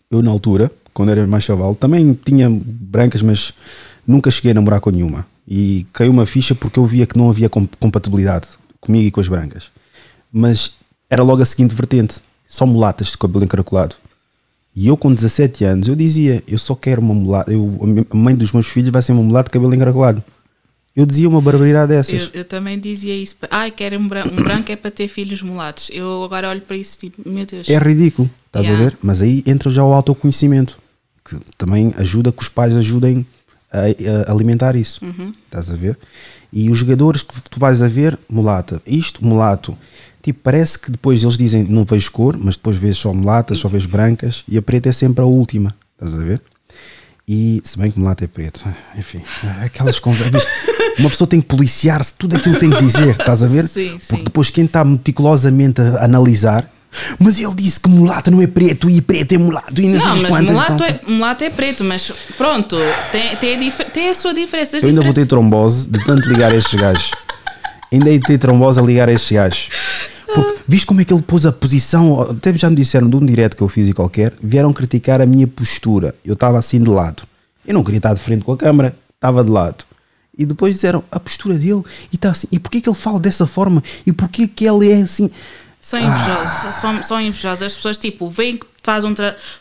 [0.10, 3.54] eu na altura, quando era mais chaval, também tinha brancas, mas
[4.06, 5.26] nunca cheguei a namorar com nenhuma.
[5.48, 8.48] E caiu uma ficha porque eu via que não havia com- compatibilidade
[8.80, 9.66] comigo e com as brancas.
[10.32, 10.72] Mas
[11.10, 12.16] era logo a seguinte vertente:
[12.48, 13.96] só mulatas de cabelo encaracolado.
[14.76, 17.52] E eu, com 17 anos, eu dizia: Eu só quero uma mulata.
[17.52, 17.80] Eu,
[18.12, 20.24] a mãe dos meus filhos vai ser uma mulata de cabelo encaracolado.
[20.96, 22.24] Eu dizia uma barbaridade dessas.
[22.34, 23.36] Eu, eu também dizia isso.
[23.52, 25.90] Ai, quero um, bran- um branco é para ter filhos mulatos.
[25.94, 27.70] Eu agora olho para isso tipo, meu Deus.
[27.70, 28.84] É ridículo, estás Yeah.
[28.86, 28.98] a ver?
[29.04, 30.78] Mas aí entra já o autoconhecimento,
[31.24, 33.26] que também ajuda que os pais ajudem
[33.72, 35.34] a, a alimentar isso, Uhum.
[35.46, 35.98] estás a ver?
[36.52, 39.78] E os jogadores que tu vais a ver, mulata, isto, mulato,
[40.28, 43.70] tipo, parece que depois eles dizem não vejo cor, mas depois vês só mulatas, só
[43.70, 46.42] vês brancas e a preta é sempre a última, estás a ver?
[47.26, 48.62] E se bem que mulata é preto,
[48.98, 49.22] enfim,
[49.64, 50.46] aquelas conversas.
[51.00, 53.68] Uma pessoa tem que policiar-se, tudo aquilo tem que dizer, estás a ver?
[53.68, 54.00] Sim, sim.
[54.08, 56.70] Porque depois quem está meticulosamente a analisar,
[57.20, 60.14] mas ele disse que mulata não é preto e preto é mulato e não, Não,
[60.14, 60.56] as mas quantas.
[60.56, 62.76] mulato é, mulato é preto, mas pronto,
[63.12, 64.78] tem, tem, a, tem a sua diferença.
[64.78, 67.12] Eu ainda vou ter trombose de tanto ligar a estes gajos.
[67.94, 69.70] Ainda de ter trombose a ligar a estes gajos.
[70.34, 72.22] Porque, viste como é que ele pôs a posição?
[72.22, 75.26] Até já me disseram de um direto que eu fiz e qualquer, vieram criticar a
[75.26, 76.14] minha postura.
[76.24, 77.24] Eu estava assim de lado.
[77.66, 79.86] Eu não queria estar de frente com a câmera, estava de lado.
[80.38, 82.48] E depois disseram a postura dele e está assim.
[82.52, 83.84] E porquê que ele fala dessa forma?
[84.06, 85.32] E porquê que ele é assim?
[85.82, 87.64] São invejosos, são, são invejosos.
[87.64, 89.14] As pessoas, tipo, veem que faz um,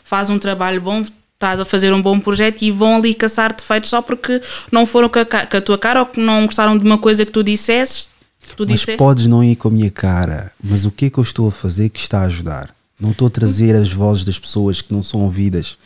[0.03, 3.89] faz um trabalho bom, estás a fazer um bom projeto e vão ali caçar defeitos
[3.89, 4.41] só porque
[4.71, 7.25] não foram com a, com a tua cara ou que não gostaram de uma coisa
[7.25, 8.09] que tu dissesses.
[8.55, 8.97] Tu Mas disseste.
[8.97, 10.51] podes não ir com a minha cara.
[10.63, 12.69] Mas o que é que eu estou a fazer que está a ajudar?
[12.99, 15.77] Não estou a trazer as vozes das pessoas que não são ouvidas.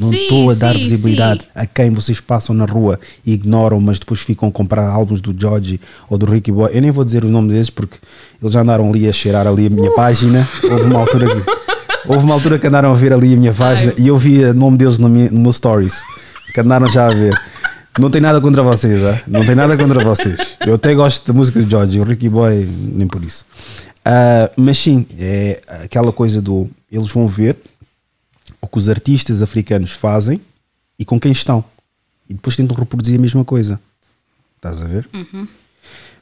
[0.00, 1.48] Não estou a dar sim, visibilidade sim.
[1.54, 5.34] a quem vocês passam na rua e ignoram, mas depois ficam a comprar álbuns do
[5.38, 6.70] George ou do Ricky Boy.
[6.74, 7.98] Eu nem vou dizer o nome deles porque
[8.42, 10.48] eles já andaram ali a cheirar ali a minha página.
[10.64, 11.50] Houve uma altura que,
[12.08, 14.54] houve uma altura que andaram a ver ali a minha página e eu vi o
[14.54, 16.02] nome deles no meu, no meu stories.
[16.52, 17.40] Que andaram já a ver.
[17.98, 19.22] Não tem nada contra vocês, ah?
[19.26, 20.56] não tem nada contra vocês.
[20.66, 23.46] Eu até gosto da música do George, o Ricky Boy, nem por isso.
[24.04, 26.68] Ah, mas sim, é aquela coisa do.
[26.90, 27.56] Eles vão ver
[28.60, 30.40] o que os artistas africanos fazem
[30.98, 31.64] e com quem estão.
[32.28, 33.80] E depois tentam reproduzir a mesma coisa.
[34.56, 35.08] Estás a ver?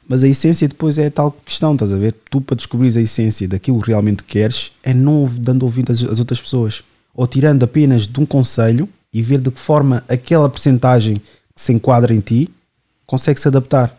[0.07, 2.13] Mas a essência depois é a tal questão, estás a ver?
[2.29, 6.19] Tu, para descobrires a essência daquilo que realmente queres, é não dando ouvido às, às
[6.19, 6.83] outras pessoas.
[7.15, 11.21] Ou tirando apenas de um conselho e ver de que forma aquela percentagem
[11.55, 12.49] se enquadra em ti
[13.05, 13.97] consegue se adaptar.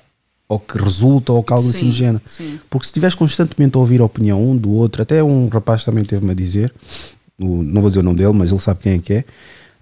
[0.49, 2.23] Ou que resulta, ou que algo assim Sim, do género.
[2.27, 2.61] sim.
[2.69, 6.05] Porque se estiveres constantemente a ouvir a opinião um do outro, até um rapaz também
[6.05, 6.73] teve-me a dizer,
[7.41, 9.25] o- não vou dizer o nome dele, mas ele sabe quem é que é.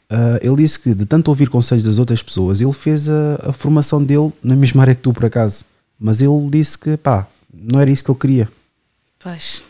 [0.09, 3.53] ah, ele disse que de tanto ouvir conselhos das outras pessoas, ele fez a, a
[3.53, 5.65] formação dele na mesma área que tu, por acaso.
[5.99, 8.49] Mas ele disse que, pá, não era isso que ele queria.
[9.19, 9.62] Pois.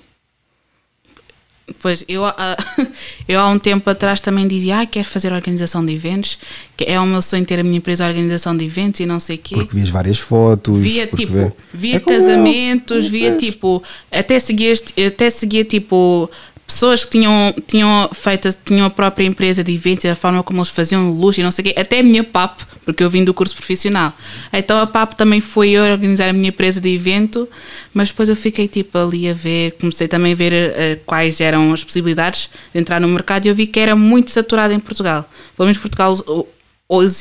[1.79, 2.57] Pois, eu, ah,
[3.29, 6.39] eu há um tempo atrás também dizia, ah, quero fazer organização de eventos,
[6.77, 9.37] que é o meu sonho ter a minha empresa organização de eventos e não sei
[9.37, 9.55] o quê.
[9.55, 10.79] Porque vias várias fotos.
[10.79, 12.01] Via tipo, vê- via É eu.
[12.01, 14.73] casamentos, via tipo, até seguia,
[15.07, 16.29] até seguia tipo
[16.67, 20.71] pessoas que tinham, tinham feito, tinham a própria empresa de eventos, a forma como eles
[20.71, 23.35] faziam luz e não sei o quê, até a minha PAP, porque eu vim do
[23.35, 24.13] curso profissional.
[24.53, 27.49] Então a PAP também foi eu organizar a minha empresa de evento,
[27.93, 31.73] mas depois eu fiquei tipo ali a ver, comecei também a ver eh, quais eram
[31.73, 35.29] as possibilidades de entrar no mercado e eu vi que era muito saturado em Portugal.
[35.57, 36.47] Pelo menos Portugal, o,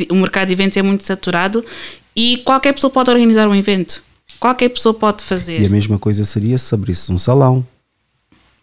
[0.10, 1.64] o mercado de eventos é muito saturado
[2.16, 4.04] e qualquer pessoa pode organizar um evento.
[4.40, 5.62] Qualquer pessoa pode fazer.
[5.62, 7.66] E a mesma coisa seria se abrisse um salão.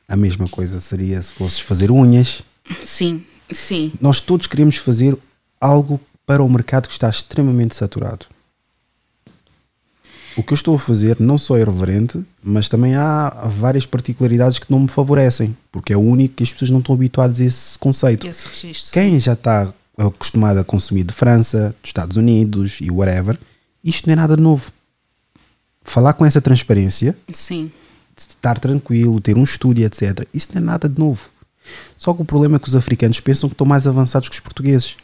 [0.08, 2.42] A mesma coisa seria se fosses fazer unhas.
[2.82, 3.22] Sim,
[3.52, 3.92] sim.
[4.00, 5.16] Nós todos queremos fazer
[5.60, 8.26] algo para o mercado que está extremamente saturado.
[10.36, 14.58] O que eu estou a fazer não só é irreverente, mas também há várias particularidades
[14.58, 17.44] que não me favorecem, porque é o único que as pessoas não estão habituadas a
[17.44, 18.26] esse conceito.
[18.26, 18.92] Esse registro.
[18.92, 23.38] Quem já está acostumado a consumir de França, dos Estados Unidos e whatever,
[23.82, 24.70] isto não é nada de novo.
[25.82, 27.72] Falar com essa transparência, Sim.
[28.20, 30.26] Estar tranquilo, ter um estúdio, etc.
[30.32, 31.30] Isso não é nada de novo.
[31.96, 34.40] Só que o problema é que os africanos pensam que estão mais avançados que os
[34.40, 34.96] portugueses.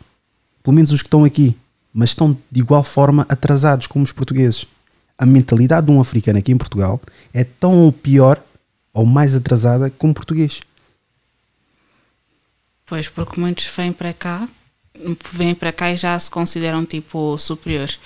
[0.62, 1.56] Pelo menos os que estão aqui.
[1.92, 4.66] Mas estão de igual forma atrasados como os portugueses.
[5.16, 7.00] A mentalidade de um africano aqui em Portugal
[7.32, 8.42] é tão ou pior
[8.92, 10.60] ou mais atrasada como português.
[12.86, 14.48] Pois, porque muitos vêm para cá,
[15.32, 17.98] vêm para cá e já se consideram tipo superiores.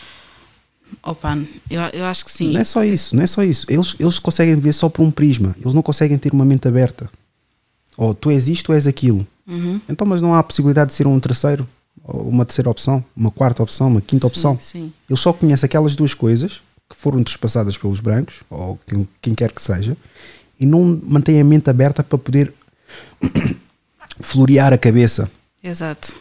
[1.03, 1.39] Opa,
[1.71, 2.53] eu, eu acho que sim.
[2.53, 3.67] Não é só isso, não é só isso.
[3.69, 5.55] Eles, eles conseguem ver só por um prisma.
[5.61, 7.11] Eles não conseguem ter uma mente aberta.
[7.97, 9.27] Ou tu és isto, tu és aquilo.
[9.47, 9.81] Uhum.
[9.89, 11.69] Então, mas não há a possibilidade de ser um terceiro,
[12.05, 14.59] uma terceira opção, uma quarta opção, uma quinta Sim, opção.
[14.61, 14.93] sim.
[15.09, 19.53] Eles só conhecem aquelas duas coisas que foram trespassadas pelos brancos, ou quem, quem quer
[19.53, 19.97] que seja,
[20.59, 22.53] e não mantêm a mente aberta para poder
[24.21, 25.31] florear a cabeça.
[25.63, 26.17] Exato.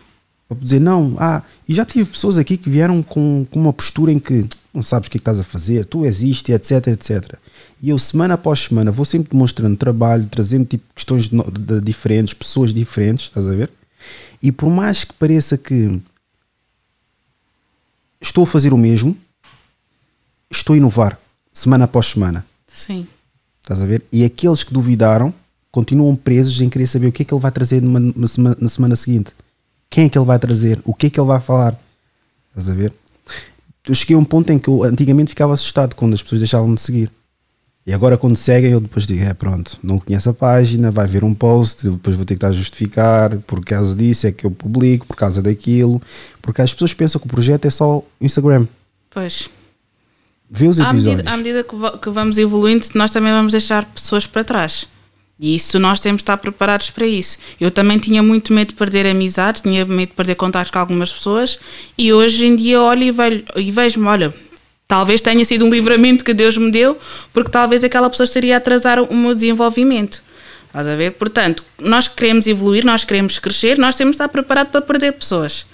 [0.48, 4.12] Para dizer, não, ah, e já tive pessoas aqui que vieram com, com uma postura
[4.14, 6.54] em que não sabes o que é que estás a fazer, tu és isto, e
[6.54, 7.34] etc, etc.
[7.82, 12.34] E eu, semana após semana, vou sempre demonstrando trabalho, trazendo tipo questões de, de- diferentes,
[12.34, 13.70] pessoas diferentes, estás a ver?
[14.42, 16.00] E por mais que pareça que
[18.22, 19.18] estou a fazer o mesmo,
[20.52, 21.20] estou a inovar,
[21.54, 22.46] semana após semana.
[22.68, 23.08] Sim.
[23.62, 24.02] Estás a ver?
[24.12, 25.34] E aqueles que duvidaram
[25.72, 28.58] continuam presos em querer saber o que é que ele vai trazer numa, numa semana,
[28.60, 29.32] na semana seguinte.
[29.90, 30.82] Quem é que ele vai trazer?
[30.84, 31.80] O que é que ele vai falar?
[32.50, 32.94] Estás a ver?
[33.88, 36.74] Eu cheguei a um ponto em que eu antigamente ficava assustado quando as pessoas deixavam
[36.76, 37.10] de seguir.
[37.86, 41.24] E agora quando seguem eu depois digo, é pronto, não conhece a página, vai ver
[41.24, 44.52] um post, depois vou ter que estar a justificar, por causa disso é que eu
[44.52, 46.02] publico, por causa daquilo,
[46.42, 48.68] porque as pessoas pensam que o projeto é só Instagram.
[49.10, 49.50] Pois.
[50.52, 51.06] Vê os À episódios.
[51.24, 54.86] medida, à medida que, que vamos evoluindo, nós também vamos deixar pessoas para trás.
[55.40, 57.38] E isso nós temos de estar preparados para isso.
[57.62, 61.14] Eu também tinha muito medo de perder amizades, tinha medo de perder contatos com algumas
[61.14, 61.60] pessoas,
[61.98, 64.34] e hoje em dia olho e, velho- e vejo-me, olha,
[64.88, 66.98] talvez tenha sido um livramento que Deus me deu,
[67.32, 70.24] porque talvez aquela pessoa estaria a atrasar o meu desenvolvimento.
[70.68, 71.12] Estás a ver?
[71.12, 75.66] Portanto, nós queremos evoluir, nós queremos crescer, nós temos de estar preparados para perder pessoas.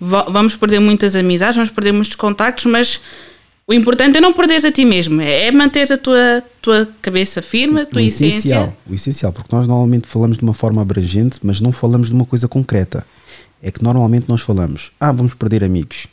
[0.00, 3.00] Va- Vamos perder muitas amizades, vamos perder muitos contactos, mas
[3.68, 7.82] o importante é não perderes a ti mesmo, é manteres a tua, tua cabeça firme,
[7.82, 8.38] a tua o essência.
[8.38, 12.14] essencial, o essencial, porque nós normalmente falamos de uma forma abrangente, mas não falamos de
[12.14, 13.06] uma coisa concreta.
[13.62, 16.06] É que normalmente nós falamos, ah, vamos perder amigos.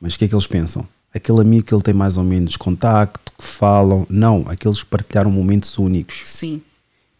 [0.00, 0.86] Mas o que é que eles pensam?
[1.14, 4.06] Aquele amigo que ele tem mais ou menos contacto, que falam.
[4.08, 6.22] Não, aqueles que partilharam momentos únicos.
[6.24, 6.62] Sim.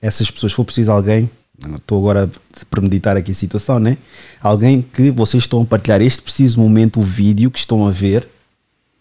[0.00, 1.28] Essas pessoas, se for preciso alguém,
[1.76, 3.98] estou agora a premeditar aqui a situação, né?
[4.40, 8.26] Alguém que vocês estão a partilhar este preciso momento, o vídeo que estão a ver,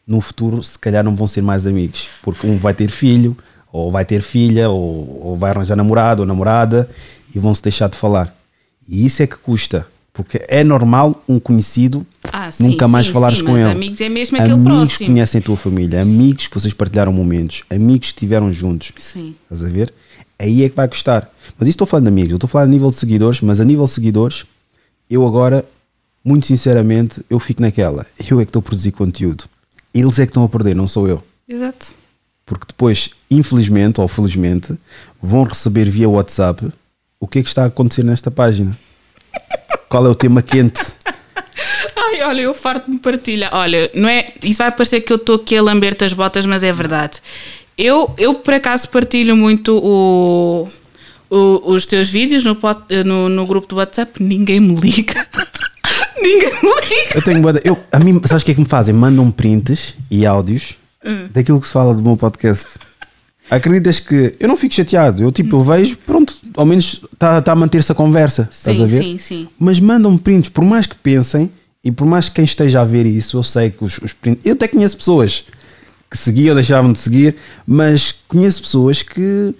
[0.07, 3.35] no futuro se calhar não vão ser mais amigos, porque um vai ter filho,
[3.71, 6.89] ou vai ter filha, ou, ou vai arranjar namorado ou namorada
[7.33, 8.35] e vão se deixar de falar.
[8.87, 13.13] E isso é que custa, porque é normal um conhecido Ah, sim, nunca mais sim,
[13.13, 13.69] falares sim, com ele.
[13.71, 15.07] amigos é mesmo aquele amigos que próximo.
[15.09, 18.91] conhecem a tua família, amigos que vocês partilharam momentos, amigos que estiveram juntos.
[18.97, 19.35] Sim.
[19.43, 19.93] Estás a ver?
[20.37, 21.29] Aí é que vai custar.
[21.57, 23.63] Mas isso estou falando de amigos, eu estou falar a nível de seguidores, mas a
[23.63, 24.43] nível de seguidores,
[25.09, 25.63] eu agora,
[26.25, 28.05] muito sinceramente, eu fico naquela.
[28.29, 29.45] Eu é que estou a produzir conteúdo.
[29.93, 31.23] Eles é que estão a perder, não sou eu.
[31.47, 31.93] Exato.
[32.45, 34.73] Porque depois, infelizmente ou felizmente,
[35.22, 36.69] vão receber via WhatsApp
[37.19, 38.77] o que é que está a acontecer nesta página.
[39.89, 40.81] Qual é o tema quente?
[41.95, 43.49] Ai, olha, eu farto-me partilha.
[43.51, 44.34] Olha, não é.
[44.41, 47.22] Isso vai parecer que eu estou aqui a lamber-te as botas, mas é verdade.
[47.77, 50.68] Eu, eu por acaso, partilho muito o,
[51.30, 52.57] o- os teus vídeos no,
[53.05, 54.22] no, no grupo do WhatsApp.
[54.23, 55.27] Ninguém me liga.
[56.17, 57.15] Ninguém liga.
[57.15, 58.93] Eu tenho eu A mim, sabes o que é que me fazem?
[58.93, 60.75] Mandam prints e áudios
[61.31, 62.67] daquilo que se fala do meu podcast.
[63.49, 65.23] Acreditas que eu não fico chateado?
[65.23, 68.47] Eu tipo, eu vejo, pronto, ao menos está tá a manter-se a conversa.
[68.51, 69.03] estás Sim, a ver?
[69.03, 69.47] sim, sim.
[69.59, 71.51] Mas mandam-me prints, por mais que pensem
[71.83, 74.45] e por mais que quem esteja a ver isso, eu sei que os, os prints.
[74.45, 75.43] Eu até conheço pessoas
[76.09, 77.35] que seguiam, deixavam de seguir,
[77.65, 79.53] mas conheço pessoas que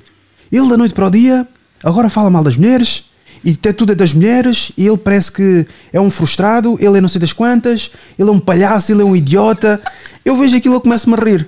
[0.52, 1.48] ele da noite para o dia
[1.84, 3.06] agora fala mal das mulheres
[3.44, 7.02] e até tudo é das mulheres e ele parece que é um frustrado, ele é
[7.02, 9.82] não sei das quantas, ele é um palhaço, ele é um idiota.
[10.24, 11.48] Eu vejo aquilo e eu começo-me a rir.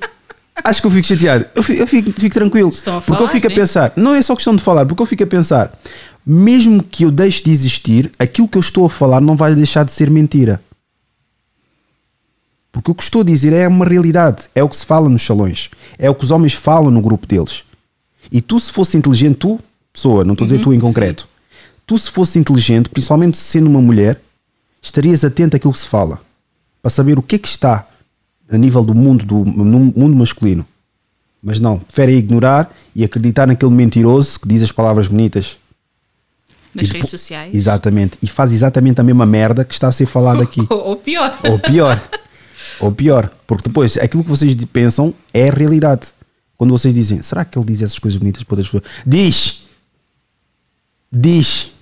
[0.64, 1.46] Acho que eu fico chateado.
[1.56, 2.70] Eu fico, eu fico- fico tranquilo.
[2.70, 3.56] A porque eu falar, fico a né?
[3.56, 5.78] pensar, não é só questão de falar, porque eu fico a pensar,
[6.26, 9.84] mesmo que eu deixe de existir, aquilo que eu estou a falar não vai deixar
[9.84, 10.62] de ser mentira.
[12.72, 15.24] Porque o que estou a dizer é uma realidade, é o que se fala nos
[15.24, 17.64] salões, é o que os homens falam no grupo deles.
[18.32, 19.60] E tu, se fosse inteligente, tu,
[19.92, 21.28] pessoa, não estou a dizer tu em concreto,
[21.86, 24.22] tu, se fosse inteligente, principalmente sendo uma mulher,
[24.82, 26.20] estarias atento àquilo que se fala,
[26.82, 27.88] para saber o que é que está
[28.50, 30.66] a nível do mundo, do no mundo masculino.
[31.42, 35.58] Mas não, preferem ignorar e acreditar naquele mentiroso que diz as palavras bonitas.
[36.74, 37.54] Nas redes sociais.
[37.54, 38.18] Exatamente.
[38.22, 40.62] E faz exatamente a mesma merda que está a ser falado aqui.
[40.72, 41.38] Ou, pior.
[41.44, 42.10] Ou pior.
[42.80, 43.30] Ou pior.
[43.46, 46.08] Porque depois, aquilo que vocês pensam é a realidade.
[46.56, 49.04] Quando vocês dizem, será que ele diz essas coisas bonitas para outras pessoas?
[49.06, 49.64] Diz!
[51.12, 51.73] Diz!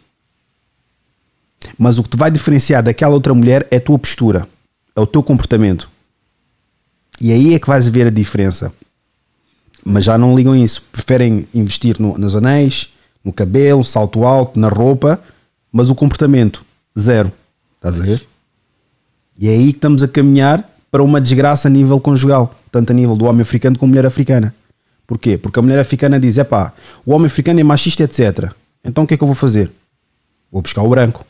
[1.77, 4.47] Mas o que te vai diferenciar daquela outra mulher é a tua postura,
[4.95, 5.89] é o teu comportamento.
[7.19, 8.73] E aí é que vais ver a diferença.
[9.83, 10.83] Mas já não ligam isso.
[10.91, 12.93] Preferem investir no- nos anéis,
[13.23, 15.19] no cabelo, salto alto, na roupa,
[15.71, 16.65] mas o comportamento,
[16.97, 17.31] zero.
[17.75, 18.27] Estás a ver?
[19.38, 22.93] E é aí que estamos a caminhar para uma desgraça a nível conjugal, tanto a
[22.93, 24.53] nível do homem africano como mulher africana.
[25.07, 25.38] Porquê?
[25.38, 26.73] Porque a mulher africana diz: é pá,
[27.05, 28.51] o homem africano é machista, etc.
[28.83, 29.71] Então o que é que eu vou fazer?
[30.51, 31.25] Vou buscar o branco.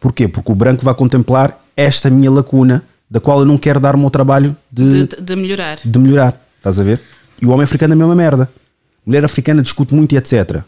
[0.00, 0.28] Porquê?
[0.28, 3.98] Porque o branco vai contemplar esta minha lacuna, da qual eu não quero dar o
[3.98, 5.78] meu trabalho De, de- de melhorar.
[5.84, 6.40] de melhorar.
[6.58, 7.00] Estás a ver?
[7.40, 8.50] E o homem africano é a mesma merda.
[9.04, 10.62] Mulher africana discute muito e etc.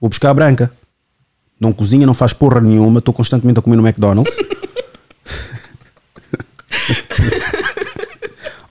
[0.00, 0.72] Vou buscar a branca.
[1.60, 2.98] Não cozinha, não faz porra nenhuma.
[2.98, 4.34] Estou constantemente a comer no McDonald's.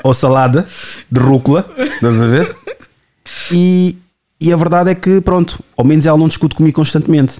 [0.04, 0.68] Ou salada
[1.12, 1.70] de rúcula.
[1.78, 2.56] Estás a ver?
[3.52, 3.96] E,
[4.40, 7.36] e a verdade é que, pronto, ao menos ela não discute comigo constantemente.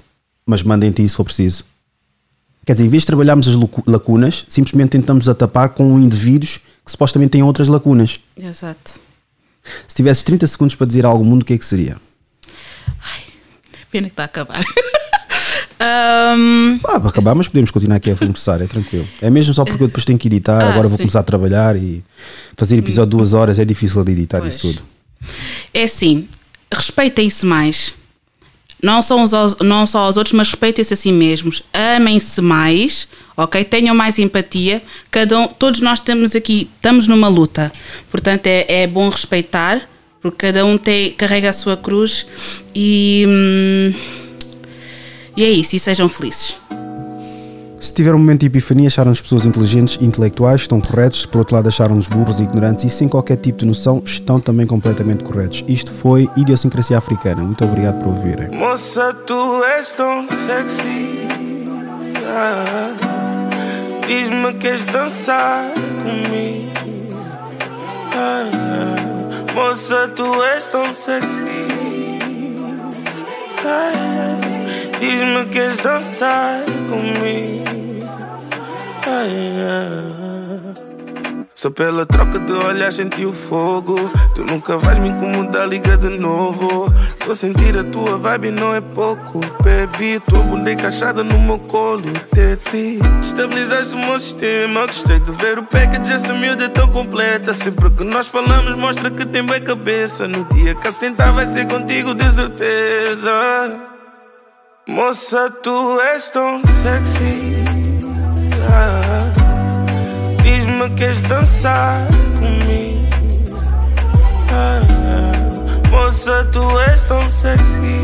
[0.46, 1.64] Mas mandem-te isso se for preciso.
[2.64, 6.90] Quer dizer, em vez de trabalharmos as lacu- lacunas, simplesmente tentamos atapar com indivíduos que
[6.92, 8.20] supostamente têm outras lacunas.
[8.36, 9.00] Exato.
[9.88, 11.96] Se tivesses 30 segundos para dizer algo ao mundo, o que é que seria?
[13.90, 14.62] Pena que está a acabar.
[15.78, 19.06] Ahm, Ah, para acabar, mas podemos continuar aqui a conversar, é tranquilo.
[19.20, 21.02] É mesmo só porque eu depois tenho que editar, Ah, agora vou sim.
[21.04, 22.04] começar a trabalhar e
[22.56, 24.54] fazer episódio de duas horas é difícil de editar Pois.
[24.54, 24.82] isso tudo.
[25.74, 26.28] é assim,
[26.72, 27.94] respeitem-se mais.
[28.82, 31.62] Não, são os, não só aos outros, mas respeitem-se a si mesmos.
[31.72, 33.06] Amem-se mais,
[33.36, 33.64] ok?
[33.64, 34.82] Tenham mais empatia.
[35.10, 37.70] Cada um, todos nós estamos aqui, estamos numa luta.
[38.10, 39.88] Portanto, é, é bom respeitar,
[40.20, 42.26] porque cada um tem, carrega a sua cruz
[42.74, 43.24] e.
[43.28, 43.94] hum,
[45.36, 46.56] e é isso, e sejam felizes.
[47.92, 51.26] Se tiver um momento de epifania, acharam-nos pessoas inteligentes e intelectuais, estão corretos.
[51.26, 54.66] Por outro lado acharam-nos burros e ignorantes e sem qualquer tipo de noção, estão também
[54.66, 55.62] completamente corretos.
[55.68, 57.42] Isto foi Idiosincrasia Africana.
[57.42, 58.48] Muito obrigado por ouvirem.
[58.48, 61.28] Moça, tu és tão sexy.
[62.34, 62.94] Ah,
[64.06, 65.70] Diz-me que queres dançar
[66.02, 66.72] comigo.
[68.16, 69.52] Ah.
[69.54, 71.44] Moça, tu és tão sexy.
[73.66, 73.92] Ah.
[74.98, 77.81] Diz-me que queres dançar comigo.
[81.62, 84.10] Só pela troca de olhar senti o fogo.
[84.34, 86.92] Tu nunca vais me incomodar, liga de novo.
[87.24, 89.40] Tô a sentir a tua vibe, não é pouco.
[89.62, 92.02] Baby, tua bunda encaixada no meu colo.
[92.34, 94.86] Tetri, estabilizaste o meu sistema.
[94.86, 97.52] Gostei de ver o package, essa miúda é tão completa.
[97.52, 100.26] Sempre que nós falamos, mostra que tem bem cabeça.
[100.26, 103.30] No dia que assentar, vai ser contigo, de certeza.
[104.88, 107.61] Moça, tu és tão sexy.
[110.42, 112.06] Diz-me que queres dançar
[112.38, 113.58] comigo.
[114.50, 115.88] Ah, ah.
[115.90, 118.00] Moça, tu és tão sexy.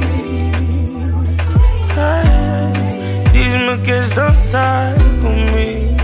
[1.97, 2.22] Ah.
[3.32, 5.98] Diz-me que queres dançar comigo.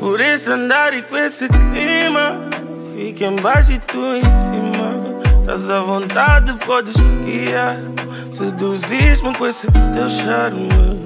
[0.00, 2.48] Por esse andar e com esse clima,
[2.94, 4.94] fica embaixo e tu em cima.
[5.40, 7.78] Estás à vontade, podes guiar.
[8.32, 11.05] Seduzis-me com esse teu charme.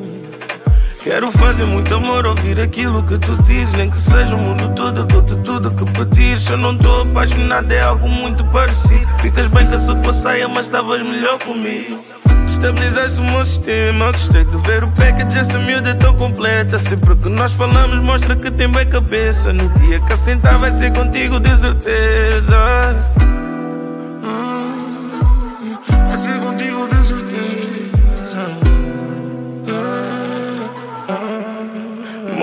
[1.02, 3.72] Quero fazer muito amor, ouvir aquilo que tu dizes.
[3.72, 6.48] Nem que seja o mundo todo, dou-te tudo que pedires.
[6.51, 9.06] Eu não tô apaixonado, é algo muito parecido.
[9.18, 12.05] Ficas bem com essa tua saia, mas estavas melhor comigo.
[12.47, 14.12] Estabilizaste o meu sistema.
[14.12, 16.78] Gostei de ver o package, essa miúda é tão completa.
[16.78, 19.55] Sempre que nós falamos, mostra que tem bem cabeça.
[19.55, 22.56] No dia que assentar, vai ser contigo, de certeza.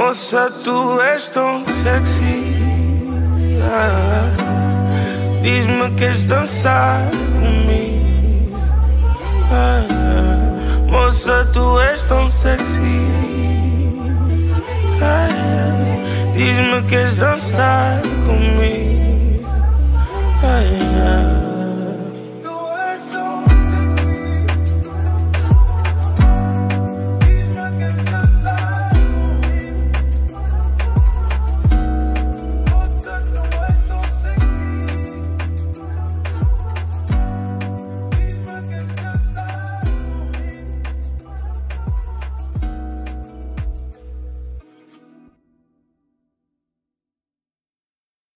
[0.07, 2.55] Moça, tu és tão sexy.
[5.43, 7.01] Diz-me que és dançar
[7.41, 8.57] comigo.
[10.89, 13.01] Moça, tu és tão sexy.
[16.33, 18.87] Diz-me que és dançar comigo.